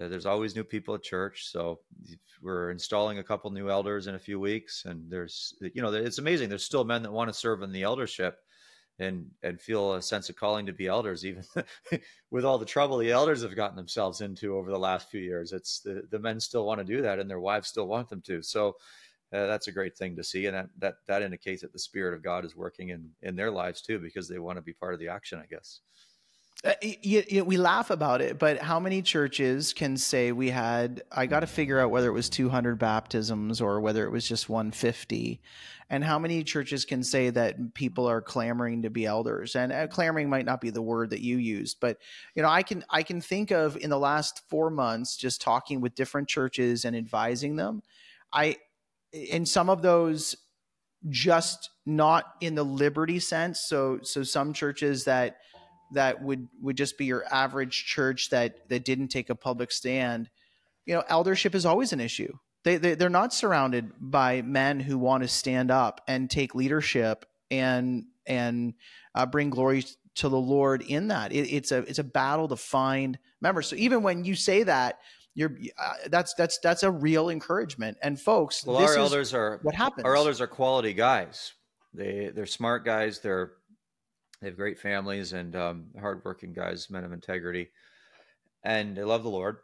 uh, 0.00 0.08
there's 0.08 0.26
always 0.26 0.54
new 0.54 0.64
people 0.64 0.94
at 0.94 1.02
church. 1.02 1.48
So 1.50 1.80
we're 2.42 2.70
installing 2.70 3.18
a 3.18 3.24
couple 3.24 3.50
new 3.50 3.70
elders 3.70 4.06
in 4.06 4.14
a 4.14 4.18
few 4.18 4.40
weeks, 4.40 4.84
and 4.86 5.10
there's, 5.10 5.54
you 5.60 5.82
know, 5.82 5.92
it's 5.92 6.18
amazing. 6.18 6.48
There's 6.48 6.64
still 6.64 6.84
men 6.84 7.02
that 7.02 7.12
want 7.12 7.28
to 7.28 7.34
serve 7.34 7.62
in 7.62 7.72
the 7.72 7.82
eldership 7.82 8.38
and 9.00 9.26
and 9.42 9.60
feel 9.60 9.94
a 9.94 10.02
sense 10.02 10.28
of 10.28 10.36
calling 10.36 10.66
to 10.66 10.72
be 10.72 10.86
elders 10.86 11.24
even 11.24 11.42
with 12.30 12.44
all 12.44 12.58
the 12.58 12.66
trouble 12.66 12.98
the 12.98 13.10
elders 13.10 13.42
have 13.42 13.56
gotten 13.56 13.76
themselves 13.76 14.20
into 14.20 14.56
over 14.56 14.70
the 14.70 14.78
last 14.78 15.10
few 15.10 15.20
years 15.20 15.52
it's 15.52 15.80
the, 15.80 16.02
the 16.10 16.18
men 16.18 16.38
still 16.38 16.66
want 16.66 16.78
to 16.78 16.84
do 16.84 17.00
that 17.02 17.18
and 17.18 17.28
their 17.28 17.40
wives 17.40 17.68
still 17.68 17.88
want 17.88 18.08
them 18.08 18.20
to 18.20 18.42
so 18.42 18.76
uh, 19.32 19.46
that's 19.46 19.68
a 19.68 19.72
great 19.72 19.96
thing 19.96 20.16
to 20.16 20.24
see, 20.24 20.46
and 20.46 20.56
that, 20.56 20.68
that 20.78 20.94
that 21.06 21.22
indicates 21.22 21.62
that 21.62 21.72
the 21.72 21.78
spirit 21.78 22.14
of 22.14 22.22
God 22.22 22.44
is 22.44 22.56
working 22.56 22.88
in 22.88 23.10
in 23.22 23.36
their 23.36 23.50
lives 23.50 23.80
too, 23.80 23.98
because 23.98 24.28
they 24.28 24.38
want 24.38 24.56
to 24.58 24.62
be 24.62 24.72
part 24.72 24.94
of 24.94 25.00
the 25.00 25.08
action, 25.08 25.38
I 25.38 25.46
guess. 25.46 25.80
Uh, 26.62 26.74
you, 26.82 27.22
you, 27.26 27.42
we 27.42 27.56
laugh 27.56 27.88
about 27.88 28.20
it, 28.20 28.38
but 28.38 28.58
how 28.58 28.78
many 28.78 29.00
churches 29.00 29.72
can 29.72 29.96
say 29.96 30.30
we 30.30 30.50
had? 30.50 31.02
I 31.10 31.24
got 31.24 31.40
to 31.40 31.46
figure 31.46 31.80
out 31.80 31.90
whether 31.90 32.08
it 32.08 32.12
was 32.12 32.28
200 32.28 32.78
baptisms 32.78 33.62
or 33.62 33.80
whether 33.80 34.04
it 34.04 34.10
was 34.10 34.28
just 34.28 34.50
150, 34.50 35.40
and 35.88 36.04
how 36.04 36.18
many 36.18 36.44
churches 36.44 36.84
can 36.84 37.02
say 37.02 37.30
that 37.30 37.72
people 37.72 38.06
are 38.06 38.20
clamoring 38.20 38.82
to 38.82 38.90
be 38.90 39.06
elders? 39.06 39.56
And 39.56 39.72
uh, 39.72 39.86
clamoring 39.86 40.28
might 40.28 40.44
not 40.44 40.60
be 40.60 40.68
the 40.68 40.82
word 40.82 41.10
that 41.10 41.22
you 41.22 41.38
used, 41.38 41.78
but 41.80 41.96
you 42.34 42.42
know, 42.42 42.50
I 42.50 42.62
can 42.62 42.84
I 42.90 43.04
can 43.04 43.22
think 43.22 43.52
of 43.52 43.78
in 43.78 43.88
the 43.88 43.98
last 43.98 44.42
four 44.50 44.68
months 44.68 45.16
just 45.16 45.40
talking 45.40 45.80
with 45.80 45.94
different 45.94 46.28
churches 46.28 46.84
and 46.84 46.94
advising 46.94 47.56
them. 47.56 47.82
I 48.34 48.56
in 49.12 49.46
some 49.46 49.70
of 49.70 49.82
those 49.82 50.36
just 51.08 51.70
not 51.86 52.24
in 52.40 52.54
the 52.54 52.64
liberty 52.64 53.18
sense. 53.18 53.60
So 53.60 54.00
so 54.02 54.22
some 54.22 54.52
churches 54.52 55.04
that 55.04 55.38
that 55.92 56.22
would 56.22 56.48
would 56.60 56.76
just 56.76 56.98
be 56.98 57.06
your 57.06 57.24
average 57.32 57.86
church 57.86 58.30
that 58.30 58.68
that 58.68 58.84
didn't 58.84 59.08
take 59.08 59.30
a 59.30 59.34
public 59.34 59.72
stand 59.72 60.30
you 60.86 60.94
know 60.94 61.04
eldership 61.08 61.54
is 61.54 61.66
always 61.66 61.92
an 61.92 62.00
issue. 62.00 62.32
They, 62.64 62.76
they 62.76 62.94
they're 62.94 63.08
not 63.08 63.32
surrounded 63.32 63.92
by 64.00 64.42
men 64.42 64.80
who 64.80 64.98
want 64.98 65.22
to 65.22 65.28
stand 65.28 65.70
up 65.70 66.00
and 66.08 66.28
take 66.28 66.54
leadership 66.54 67.24
and 67.50 68.06
and 68.26 68.74
uh, 69.14 69.26
bring 69.26 69.50
glory 69.50 69.84
to 70.16 70.28
the 70.28 70.36
lord 70.38 70.82
in 70.82 71.08
that. 71.08 71.32
It, 71.32 71.52
it's 71.52 71.72
a 71.72 71.78
it's 71.78 72.00
a 72.00 72.04
battle 72.04 72.48
to 72.48 72.56
find 72.56 73.18
members. 73.40 73.68
So 73.68 73.76
even 73.76 74.02
when 74.02 74.24
you 74.24 74.34
say 74.34 74.64
that 74.64 74.98
you're 75.34 75.56
uh, 75.78 75.92
that's 76.08 76.34
that's 76.34 76.58
that's 76.58 76.82
a 76.82 76.90
real 76.90 77.30
encouragement 77.30 77.96
and 78.02 78.20
folks 78.20 78.66
well 78.66 78.76
our 78.78 78.96
elders 78.96 79.32
are 79.32 79.60
what 79.62 79.74
happens 79.74 80.04
our 80.04 80.16
elders 80.16 80.40
are 80.40 80.46
quality 80.46 80.92
guys 80.92 81.52
they 81.94 82.30
they're 82.34 82.46
smart 82.46 82.84
guys 82.84 83.20
they're 83.20 83.52
they 84.40 84.48
have 84.48 84.56
great 84.56 84.78
families 84.78 85.32
and 85.32 85.54
um, 85.54 85.86
hardworking 86.00 86.52
guys, 86.52 86.88
men 86.88 87.04
of 87.04 87.12
integrity, 87.12 87.70
and 88.64 88.96
they 88.96 89.04
love 89.04 89.22
the 89.22 89.28
Lord. 89.28 89.58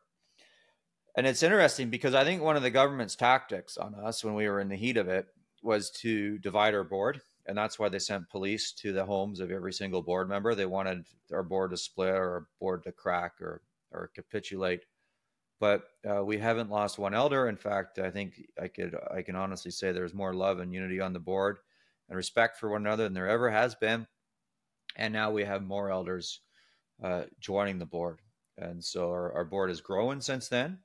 And 1.17 1.27
it's 1.27 1.43
interesting 1.43 1.89
because 1.89 2.14
I 2.14 2.25
think 2.25 2.43
one 2.43 2.57
of 2.57 2.62
the 2.62 2.71
government's 2.71 3.17
tactics 3.17 3.79
on 3.79 3.95
us 3.95 4.23
when 4.23 4.35
we 4.35 4.49
were 4.49 4.61
in 4.61 4.69
the 4.69 4.77
heat 4.77 4.99
of 4.99 5.09
it 5.09 5.27
was 5.62 5.91
to 6.03 6.39
divide 6.39 6.75
our 6.75 6.85
board. 6.85 7.23
And 7.47 7.57
that's 7.57 7.79
why 7.79 7.89
they 7.89 7.99
sent 7.99 8.29
police 8.29 8.73
to 8.73 8.93
the 8.93 9.05
homes 9.05 9.41
of 9.41 9.51
every 9.51 9.73
single 9.73 10.03
board 10.03 10.29
member. 10.29 10.55
They 10.55 10.67
wanted 10.67 11.07
our 11.33 11.43
board 11.43 11.71
to 11.71 11.77
split 11.79 12.11
or 12.11 12.31
our 12.31 12.47
board 12.61 12.83
to 12.83 12.93
crack 12.93 13.41
or, 13.41 13.62
or 13.93 14.11
capitulate. 14.14 14.85
But 15.59 15.85
uh, 16.09 16.23
we 16.25 16.39
haven't 16.39 16.71
lost 16.71 16.99
one 16.99 17.15
elder. 17.15 17.49
In 17.49 17.57
fact, 17.57 17.99
I 17.99 18.11
think 18.11 18.43
I 18.61 18.69
could 18.69 18.95
I 19.11 19.23
can 19.23 19.37
honestly 19.37 19.71
say 19.71 19.93
there's 19.93 20.15
more 20.15 20.35
love 20.35 20.61
and 20.61 20.73
unity 20.73 21.01
on 21.01 21.13
the 21.13 21.19
board 21.19 21.59
and 22.09 22.17
respect 22.17 22.59
for 22.59 22.71
one 22.71 22.87
another 22.87 23.05
than 23.05 23.15
there 23.15 23.29
ever 23.29 23.51
has 23.51 23.75
been 23.75 24.07
and 24.97 25.13
now 25.13 25.31
we 25.31 25.45
have 25.45 25.63
more 25.63 25.91
elders 25.91 26.41
uh, 27.03 27.25
joining 27.39 27.79
the 27.79 27.87
board, 27.87 28.21
and 28.57 28.83
so 28.83 29.11
our, 29.11 29.33
our, 29.33 29.45
board 29.45 29.69
has 29.69 29.81
grown 29.81 30.21
since 30.21 30.49
then, 30.49 30.79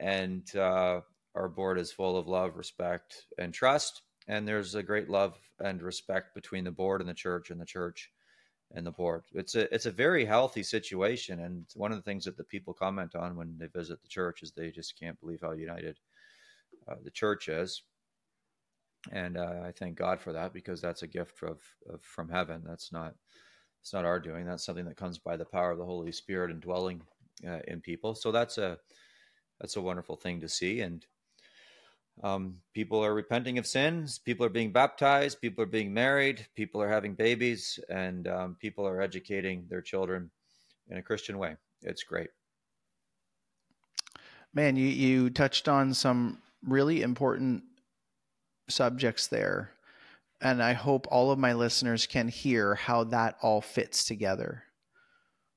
and 0.00 0.54
uh, 0.56 1.00
our 1.34 1.48
board 1.48 1.78
is 1.78 1.92
full 1.92 2.16
of 2.16 2.26
love, 2.26 2.56
respect, 2.56 3.26
and 3.38 3.52
trust. 3.52 4.02
And 4.28 4.48
there's 4.48 4.74
a 4.74 4.82
great 4.82 5.08
love 5.08 5.38
and 5.60 5.80
respect 5.82 6.34
between 6.34 6.64
the 6.64 6.70
board 6.70 7.00
and 7.00 7.08
the 7.08 7.14
church, 7.14 7.50
and 7.50 7.60
the 7.60 7.66
church 7.66 8.10
and 8.74 8.86
the 8.86 8.90
board. 8.90 9.24
It's 9.32 9.54
a 9.54 9.72
it's 9.74 9.86
a 9.86 9.90
very 9.90 10.24
healthy 10.24 10.62
situation, 10.62 11.40
and 11.40 11.66
one 11.74 11.92
of 11.92 11.98
the 11.98 12.02
things 12.02 12.24
that 12.24 12.36
the 12.36 12.44
people 12.44 12.74
comment 12.74 13.14
on 13.14 13.36
when 13.36 13.56
they 13.58 13.66
visit 13.66 14.02
the 14.02 14.08
church 14.08 14.42
is 14.42 14.52
they 14.52 14.70
just 14.70 14.98
can't 14.98 15.18
believe 15.20 15.40
how 15.40 15.52
united 15.52 15.98
uh, 16.88 16.96
the 17.02 17.10
church 17.10 17.48
is 17.48 17.82
and 19.12 19.36
uh, 19.36 19.62
I 19.64 19.72
thank 19.72 19.96
God 19.96 20.20
for 20.20 20.32
that 20.32 20.52
because 20.52 20.80
that's 20.80 21.02
a 21.02 21.06
gift 21.06 21.42
of, 21.42 21.60
of, 21.92 22.02
from 22.02 22.28
heaven. 22.28 22.62
That's 22.66 22.92
not 22.92 23.14
it's 23.80 23.92
not 23.92 24.04
our 24.04 24.18
doing. 24.18 24.46
That's 24.46 24.64
something 24.64 24.86
that 24.86 24.96
comes 24.96 25.18
by 25.18 25.36
the 25.36 25.44
power 25.44 25.70
of 25.70 25.78
the 25.78 25.84
Holy 25.84 26.10
Spirit 26.10 26.50
and 26.50 26.60
dwelling 26.60 27.02
uh, 27.46 27.60
in 27.68 27.80
people. 27.80 28.14
So 28.14 28.32
that's 28.32 28.58
a 28.58 28.78
that's 29.60 29.76
a 29.76 29.80
wonderful 29.80 30.16
thing 30.16 30.40
to 30.40 30.48
see. 30.48 30.80
And 30.80 31.04
um, 32.22 32.56
people 32.72 33.04
are 33.04 33.14
repenting 33.14 33.58
of 33.58 33.66
sins. 33.66 34.18
People 34.18 34.46
are 34.46 34.50
being 34.50 34.72
baptized. 34.72 35.40
People 35.40 35.62
are 35.62 35.66
being 35.66 35.92
married. 35.92 36.46
People 36.54 36.80
are 36.80 36.88
having 36.88 37.14
babies, 37.14 37.78
and 37.88 38.26
um, 38.28 38.56
people 38.58 38.86
are 38.86 39.02
educating 39.02 39.66
their 39.68 39.82
children 39.82 40.30
in 40.88 40.96
a 40.96 41.02
Christian 41.02 41.38
way. 41.38 41.56
It's 41.82 42.02
great. 42.02 42.30
Man, 44.54 44.76
you 44.76 44.86
you 44.86 45.30
touched 45.30 45.68
on 45.68 45.92
some 45.92 46.38
really 46.62 47.02
important 47.02 47.62
subjects 48.68 49.26
there. 49.26 49.70
And 50.40 50.62
I 50.62 50.74
hope 50.74 51.06
all 51.10 51.30
of 51.30 51.38
my 51.38 51.54
listeners 51.54 52.06
can 52.06 52.28
hear 52.28 52.74
how 52.74 53.04
that 53.04 53.36
all 53.40 53.60
fits 53.60 54.04
together. 54.04 54.64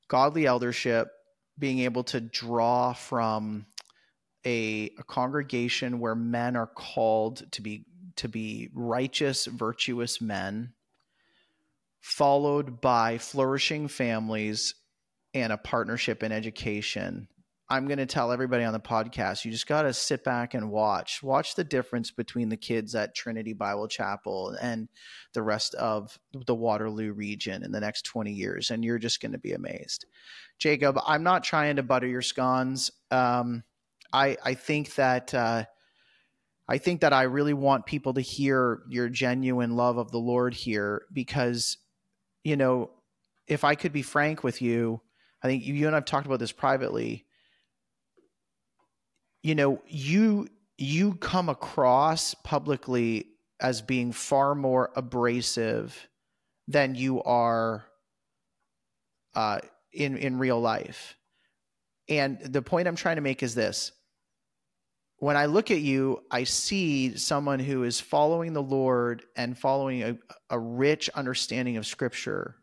Godly 0.08 0.46
eldership, 0.46 1.12
being 1.58 1.80
able 1.80 2.04
to 2.06 2.22
draw 2.22 2.94
from 2.94 3.66
a, 4.46 4.92
a 4.98 5.04
congregation 5.04 6.00
where 6.00 6.16
men 6.16 6.56
are 6.56 6.68
called 6.68 7.52
to 7.52 7.62
be 7.62 7.86
to 8.16 8.28
be 8.28 8.70
righteous, 8.74 9.46
virtuous 9.46 10.20
men, 10.20 10.74
followed 12.02 12.82
by 12.82 13.18
flourishing 13.18 13.88
families 13.88 14.76
and 15.34 15.54
a 15.54 15.58
partnership 15.58 16.22
in 16.24 16.32
education 16.32 17.30
I'm 17.72 17.86
going 17.86 18.00
to 18.00 18.08
tell 18.08 18.32
everybody 18.32 18.64
on 18.64 18.74
the 18.74 18.80
podcast, 18.80 19.46
you 19.46 19.52
just 19.52 19.68
got 19.68 19.84
to 19.84 19.94
sit 19.94 20.24
back 20.24 20.56
and 20.56 20.72
watch. 20.72 21.22
Watch 21.22 21.54
the 21.54 21.64
difference 21.64 22.10
between 22.10 22.50
the 22.50 22.58
kids 22.58 22.96
at 22.96 23.14
Trinity 23.14 23.54
Bible 23.54 23.88
Chapel 23.88 24.58
and 24.60 24.90
the 25.34 25.44
rest 25.44 25.76
of 25.76 26.18
the 26.48 26.56
Waterloo 26.56 27.14
region 27.14 27.64
in 27.64 27.72
the 27.72 27.80
next 27.80 28.06
20 28.06 28.32
years, 28.32 28.72
and 28.72 28.84
you're 28.84 28.98
just 28.98 29.22
going 29.22 29.34
to 29.34 29.38
be 29.38 29.52
amazed. 29.52 30.06
Jacob, 30.58 30.98
I'm 31.06 31.22
not 31.22 31.44
trying 31.44 31.76
to 31.76 31.84
butter 31.84 32.08
your 32.08 32.24
scones. 32.24 32.90
Um, 33.12 33.64
I, 34.14 34.38
I 34.44 34.54
think 34.54 34.96
that. 34.96 35.34
Uh, 35.34 35.66
I 36.72 36.78
think 36.78 37.02
that 37.02 37.14
I 37.14 37.24
really 37.24 37.56
want 37.56 37.88
people 37.88 38.14
to 38.14 38.22
hear 38.22 38.84
your 38.88 39.10
genuine 39.10 39.76
love 39.76 39.98
of 39.98 40.12
the 40.12 40.20
Lord 40.20 40.54
here 40.54 41.02
because, 41.12 41.78
you 42.44 42.56
know, 42.56 42.92
if 43.48 43.64
I 43.64 43.74
could 43.74 43.92
be 43.92 44.04
frank 44.04 44.44
with 44.44 44.62
you, 44.62 45.02
I 45.42 45.48
think 45.48 45.66
you 45.66 45.88
and 45.88 45.96
I've 45.96 46.06
talked 46.06 46.28
about 46.28 46.38
this 46.38 46.52
privately 46.52 47.26
you 49.42 49.56
know, 49.56 49.82
you 49.88 50.48
you 50.78 51.16
come 51.16 51.50
across 51.50 52.34
publicly 52.34 53.28
as 53.60 53.82
being 53.82 54.12
far 54.12 54.56
more 54.56 54.92
abrasive 54.96 56.08
than 56.68 56.96
you 56.96 57.22
are 57.24 57.86
uh, 59.36 59.60
in 59.94 60.18
in 60.18 60.38
real 60.38 60.60
life. 60.60 61.16
And 62.08 62.40
the 62.42 62.62
point 62.62 62.88
I'm 62.88 62.96
trying 62.96 63.18
to 63.18 63.22
make 63.22 63.44
is 63.44 63.56
this: 63.56 63.92
when 65.20 65.36
I 65.36 65.46
look 65.46 65.70
at 65.70 65.82
you, 65.82 66.24
I 66.32 66.46
see 66.46 67.18
someone 67.18 67.60
who 67.60 67.84
is 67.84 68.00
following 68.00 68.54
the 68.54 68.64
Lord 68.64 69.24
and 69.36 69.58
following 69.58 70.04
a, 70.04 70.18
a 70.50 70.58
rich 70.58 71.10
understanding 71.10 71.78
of 71.78 71.86
Scripture. 71.86 72.56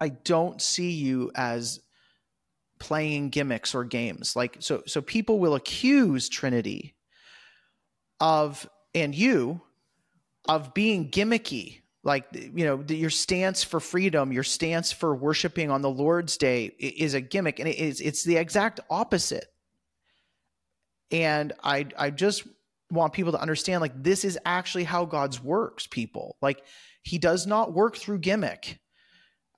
I 0.00 0.10
don't 0.10 0.62
see 0.62 0.92
you 0.92 1.32
as 1.34 1.80
playing 2.78 3.30
gimmicks 3.30 3.74
or 3.74 3.84
games. 3.84 4.36
Like 4.36 4.58
so 4.60 4.84
so 4.86 5.02
people 5.02 5.40
will 5.40 5.56
accuse 5.56 6.28
Trinity 6.28 6.94
of 8.20 8.68
and 8.94 9.14
you 9.14 9.60
of 10.48 10.74
being 10.74 11.10
gimmicky. 11.10 11.80
Like 12.04 12.26
you 12.32 12.64
know, 12.64 12.84
your 12.88 13.10
stance 13.10 13.64
for 13.64 13.80
freedom, 13.80 14.32
your 14.32 14.44
stance 14.44 14.92
for 14.92 15.14
worshiping 15.14 15.70
on 15.70 15.82
the 15.82 15.90
Lord's 15.90 16.36
day 16.36 16.66
is 16.78 17.14
a 17.14 17.20
gimmick, 17.20 17.58
and 17.58 17.68
it's 17.68 18.00
it's 18.00 18.22
the 18.22 18.36
exact 18.36 18.78
opposite. 18.88 19.46
And 21.10 21.52
I 21.62 21.86
I 21.96 22.10
just 22.10 22.46
want 22.90 23.12
people 23.12 23.32
to 23.32 23.40
understand 23.40 23.80
like 23.80 24.02
this 24.02 24.24
is 24.24 24.38
actually 24.44 24.84
how 24.84 25.04
God's 25.04 25.42
works, 25.42 25.86
people. 25.86 26.36
Like 26.40 26.62
he 27.02 27.18
does 27.18 27.46
not 27.46 27.72
work 27.72 27.96
through 27.96 28.18
gimmick. 28.18 28.80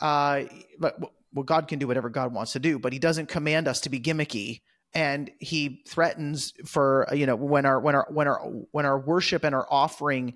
Uh, 0.00 0.44
but 0.78 0.98
well, 1.32 1.44
God 1.44 1.68
can 1.68 1.78
do 1.78 1.86
whatever 1.86 2.08
God 2.08 2.32
wants 2.32 2.52
to 2.52 2.58
do, 2.58 2.78
but 2.78 2.92
He 2.92 2.98
doesn't 2.98 3.28
command 3.28 3.68
us 3.68 3.80
to 3.82 3.90
be 3.90 4.00
gimmicky. 4.00 4.60
And 4.94 5.30
He 5.38 5.82
threatens 5.86 6.52
for 6.64 7.06
you 7.12 7.26
know 7.26 7.36
when 7.36 7.66
our 7.66 7.80
when 7.80 7.94
our 7.94 8.06
when 8.10 8.26
our 8.26 8.40
when 8.72 8.86
our 8.86 8.98
worship 8.98 9.44
and 9.44 9.54
our 9.54 9.66
offering 9.70 10.34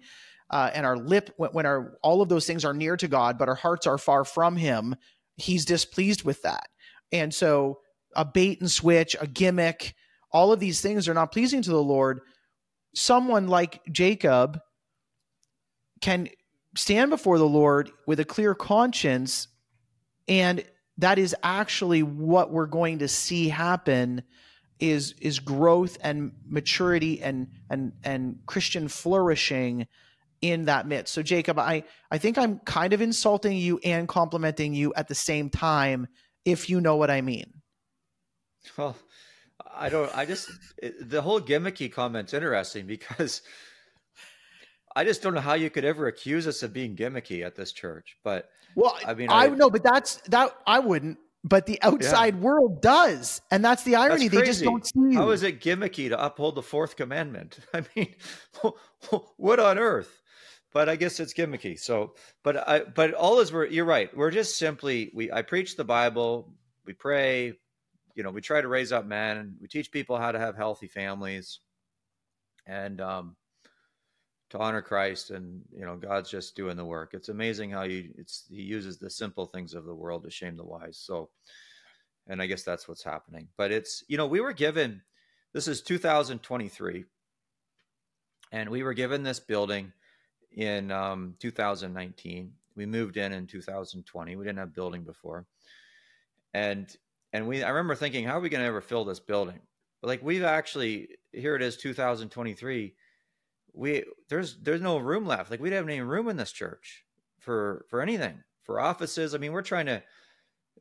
uh, 0.50 0.70
and 0.72 0.86
our 0.86 0.96
lip 0.96 1.30
when, 1.36 1.50
when 1.50 1.66
our 1.66 1.98
all 2.02 2.22
of 2.22 2.28
those 2.28 2.46
things 2.46 2.64
are 2.64 2.74
near 2.74 2.96
to 2.96 3.08
God, 3.08 3.38
but 3.38 3.48
our 3.48 3.54
hearts 3.54 3.86
are 3.86 3.98
far 3.98 4.24
from 4.24 4.56
Him. 4.56 4.94
He's 5.36 5.64
displeased 5.64 6.24
with 6.24 6.42
that, 6.42 6.68
and 7.10 7.34
so 7.34 7.80
a 8.14 8.24
bait 8.24 8.60
and 8.60 8.70
switch, 8.70 9.16
a 9.20 9.26
gimmick, 9.26 9.94
all 10.34 10.52
of 10.52 10.60
these 10.60 10.82
things 10.82 11.08
are 11.08 11.14
not 11.14 11.32
pleasing 11.32 11.62
to 11.62 11.70
the 11.70 11.82
Lord. 11.82 12.20
Someone 12.94 13.48
like 13.48 13.80
Jacob 13.90 14.60
can 16.02 16.28
stand 16.76 17.10
before 17.10 17.38
the 17.38 17.48
Lord 17.48 17.90
with 18.06 18.20
a 18.20 18.24
clear 18.24 18.54
conscience 18.54 19.48
and 20.28 20.64
that 20.98 21.18
is 21.18 21.34
actually 21.42 22.02
what 22.02 22.50
we're 22.50 22.66
going 22.66 22.98
to 22.98 23.08
see 23.08 23.48
happen 23.48 24.22
is 24.80 25.14
is 25.20 25.38
growth 25.38 25.96
and 26.02 26.32
maturity 26.46 27.22
and 27.22 27.48
and 27.70 27.92
and 28.02 28.38
Christian 28.46 28.88
flourishing 28.88 29.86
in 30.40 30.66
that 30.66 30.86
midst. 30.86 31.14
So 31.14 31.22
Jacob, 31.22 31.58
I 31.58 31.84
I 32.10 32.18
think 32.18 32.38
I'm 32.38 32.58
kind 32.60 32.92
of 32.92 33.00
insulting 33.00 33.56
you 33.56 33.78
and 33.84 34.08
complimenting 34.08 34.74
you 34.74 34.92
at 34.94 35.08
the 35.08 35.14
same 35.14 35.48
time 35.48 36.06
if 36.44 36.68
you 36.68 36.80
know 36.80 36.96
what 36.96 37.10
I 37.10 37.20
mean. 37.20 37.62
Well, 38.76 38.96
I 39.74 39.88
don't 39.88 40.14
I 40.16 40.24
just 40.24 40.50
the 41.00 41.22
whole 41.22 41.40
gimmicky 41.40 41.92
comment's 41.92 42.34
interesting 42.34 42.86
because 42.86 43.42
I 44.96 45.04
just 45.04 45.22
don't 45.22 45.34
know 45.34 45.40
how 45.40 45.54
you 45.54 45.70
could 45.70 45.84
ever 45.84 46.06
accuse 46.06 46.46
us 46.46 46.62
of 46.62 46.72
being 46.72 46.96
gimmicky 46.96 47.44
at 47.44 47.56
this 47.56 47.72
church. 47.72 48.16
But 48.22 48.48
well, 48.76 48.96
I 49.04 49.14
mean, 49.14 49.28
I, 49.30 49.44
I 49.44 49.48
know, 49.48 49.70
but 49.70 49.82
that's 49.82 50.16
that 50.28 50.56
I 50.66 50.78
wouldn't. 50.78 51.18
But 51.46 51.66
the 51.66 51.80
outside 51.82 52.36
yeah. 52.36 52.40
world 52.40 52.80
does, 52.80 53.42
and 53.50 53.62
that's 53.62 53.82
the 53.82 53.96
irony. 53.96 54.28
That's 54.28 54.40
they 54.40 54.46
just 54.46 54.64
don't 54.64 54.86
see. 54.86 54.92
You. 55.10 55.18
How 55.18 55.30
is 55.30 55.42
it 55.42 55.60
gimmicky 55.60 56.08
to 56.08 56.24
uphold 56.24 56.54
the 56.54 56.62
fourth 56.62 56.96
commandment? 56.96 57.58
I 57.74 57.82
mean, 57.94 58.14
what 59.36 59.60
on 59.60 59.78
earth? 59.78 60.22
But 60.72 60.88
I 60.88 60.96
guess 60.96 61.20
it's 61.20 61.34
gimmicky. 61.34 61.78
So, 61.78 62.14
but 62.42 62.68
I, 62.68 62.80
but 62.80 63.12
all 63.12 63.40
is 63.40 63.52
we're. 63.52 63.66
You're 63.66 63.84
right. 63.84 64.14
We're 64.16 64.30
just 64.30 64.56
simply 64.56 65.10
we. 65.14 65.30
I 65.30 65.42
preach 65.42 65.76
the 65.76 65.84
Bible. 65.84 66.50
We 66.86 66.94
pray. 66.94 67.54
You 68.14 68.22
know, 68.22 68.30
we 68.30 68.40
try 68.40 68.60
to 68.60 68.68
raise 68.68 68.92
up 68.92 69.06
men. 69.06 69.56
We 69.60 69.68
teach 69.68 69.90
people 69.90 70.16
how 70.16 70.32
to 70.32 70.38
have 70.38 70.56
healthy 70.56 70.86
families, 70.86 71.60
and 72.66 73.00
um, 73.00 73.36
to 74.54 74.58
honor 74.60 74.82
Christ 74.82 75.30
and 75.30 75.62
you 75.76 75.84
know 75.84 75.96
God's 75.96 76.30
just 76.30 76.54
doing 76.54 76.76
the 76.76 76.84
work. 76.84 77.12
It's 77.12 77.28
amazing 77.28 77.70
how 77.70 77.82
you 77.82 78.10
it's 78.16 78.44
he 78.48 78.62
uses 78.62 78.98
the 78.98 79.10
simple 79.10 79.46
things 79.46 79.74
of 79.74 79.84
the 79.84 79.94
world 79.94 80.22
to 80.22 80.30
shame 80.30 80.56
the 80.56 80.64
wise. 80.64 80.96
So 80.96 81.30
and 82.28 82.40
I 82.40 82.46
guess 82.46 82.62
that's 82.62 82.86
what's 82.86 83.02
happening. 83.02 83.48
But 83.56 83.72
it's 83.72 84.04
you 84.06 84.16
know 84.16 84.26
we 84.26 84.40
were 84.40 84.52
given 84.52 85.02
this 85.52 85.66
is 85.66 85.82
2023 85.82 87.04
and 88.52 88.70
we 88.70 88.84
were 88.84 88.94
given 88.94 89.24
this 89.24 89.40
building 89.40 89.92
in 90.52 90.92
um, 90.92 91.34
2019. 91.40 92.52
We 92.76 92.86
moved 92.86 93.16
in 93.16 93.32
in 93.32 93.48
2020. 93.48 94.36
We 94.36 94.44
didn't 94.44 94.58
have 94.58 94.74
building 94.74 95.02
before. 95.02 95.46
And 96.52 96.96
and 97.34 97.48
we 97.48 97.62
I 97.62 97.68
remember 97.68 97.96
thinking 97.96 98.24
how 98.24 98.38
are 98.38 98.40
we 98.40 98.48
going 98.48 98.62
to 98.62 98.68
ever 98.68 98.80
fill 98.80 99.04
this 99.04 99.20
building? 99.20 99.60
But 100.00 100.08
like 100.08 100.22
we've 100.22 100.44
actually 100.44 101.08
here 101.32 101.56
it 101.56 101.62
is 101.62 101.76
2023 101.76 102.94
we 103.74 104.04
there's 104.28 104.56
there's 104.62 104.80
no 104.80 104.98
room 104.98 105.26
left. 105.26 105.50
Like 105.50 105.60
we 105.60 105.68
don't 105.68 105.78
have 105.78 105.88
any 105.88 106.00
room 106.00 106.28
in 106.28 106.36
this 106.36 106.52
church 106.52 107.04
for 107.40 107.84
for 107.90 108.00
anything 108.00 108.42
for 108.62 108.80
offices. 108.80 109.34
I 109.34 109.38
mean, 109.38 109.52
we're 109.52 109.62
trying 109.62 109.86
to 109.86 110.02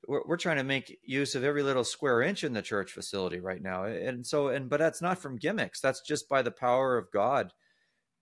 we're, 0.07 0.21
we're 0.27 0.37
trying 0.37 0.57
to 0.57 0.63
make 0.63 0.99
use 1.03 1.33
of 1.33 1.43
every 1.43 1.63
little 1.63 1.83
square 1.83 2.21
inch 2.21 2.43
in 2.43 2.53
the 2.53 2.61
church 2.61 2.91
facility 2.91 3.39
right 3.39 3.61
now. 3.61 3.85
And 3.85 4.25
so 4.25 4.49
and 4.49 4.69
but 4.69 4.79
that's 4.79 5.01
not 5.01 5.17
from 5.17 5.37
gimmicks. 5.37 5.81
That's 5.81 6.01
just 6.01 6.29
by 6.29 6.43
the 6.43 6.51
power 6.51 6.97
of 6.97 7.11
God 7.11 7.51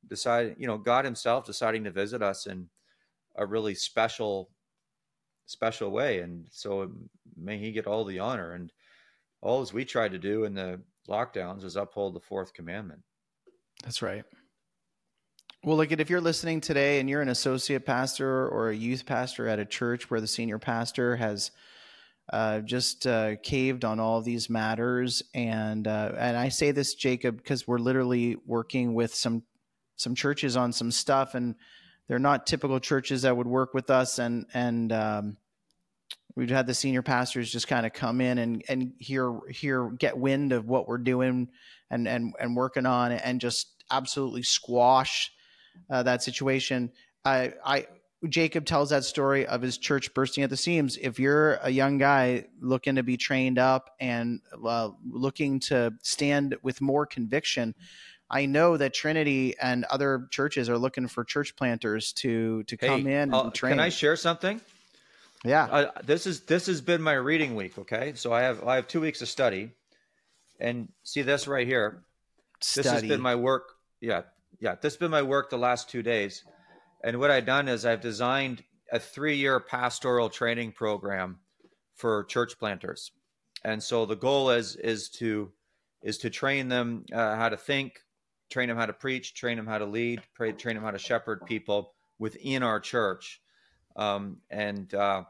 decide 0.08 0.56
you 0.58 0.68
know 0.68 0.78
God 0.78 1.04
Himself 1.04 1.46
deciding 1.46 1.84
to 1.84 1.92
visit 1.92 2.22
us 2.22 2.48
in 2.48 2.70
a 3.36 3.46
really 3.46 3.76
special 3.76 4.50
special 5.48 5.92
way. 5.92 6.20
And 6.20 6.46
so 6.50 6.90
may 7.42 7.58
He 7.58 7.72
get 7.72 7.88
all 7.88 8.06
the 8.06 8.20
honor 8.20 8.54
and 8.54 8.72
all 9.42 9.62
as 9.62 9.74
we 9.74 9.86
tried 9.86 10.12
to 10.12 10.20
do 10.20 10.44
in 10.44 10.54
the 10.54 10.82
lockdowns 11.10 11.64
is 11.64 11.76
uphold 11.76 12.14
the 12.14 12.20
fourth 12.20 12.54
commandment. 12.54 13.02
That's 13.84 14.02
right. 14.02 14.24
Well, 15.64 15.78
look 15.78 15.92
at 15.92 16.00
if 16.00 16.10
you're 16.10 16.22
listening 16.22 16.62
today 16.62 17.00
and 17.00 17.10
you're 17.10 17.22
an 17.22 17.30
associate 17.30 17.86
pastor 17.86 18.48
or 18.48 18.70
a 18.70 18.76
youth 18.76 19.06
pastor 19.06 19.48
at 19.48 19.60
a 19.60 19.66
church 19.66 20.10
where 20.10 20.22
the 20.22 20.28
senior 20.28 20.58
pastor 20.58 21.16
has 21.16 21.52
uh, 22.32 22.62
just 22.62 23.06
uh, 23.06 23.36
caved 23.44 23.86
on 23.86 24.00
all 24.00 24.22
these 24.22 24.50
matters, 24.50 25.22
and 25.34 25.88
uh, 25.88 26.14
and 26.18 26.38
I 26.38 26.50
say 26.50 26.72
this, 26.72 26.94
Jacob, 26.94 27.38
because 27.38 27.68
we're 27.68 27.78
literally 27.78 28.38
working 28.46 28.94
with 28.94 29.14
some 29.14 29.44
some 29.98 30.16
churches 30.16 30.56
on 30.56 30.72
some 30.72 30.92
stuff, 30.92 31.36
and 31.36 31.56
they're 32.08 32.20
not 32.20 32.48
typical 32.48 32.80
churches 32.80 33.24
that 33.24 33.36
would 33.36 33.48
work 33.48 33.74
with 33.74 33.90
us, 33.90 34.18
and 34.18 34.46
and 34.54 34.92
um, 34.94 35.38
we've 36.36 36.50
had 36.50 36.68
the 36.68 36.74
senior 36.74 37.02
pastors 37.02 37.52
just 37.52 37.68
kind 37.68 37.86
of 37.86 37.94
come 37.94 38.22
in 38.22 38.38
and 38.38 38.64
and 38.68 38.94
hear 39.00 39.40
hear 39.50 39.90
get 39.90 40.18
wind 40.18 40.52
of 40.54 40.68
what 40.68 40.88
we're 40.88 40.98
doing 40.98 41.50
and 41.90 42.08
and 42.08 42.34
and 42.40 42.56
working 42.56 42.86
on, 42.86 43.12
and 43.12 43.42
just 43.42 43.84
absolutely 43.90 44.44
squash 44.44 45.32
uh, 45.90 46.04
that 46.04 46.24
situation. 46.24 46.92
I, 47.26 47.54
I 47.64 47.88
Jacob 48.30 48.66
tells 48.66 48.92
that 48.92 49.04
story 49.04 49.48
of 49.48 49.62
his 49.62 49.78
church 49.78 50.14
bursting 50.14 50.44
at 50.44 50.50
the 50.50 50.58
seams. 50.58 50.98
If 50.98 51.20
you're 51.20 51.54
a 51.56 51.70
young 51.70 51.98
guy 51.98 52.46
looking 52.60 52.96
to 52.96 53.04
be 53.04 53.18
trained 53.18 53.58
up 53.58 53.90
and 54.00 54.42
uh, 54.64 54.90
looking 55.10 55.60
to 55.62 55.94
stand 56.04 56.56
with 56.62 56.82
more 56.82 57.06
conviction, 57.06 57.74
I 58.30 58.46
know 58.46 58.78
that 58.78 58.94
Trinity 58.94 59.56
and 59.60 59.86
other 59.86 60.28
churches 60.30 60.70
are 60.70 60.78
looking 60.78 61.08
for 61.08 61.24
church 61.24 61.56
planters 61.56 62.14
to 62.14 62.64
to 62.64 62.78
come 62.78 63.06
hey, 63.06 63.22
in 63.22 63.34
uh, 63.34 63.44
and 63.44 63.54
train. 63.54 63.74
Can 63.74 63.80
I 63.80 63.90
share 63.90 64.16
something? 64.16 64.62
Yeah. 65.44 65.66
Uh, 65.66 65.92
this 66.04 66.28
is 66.28 66.42
this 66.42 66.68
has 66.68 66.82
been 66.82 67.02
my 67.02 67.14
reading 67.14 67.56
week. 67.56 67.78
Okay, 67.78 68.14
so 68.16 68.32
I 68.32 68.42
have 68.42 68.64
I 68.64 68.76
have 68.76 68.88
two 68.88 69.02
weeks 69.02 69.22
of 69.22 69.28
study, 69.28 69.72
and 70.60 70.90
see 71.04 71.22
this 71.24 71.48
right 71.48 71.66
here. 71.66 72.04
Study. 72.60 72.84
This 72.84 72.92
has 72.94 73.04
been 73.04 73.22
my 73.22 73.36
work. 73.36 73.74
Yeah, 74.02 74.22
yeah, 74.60 74.76
this 74.76 74.94
has 74.94 74.98
been 74.98 75.12
my 75.12 75.24
work 75.24 75.50
the 75.50 75.58
last 75.58 75.90
two 75.90 76.04
days. 76.04 76.44
And 77.04 77.20
what 77.20 77.32
I've 77.32 77.48
done 77.48 77.68
is 77.68 77.86
I've 77.86 78.02
designed 78.02 78.64
a 78.92 79.00
three 79.00 79.36
year 79.36 79.60
pastoral 79.60 80.30
training 80.30 80.74
program 80.74 81.40
for 81.96 82.24
church 82.26 82.60
planters. 82.60 83.12
And 83.64 83.82
so 83.82 84.06
the 84.06 84.16
goal 84.16 84.52
is 84.52 84.76
is 84.76 85.10
to 85.12 85.52
is 86.04 86.20
to 86.20 86.30
train 86.30 86.70
them 86.70 87.06
uh, 87.12 87.36
how 87.36 87.50
to 87.50 87.58
think, 87.58 88.02
train 88.50 88.70
them 88.70 88.78
how 88.78 88.86
to 88.86 88.94
preach, 88.94 89.34
train 89.34 89.58
them 89.58 89.68
how 89.68 89.78
to 89.78 89.86
lead, 89.86 90.22
pray, 90.34 90.52
train 90.52 90.76
them 90.76 90.84
how 90.84 90.92
to 90.92 91.00
shepherd 91.00 91.46
people 91.46 91.94
within 92.20 92.64
our 92.64 92.80
church. 92.80 93.42
Um, 93.96 94.38
and 94.50 94.94
uh, 94.94 95.24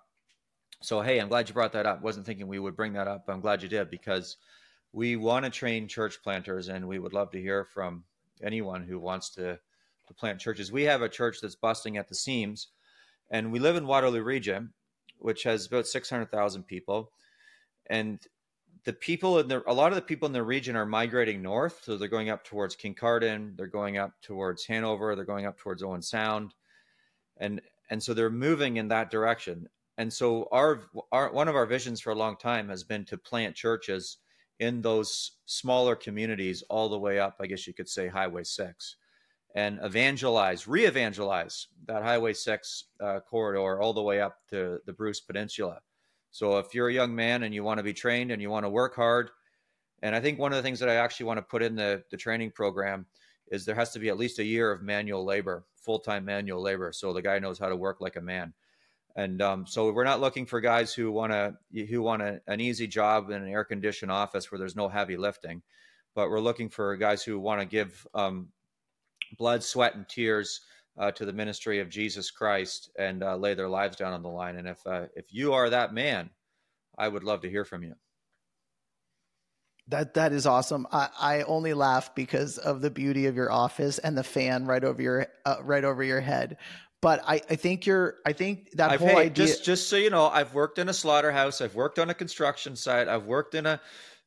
so, 0.82 1.01
hey, 1.01 1.19
I'm 1.19 1.29
glad 1.29 1.47
you 1.47 1.53
brought 1.53 1.73
that 1.73 1.86
up. 1.86 2.01
Wasn't 2.01 2.25
thinking 2.25 2.47
we 2.47 2.59
would 2.59 2.75
bring 2.75 2.93
that 2.93 3.07
up. 3.07 3.25
I'm 3.27 3.39
glad 3.39 3.61
you 3.61 3.69
did 3.69 3.89
because 3.89 4.38
we 4.93 5.15
want 5.15 5.45
to 5.45 5.51
train 5.51 5.88
church 5.88 6.21
planters, 6.23 6.67
and 6.67 6.88
we 6.88 6.99
would 6.99 7.13
love 7.13 7.32
to 7.32 7.41
hear 7.41 7.65
from 7.65 8.03
anyone 8.43 8.84
who 8.84 8.99
wants 8.99 9.29
to, 9.32 9.59
to 10.07 10.13
plant 10.13 10.39
churches. 10.39 10.71
We 10.71 10.84
have 10.84 11.01
a 11.01 11.09
church 11.09 11.39
that's 11.39 11.55
busting 11.55 11.97
at 11.97 12.09
the 12.09 12.15
seams, 12.15 12.69
and 13.29 13.51
we 13.51 13.59
live 13.59 13.75
in 13.75 13.86
Waterloo 13.86 14.23
region, 14.23 14.73
which 15.19 15.43
has 15.43 15.67
about 15.67 15.88
600,000 15.88 16.63
people. 16.63 17.11
And 17.88 18.19
the 18.84 18.93
people 18.93 19.39
in 19.39 19.47
the, 19.47 19.63
a 19.67 19.73
lot 19.73 19.91
of 19.91 19.95
the 19.95 20.01
people 20.01 20.25
in 20.25 20.34
the 20.34 20.43
region 20.43 20.75
are 20.75 20.86
migrating 20.86 21.41
north. 21.41 21.82
So 21.84 21.97
they're 21.97 22.07
going 22.07 22.29
up 22.29 22.43
towards 22.43 22.75
Kincardine, 22.75 23.55
they're 23.55 23.67
going 23.67 23.97
up 23.97 24.13
towards 24.21 24.65
Hanover, 24.65 25.15
they're 25.15 25.25
going 25.25 25.45
up 25.45 25.57
towards 25.57 25.84
Owen 25.84 26.01
Sound. 26.01 26.55
And, 27.38 27.61
and 27.89 28.01
so 28.01 28.13
they're 28.13 28.29
moving 28.29 28.77
in 28.77 28.88
that 28.88 29.11
direction. 29.11 29.69
And 29.98 30.12
so 30.12 30.48
our, 30.52 30.84
our 31.12 31.32
one 31.32 31.48
of 31.48 31.56
our 31.56 31.66
visions 31.66 32.02
for 32.02 32.12
a 32.12 32.16
long 32.16 32.38
time 32.38 32.70
has 32.70 32.84
been 32.84 33.06
to 33.06 33.18
plant 33.18 33.56
churches 33.56 34.18
in 34.60 34.82
those 34.82 35.34
smaller 35.46 35.96
communities 35.96 36.64
all 36.70 36.88
the 36.89 37.00
way 37.00 37.20
up, 37.20 37.36
I 37.39 37.48
guess 37.48 37.68
you 37.68 37.74
could 37.74 37.89
say, 37.89 38.08
Highway 38.08 38.44
6 38.44 38.96
and 39.56 39.80
evangelize, 39.84 40.68
re 40.68 40.86
evangelize 40.86 41.68
that 41.88 42.04
Highway 42.04 42.34
6 42.34 42.86
uh, 43.02 43.20
corridor 43.20 43.82
all 43.82 43.94
the 43.94 44.02
way 44.02 44.22
up 44.22 44.38
to 44.50 44.80
the 44.86 44.94
Bruce 44.94 45.20
Peninsula. 45.20 45.80
So 46.32 46.58
if 46.58 46.74
you're 46.74 46.88
a 46.88 46.94
young 46.94 47.14
man 47.14 47.44
and 47.44 47.54
you 47.54 47.64
want 47.64 47.80
to 47.80 47.84
be 47.84 47.94
trained 47.94 48.32
and 48.32 48.42
you 48.42 48.50
want 48.50 48.66
to 48.66 48.70
work 48.70 48.96
hard, 48.96 49.32
and 50.02 50.16
I 50.16 50.22
think 50.22 50.39
one 50.39 50.54
of 50.54 50.56
the 50.56 50.64
things 50.64 50.80
that 50.80 50.89
I 50.89 50.96
actually 50.96 51.26
want 51.26 51.38
to 51.38 51.44
put 51.44 51.62
in 51.62 51.76
the, 51.76 52.04
the 52.10 52.18
training 52.18 52.52
program 52.52 53.06
is 53.52 53.66
there 53.66 53.76
has 53.76 53.92
to 53.92 54.00
be 54.00 54.10
at 54.10 54.18
least 54.18 54.39
a 54.39 54.44
year 54.44 54.72
of 54.72 54.82
manual 54.82 55.26
labor, 55.26 55.66
full 55.76 56.00
time 56.00 56.24
manual 56.24 56.62
labor. 56.62 56.94
So 56.94 57.12
the 57.12 57.22
guy 57.22 57.38
knows 57.39 57.60
how 57.60 57.68
to 57.68 57.76
work 57.76 58.00
like 58.00 58.16
a 58.16 58.22
man 58.22 58.54
and 59.16 59.41
um, 59.41 59.66
so 59.68 59.91
we're 59.91 60.03
not 60.03 60.22
looking 60.22 60.45
for 60.45 60.62
guys 60.62 60.93
who 60.93 61.12
want 61.12 61.32
to 61.32 61.86
who 61.86 62.01
want 62.01 62.22
an 62.22 62.62
easy 62.62 62.88
job 62.88 63.30
in 63.30 63.41
an 63.41 63.49
air 63.49 63.64
conditioned 63.64 64.12
office 64.12 64.51
where 64.51 64.59
there's 64.59 64.76
no 64.76 64.88
heavy 64.88 65.18
lifting 65.18 65.62
but 66.16 66.30
we're 66.30 66.39
looking 66.39 66.70
for 66.70 66.95
guys 66.97 67.24
who 67.24 67.39
want 67.39 67.62
to 67.62 67.66
give 67.66 68.05
um, 68.14 68.49
blood 69.38 69.64
sweat 69.64 69.95
and 69.95 70.07
tears 70.07 70.62
uh, 70.97 71.12
to 71.12 71.26
the 71.26 71.34
ministry 71.34 71.80
of 71.80 71.89
jesus 71.89 72.32
christ 72.32 72.91
and 72.97 73.24
uh, 73.24 73.36
lay 73.36 73.53
their 73.53 73.70
lives 73.70 73.95
down 73.95 74.14
on 74.14 74.24
the 74.24 74.30
line 74.30 74.57
and 74.57 74.68
if 74.68 74.80
uh, 74.86 75.05
if 75.16 75.26
you 75.34 75.53
are 75.53 75.70
that 75.70 75.93
man 75.93 76.30
i 76.97 77.07
would 77.07 77.24
love 77.24 77.41
to 77.41 77.49
hear 77.49 77.66
from 77.66 77.84
you 77.84 77.95
that 79.88 80.14
that 80.14 80.32
is 80.32 80.45
awesome. 80.45 80.88
I, 80.91 81.09
I 81.20 81.41
only 81.43 81.74
laugh 81.74 82.16
because 82.16 82.57
of 82.57 82.82
the 82.82 82.89
beauty 82.89 83.26
of 83.26 83.36
your 83.36 83.51
office 83.51 83.97
and 83.97 84.18
the 84.18 84.24
fan 84.24 84.66
right 84.66 84.84
over 84.84 85.01
your 85.01 85.28
uh, 85.45 85.57
right 85.64 85.84
over 85.84 86.03
your 86.03 86.22
head. 86.22 86.57
But 87.02 87.24
I, 87.28 87.41
I 87.49 87.56
think 87.56 87.86
you're 87.86 88.18
I 88.26 88.34
think 88.34 88.72
that 88.74 88.91
I've, 88.91 88.99
whole 88.99 89.10
hey, 89.10 89.16
idea 89.16 89.47
just 89.47 89.66
just 89.66 89.89
so 89.89 89.95
you 89.95 90.10
know, 90.10 90.28
I've 90.28 90.54
worked 90.54 90.78
in 90.78 90.88
a 90.88 90.93
slaughterhouse, 90.93 91.60
I've 91.60 91.76
worked 91.76 91.97
on 91.99 92.10
a 92.10 92.14
construction 92.14 92.76
site, 92.76 93.08
I've 93.08 93.26
worked 93.26 93.56
in 93.56 93.66
a 93.66 93.82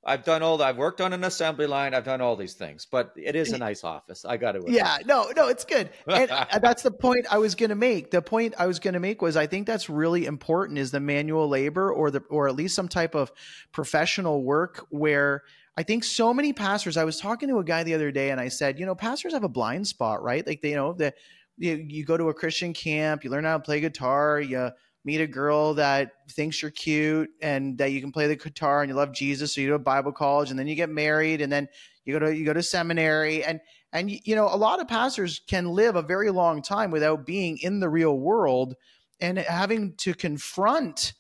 I've 0.06 0.24
done 0.24 0.42
all 0.42 0.58
that. 0.58 0.68
I've 0.68 0.76
worked 0.76 1.00
on 1.00 1.12
an 1.12 1.24
assembly 1.24 1.66
line. 1.66 1.94
I've 1.94 2.04
done 2.04 2.20
all 2.20 2.36
these 2.36 2.54
things, 2.54 2.86
but 2.86 3.12
it 3.16 3.34
is 3.34 3.52
a 3.52 3.58
nice 3.58 3.84
office. 3.84 4.24
I 4.24 4.36
got 4.36 4.52
to. 4.52 4.62
Yeah, 4.66 4.98
no, 5.06 5.30
no, 5.34 5.48
it's 5.48 5.64
good, 5.64 5.90
and 6.06 6.30
uh, 6.30 6.58
that's 6.58 6.82
the 6.82 6.90
point 6.90 7.26
I 7.30 7.38
was 7.38 7.54
going 7.54 7.70
to 7.70 7.76
make. 7.76 8.10
The 8.10 8.20
point 8.20 8.54
I 8.58 8.66
was 8.66 8.78
going 8.78 8.94
to 8.94 9.00
make 9.00 9.22
was 9.22 9.36
I 9.36 9.46
think 9.46 9.66
that's 9.66 9.88
really 9.88 10.26
important 10.26 10.78
is 10.78 10.90
the 10.90 11.00
manual 11.00 11.48
labor 11.48 11.90
or 11.90 12.10
the 12.10 12.20
or 12.28 12.48
at 12.48 12.54
least 12.54 12.74
some 12.74 12.88
type 12.88 13.14
of 13.14 13.32
professional 13.72 14.42
work 14.42 14.86
where 14.90 15.42
I 15.76 15.82
think 15.82 16.04
so 16.04 16.34
many 16.34 16.52
pastors. 16.52 16.96
I 16.96 17.04
was 17.04 17.18
talking 17.18 17.48
to 17.48 17.58
a 17.58 17.64
guy 17.64 17.82
the 17.82 17.94
other 17.94 18.10
day, 18.10 18.30
and 18.30 18.40
I 18.40 18.48
said, 18.48 18.78
you 18.78 18.86
know, 18.86 18.94
pastors 18.94 19.32
have 19.32 19.44
a 19.44 19.48
blind 19.48 19.86
spot, 19.86 20.22
right? 20.22 20.46
Like 20.46 20.60
they, 20.60 20.70
you 20.70 20.76
know, 20.76 20.92
that 20.94 21.14
you, 21.56 21.84
you 21.88 22.04
go 22.04 22.16
to 22.16 22.28
a 22.28 22.34
Christian 22.34 22.72
camp, 22.72 23.24
you 23.24 23.30
learn 23.30 23.44
how 23.44 23.58
to 23.58 23.62
play 23.62 23.80
guitar, 23.80 24.40
you 24.40 24.70
meet 25.04 25.20
a 25.20 25.26
girl 25.26 25.74
that 25.74 26.12
thinks 26.30 26.62
you're 26.62 26.70
cute 26.70 27.28
and 27.42 27.76
that 27.78 27.92
you 27.92 28.00
can 28.00 28.10
play 28.10 28.26
the 28.26 28.36
guitar 28.36 28.82
and 28.82 28.88
you 28.88 28.96
love 28.96 29.12
Jesus, 29.12 29.54
so 29.54 29.60
you 29.60 29.68
go 29.68 29.74
to 29.74 29.78
Bible 29.78 30.12
college, 30.12 30.50
and 30.50 30.58
then 30.58 30.66
you 30.66 30.74
get 30.74 30.90
married, 30.90 31.40
and 31.40 31.52
then 31.52 31.68
you 32.04 32.18
go 32.18 32.26
to 32.26 32.34
you 32.34 32.44
go 32.44 32.52
to 32.52 32.62
seminary, 32.62 33.44
and 33.44 33.60
and 33.92 34.10
you 34.10 34.34
know, 34.34 34.46
a 34.46 34.56
lot 34.56 34.80
of 34.80 34.88
pastors 34.88 35.40
can 35.48 35.68
live 35.68 35.96
a 35.96 36.02
very 36.02 36.30
long 36.30 36.62
time 36.62 36.90
without 36.90 37.26
being 37.26 37.58
in 37.58 37.80
the 37.80 37.88
real 37.88 38.18
world 38.18 38.74
and 39.20 39.38
having 39.38 39.94
to 39.98 40.14
confront 40.14 41.12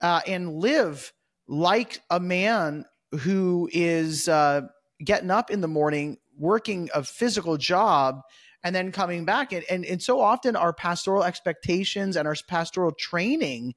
uh, 0.00 0.20
and 0.26 0.52
live 0.54 1.12
like 1.46 2.00
a 2.10 2.18
man 2.18 2.84
who 3.20 3.68
is 3.72 4.28
uh, 4.28 4.62
getting 5.04 5.30
up 5.30 5.50
in 5.50 5.60
the 5.60 5.68
morning, 5.68 6.18
working 6.36 6.90
a 6.94 7.04
physical 7.04 7.56
job, 7.56 8.20
and 8.66 8.74
then 8.74 8.90
coming 8.90 9.24
back. 9.24 9.52
And, 9.52 9.64
and, 9.70 9.84
and 9.84 10.02
so 10.02 10.20
often 10.20 10.56
our 10.56 10.72
pastoral 10.72 11.22
expectations 11.22 12.16
and 12.16 12.26
our 12.26 12.34
pastoral 12.48 12.90
training 12.90 13.76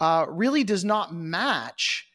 uh, 0.00 0.24
really 0.30 0.64
does 0.64 0.82
not 0.82 1.14
match 1.14 2.08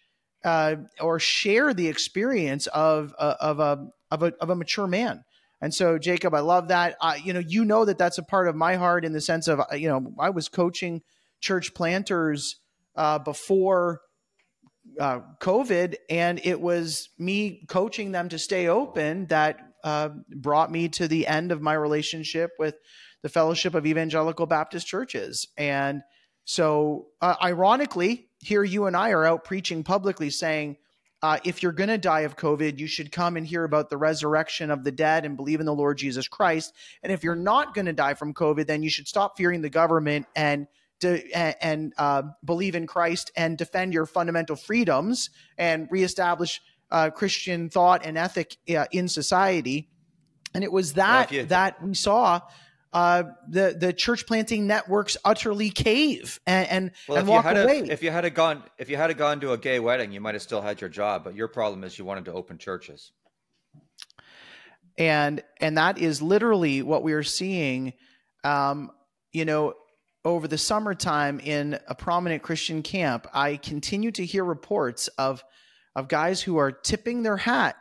uh, 0.43 0.77
or 0.99 1.19
share 1.19 1.71
the 1.71 1.87
experience 1.87 2.65
of, 2.65 3.13
uh, 3.19 3.35
of, 3.39 3.59
a, 3.59 3.89
of, 4.09 4.23
a, 4.23 4.33
of 4.41 4.49
a 4.49 4.55
mature 4.55 4.87
man. 4.87 5.23
And 5.61 5.71
so, 5.71 5.99
Jacob, 5.99 6.33
I 6.33 6.39
love 6.39 6.69
that. 6.69 6.95
You 7.23 7.33
know, 7.33 7.43
you 7.45 7.63
know 7.63 7.85
that 7.85 7.99
that's 7.99 8.17
a 8.17 8.23
part 8.23 8.47
of 8.47 8.55
my 8.55 8.73
heart 8.73 9.05
in 9.05 9.13
the 9.13 9.21
sense 9.21 9.47
of, 9.47 9.59
uh, 9.59 9.75
you 9.75 9.87
know, 9.87 10.11
I 10.17 10.31
was 10.31 10.49
coaching 10.49 11.03
church 11.41 11.75
planters 11.75 12.55
uh, 12.95 13.19
before 13.19 14.01
uh, 14.99 15.19
COVID, 15.41 15.93
and 16.09 16.41
it 16.43 16.59
was 16.59 17.09
me 17.19 17.65
coaching 17.67 18.13
them 18.13 18.29
to 18.29 18.39
stay 18.39 18.67
open 18.67 19.27
that 19.27 19.59
uh, 19.83 20.09
brought 20.35 20.71
me 20.71 20.89
to 20.89 21.07
the 21.07 21.27
end 21.27 21.51
of 21.51 21.61
my 21.61 21.73
relationship 21.73 22.51
with 22.59 22.75
the 23.21 23.29
Fellowship 23.29 23.75
of 23.75 23.85
Evangelical 23.85 24.45
Baptist 24.45 24.87
Churches. 24.87 25.47
And 25.57 26.01
so, 26.45 27.07
uh, 27.21 27.35
ironically, 27.43 28.29
here 28.39 28.63
you 28.63 28.85
and 28.85 28.95
I 28.95 29.11
are 29.11 29.25
out 29.25 29.43
preaching 29.43 29.83
publicly 29.83 30.29
saying, 30.29 30.77
uh, 31.21 31.37
if 31.43 31.61
you're 31.61 31.73
going 31.73 31.89
to 31.89 31.97
die 31.97 32.21
of 32.21 32.37
COVID, 32.37 32.79
you 32.79 32.87
should 32.87 33.11
come 33.11 33.35
and 33.35 33.45
hear 33.45 33.65
about 33.65 33.89
the 33.89 33.97
resurrection 33.97 34.71
of 34.71 34.83
the 34.83 34.91
dead 34.91 35.25
and 35.25 35.35
believe 35.35 35.59
in 35.59 35.65
the 35.65 35.75
Lord 35.75 35.97
Jesus 35.97 36.27
Christ. 36.27 36.73
And 37.03 37.11
if 37.11 37.23
you're 37.23 37.35
not 37.35 37.73
going 37.73 37.87
to 37.87 37.93
die 37.93 38.13
from 38.13 38.33
COVID, 38.33 38.67
then 38.67 38.83
you 38.83 38.89
should 38.89 39.07
stop 39.07 39.35
fearing 39.35 39.61
the 39.61 39.69
government 39.69 40.27
and 40.35 40.67
to, 41.01 41.21
and, 41.33 41.93
uh, 41.97 42.23
believe 42.43 42.75
in 42.75 42.87
Christ 42.87 43.31
and 43.35 43.57
defend 43.57 43.93
your 43.93 44.05
fundamental 44.05 44.55
freedoms 44.55 45.29
and 45.57 45.87
reestablish 45.91 46.61
uh, 46.91 47.09
Christian 47.09 47.69
thought 47.69 48.05
and 48.05 48.17
ethic 48.17 48.57
uh, 48.75 48.85
in 48.91 49.07
society. 49.07 49.89
And 50.53 50.63
it 50.63 50.71
was 50.71 50.93
that 50.93 51.31
well, 51.31 51.39
you, 51.41 51.45
that 51.47 51.83
we 51.83 51.93
saw 51.93 52.41
uh, 52.91 53.23
the 53.47 53.75
the 53.79 53.93
church 53.93 54.25
planting 54.25 54.65
networks 54.65 55.15
utterly 55.23 55.69
cave 55.69 56.39
and 56.47 56.67
and, 56.69 56.91
well, 57.07 57.19
and 57.19 57.27
walk 57.27 57.45
away. 57.45 57.81
A, 57.81 57.85
if 57.85 58.01
you 58.01 58.09
had 58.09 58.25
a 58.25 58.31
gone 58.31 58.63
if 58.77 58.89
you 58.89 58.97
had 58.97 59.11
a 59.11 59.13
gone 59.13 59.39
to 59.41 59.51
a 59.51 59.57
gay 59.57 59.79
wedding, 59.79 60.11
you 60.11 60.21
might 60.21 60.33
have 60.33 60.41
still 60.41 60.61
had 60.61 60.81
your 60.81 60.89
job. 60.89 61.23
But 61.23 61.35
your 61.35 61.47
problem 61.47 61.83
is 61.83 61.99
you 61.99 62.05
wanted 62.05 62.25
to 62.25 62.33
open 62.33 62.57
churches. 62.57 63.11
And 64.97 65.43
and 65.61 65.77
that 65.77 65.99
is 65.99 66.21
literally 66.21 66.81
what 66.81 67.03
we 67.03 67.13
are 67.13 67.23
seeing. 67.23 67.93
Um, 68.43 68.91
you 69.31 69.45
know, 69.45 69.75
over 70.25 70.47
the 70.47 70.57
summertime 70.57 71.39
in 71.39 71.79
a 71.87 71.93
prominent 71.93 72.41
Christian 72.41 72.81
camp, 72.81 73.27
I 73.33 73.57
continue 73.57 74.11
to 74.13 74.25
hear 74.25 74.43
reports 74.43 75.07
of 75.09 75.43
of 75.95 76.07
guys 76.07 76.41
who 76.41 76.57
are 76.57 76.71
tipping 76.71 77.23
their 77.23 77.37
hat 77.37 77.75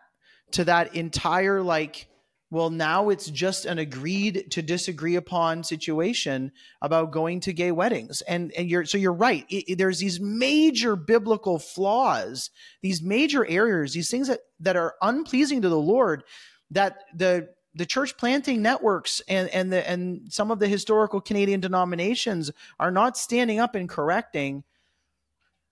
to 0.52 0.64
that 0.64 0.94
entire 0.94 1.62
like 1.62 2.08
well 2.50 2.70
now 2.70 3.10
it's 3.10 3.28
just 3.28 3.66
an 3.66 3.78
agreed 3.78 4.50
to 4.50 4.62
disagree 4.62 5.16
upon 5.16 5.62
situation 5.62 6.50
about 6.80 7.12
going 7.12 7.40
to 7.40 7.52
gay 7.52 7.70
weddings 7.70 8.22
and 8.22 8.52
and 8.52 8.70
you're 8.70 8.84
so 8.84 8.96
you're 8.96 9.12
right 9.12 9.44
it, 9.50 9.72
it, 9.72 9.78
there's 9.78 9.98
these 9.98 10.18
major 10.18 10.96
biblical 10.96 11.58
flaws 11.58 12.50
these 12.82 13.02
major 13.02 13.44
errors 13.46 13.92
these 13.92 14.10
things 14.10 14.28
that 14.28 14.40
that 14.58 14.76
are 14.76 14.94
unpleasing 15.02 15.60
to 15.60 15.68
the 15.68 15.78
lord 15.78 16.24
that 16.70 17.04
the 17.14 17.48
the 17.78 17.86
church 17.86 18.16
planting 18.16 18.60
networks 18.60 19.22
and 19.28 19.48
and 19.50 19.72
the 19.72 19.88
and 19.88 20.32
some 20.32 20.50
of 20.50 20.58
the 20.58 20.68
historical 20.68 21.20
Canadian 21.20 21.60
denominations 21.60 22.50
are 22.78 22.90
not 22.90 23.16
standing 23.16 23.60
up 23.60 23.76
and 23.76 23.88
correcting, 23.88 24.64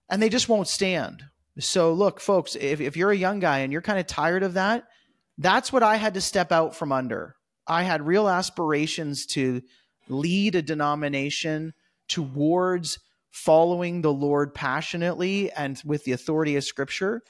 and 0.09 0.23
they 0.23 0.29
just 0.29 0.49
won't 0.49 0.69
stand. 0.69 1.25
So 1.59 1.93
look, 1.93 2.21
folks, 2.21 2.55
if, 2.57 2.81
if 2.81 2.97
you're 2.97 3.11
a 3.11 3.17
young 3.17 3.41
guy 3.41 3.61
and 3.61 3.73
you're 3.73 3.83
kind 3.83 3.99
of 3.99 4.07
tired 4.07 4.43
of 4.43 4.55
that, 4.55 4.85
that's 5.39 5.73
what 5.73 5.83
I 5.83 5.97
had 5.97 6.15
to 6.15 6.21
step 6.21 6.53
out 6.53 6.75
from 6.75 6.93
under. 6.93 7.37
I 7.67 7.83
had 7.83 8.07
real 8.07 8.29
aspirations 8.29 9.27
to 9.27 9.63
lead 10.09 10.55
a 10.55 10.63
denomination 10.63 11.75
towards 12.09 12.99
following 13.31 14.01
the 14.01 14.13
Lord 14.13 14.55
passionately 14.55 15.51
and 15.53 15.81
with 15.85 16.05
the 16.05 16.13
authority 16.13 16.57
of 16.57 16.65
Scripture. 16.65 17.23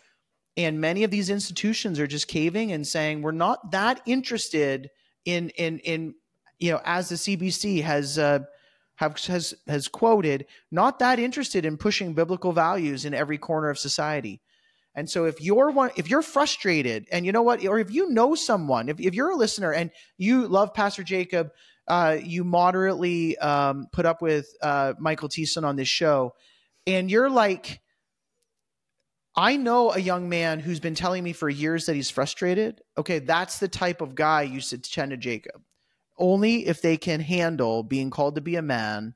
And 0.57 0.81
many 0.81 1.05
of 1.05 1.11
these 1.11 1.31
institutions 1.31 1.99
are 1.99 2.07
just 2.07 2.29
caving 2.29 2.73
and 2.73 2.87
saying 2.87 3.23
we're 3.23 3.33
not 3.33 3.73
that 3.73 4.01
interested 4.07 4.91
in 5.25 5.51
in 5.51 5.81
in 5.81 6.15
you 6.59 6.71
know 6.71 6.81
as 6.85 7.09
the 7.09 7.17
CBC 7.17 7.83
has 7.83 8.19
uh, 8.19 8.41
have 8.97 9.19
has 9.27 9.55
has 9.67 9.89
quoted 9.89 10.47
not 10.71 10.99
that 10.99 11.19
interested 11.19 11.65
in 11.65 11.77
pushing 11.77 12.15
biblical 12.15 12.53
values 12.53 13.05
in 13.05 13.15
every 13.15 13.39
corner 13.39 13.71
of 13.71 13.79
society. 13.79 14.41
And 14.95 15.09
so 15.09 15.27
if 15.27 15.41
you're 15.41 15.71
one 15.71 15.91
if 15.97 16.09
you're 16.09 16.23
frustrated 16.23 17.07
and 17.13 17.27
you 17.27 17.33
know 17.33 17.43
what 17.43 17.65
or 17.67 17.79
if 17.79 17.91
you 17.91 18.11
know 18.11 18.35
someone 18.35 18.89
if, 18.89 18.99
if 18.99 19.15
you're 19.15 19.31
a 19.31 19.37
listener 19.37 19.73
and 19.73 19.91
you 20.17 20.49
love 20.49 20.75
Pastor 20.75 21.03
Jacob 21.03 21.51
uh, 21.87 22.17
you 22.21 22.43
moderately 22.43 23.39
um, 23.39 23.87
put 23.93 24.07
up 24.07 24.21
with 24.21 24.49
uh, 24.63 24.95
Michael 24.99 25.29
Thiessen 25.29 25.65
on 25.65 25.77
this 25.77 25.89
show 25.89 26.33
and 26.87 27.11
you're 27.11 27.31
like 27.31 27.81
I 29.39 29.59
know 29.59 29.93
a 29.93 29.99
young 29.99 30.31
man 30.31 30.61
who's 30.61 30.81
been 30.81 30.95
telling 30.95 31.23
me 31.23 31.35
for 31.35 31.51
years 31.51 31.85
that 31.87 31.95
he's 31.95 32.09
frustrated. 32.09 32.81
Okay, 32.97 33.19
that's 33.19 33.59
the 33.59 33.69
type 33.69 34.01
of 34.01 34.15
guy 34.15 34.43
you 34.43 34.61
should 34.61 34.87
send 34.87 35.11
to 35.11 35.19
Jacob. 35.19 35.61
Only 36.19 36.67
if 36.67 36.81
they 36.81 36.97
can 36.97 37.21
handle 37.21 37.83
being 37.83 38.11
called 38.11 38.37
to 38.37 38.41
be 38.41 38.57
a 38.57 38.63
man 38.63 39.15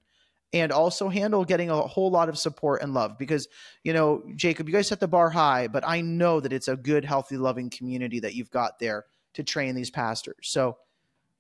and 0.53 0.73
also 0.73 1.09
handle 1.09 1.45
getting 1.45 1.71
a 1.71 1.81
whole 1.81 2.11
lot 2.11 2.29
of 2.29 2.39
support 2.39 2.83
and 2.83 2.93
love. 2.93 3.17
Because, 3.19 3.49
you 3.85 3.93
know, 3.93 4.23
Jacob, 4.37 4.69
you 4.69 4.75
guys 4.75 4.89
set 4.89 5.01
the 5.01 5.09
bar 5.09 5.31
high, 5.31 5.69
but 5.69 5.85
I 5.87 6.01
know 6.01 6.41
that 6.41 6.53
it's 6.53 6.69
a 6.69 6.77
good, 6.77 7.05
healthy, 7.05 7.37
loving 7.37 7.71
community 7.71 8.21
that 8.21 8.35
you've 8.35 8.51
got 8.51 8.79
there 8.79 9.07
to 9.35 9.45
train 9.45 9.75
these 9.75 9.91
pastors. 9.91 10.37
So 10.43 10.77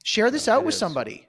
share 0.05 0.31
this 0.31 0.49
out 0.49 0.65
with 0.65 0.75
is. 0.75 0.79
somebody. 0.79 1.27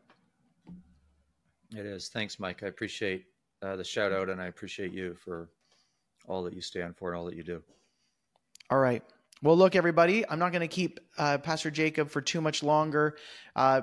It 1.75 1.85
is. 1.85 2.09
Thanks, 2.09 2.39
Mike. 2.39 2.63
I 2.63 2.67
appreciate 2.67 3.25
uh, 3.61 3.75
the 3.75 3.83
shout 3.83 4.11
out 4.11 4.29
and 4.29 4.41
I 4.41 4.47
appreciate 4.47 4.93
you 4.93 5.15
for 5.15 5.49
all 6.27 6.43
that 6.43 6.53
you 6.53 6.61
stand 6.61 6.95
for 6.95 7.09
and 7.09 7.17
all 7.17 7.25
that 7.25 7.35
you 7.35 7.43
do. 7.43 7.63
All 8.69 8.79
right. 8.79 9.03
Well, 9.41 9.57
look, 9.57 9.75
everybody, 9.75 10.27
I'm 10.29 10.37
not 10.37 10.51
going 10.51 10.61
to 10.61 10.67
keep 10.67 10.99
uh, 11.17 11.39
Pastor 11.39 11.71
Jacob 11.71 12.09
for 12.11 12.21
too 12.21 12.41
much 12.41 12.61
longer. 12.61 13.17
Uh, 13.55 13.81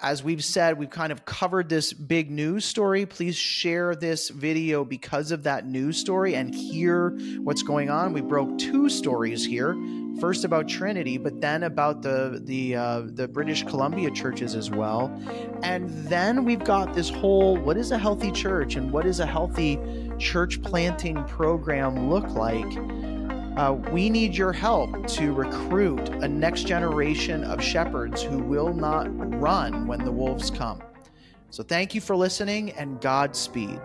as 0.00 0.24
we've 0.24 0.44
said, 0.44 0.78
we've 0.78 0.90
kind 0.90 1.12
of 1.12 1.24
covered 1.24 1.68
this 1.68 1.92
big 1.92 2.30
news 2.30 2.64
story. 2.64 3.06
Please 3.06 3.36
share 3.36 3.94
this 3.94 4.30
video 4.30 4.84
because 4.84 5.30
of 5.30 5.44
that 5.44 5.66
news 5.66 5.96
story 5.96 6.34
and 6.34 6.54
hear 6.54 7.10
what's 7.42 7.62
going 7.62 7.90
on. 7.90 8.12
We 8.12 8.20
broke 8.20 8.58
two 8.58 8.88
stories 8.88 9.44
here. 9.44 9.76
First 10.20 10.44
about 10.44 10.68
Trinity, 10.68 11.18
but 11.18 11.40
then 11.40 11.62
about 11.62 12.02
the 12.02 12.40
the 12.44 12.76
uh, 12.76 13.02
the 13.06 13.26
British 13.28 13.64
Columbia 13.64 14.10
churches 14.10 14.54
as 14.54 14.70
well, 14.70 15.10
and 15.62 15.88
then 16.06 16.44
we've 16.44 16.62
got 16.62 16.92
this 16.94 17.08
whole 17.08 17.56
what 17.56 17.78
is 17.78 17.92
a 17.92 17.98
healthy 17.98 18.30
church 18.30 18.76
and 18.76 18.92
what 18.92 19.06
is 19.06 19.20
a 19.20 19.26
healthy 19.26 19.78
church 20.18 20.60
planting 20.62 21.24
program 21.24 22.10
look 22.10 22.28
like 22.30 22.70
uh, 23.56 23.74
we 23.90 24.08
need 24.08 24.34
your 24.34 24.52
help 24.52 25.06
to 25.08 25.32
recruit 25.32 26.08
a 26.08 26.28
next 26.28 26.66
generation 26.66 27.44
of 27.44 27.62
shepherds 27.62 28.22
who 28.22 28.38
will 28.38 28.72
not 28.72 29.06
run 29.40 29.86
when 29.86 30.04
the 30.04 30.12
wolves 30.12 30.50
come. 30.50 30.82
So, 31.50 31.62
thank 31.62 31.94
you 31.94 32.00
for 32.00 32.16
listening 32.16 32.70
and 32.72 33.00
Godspeed. 33.00 33.80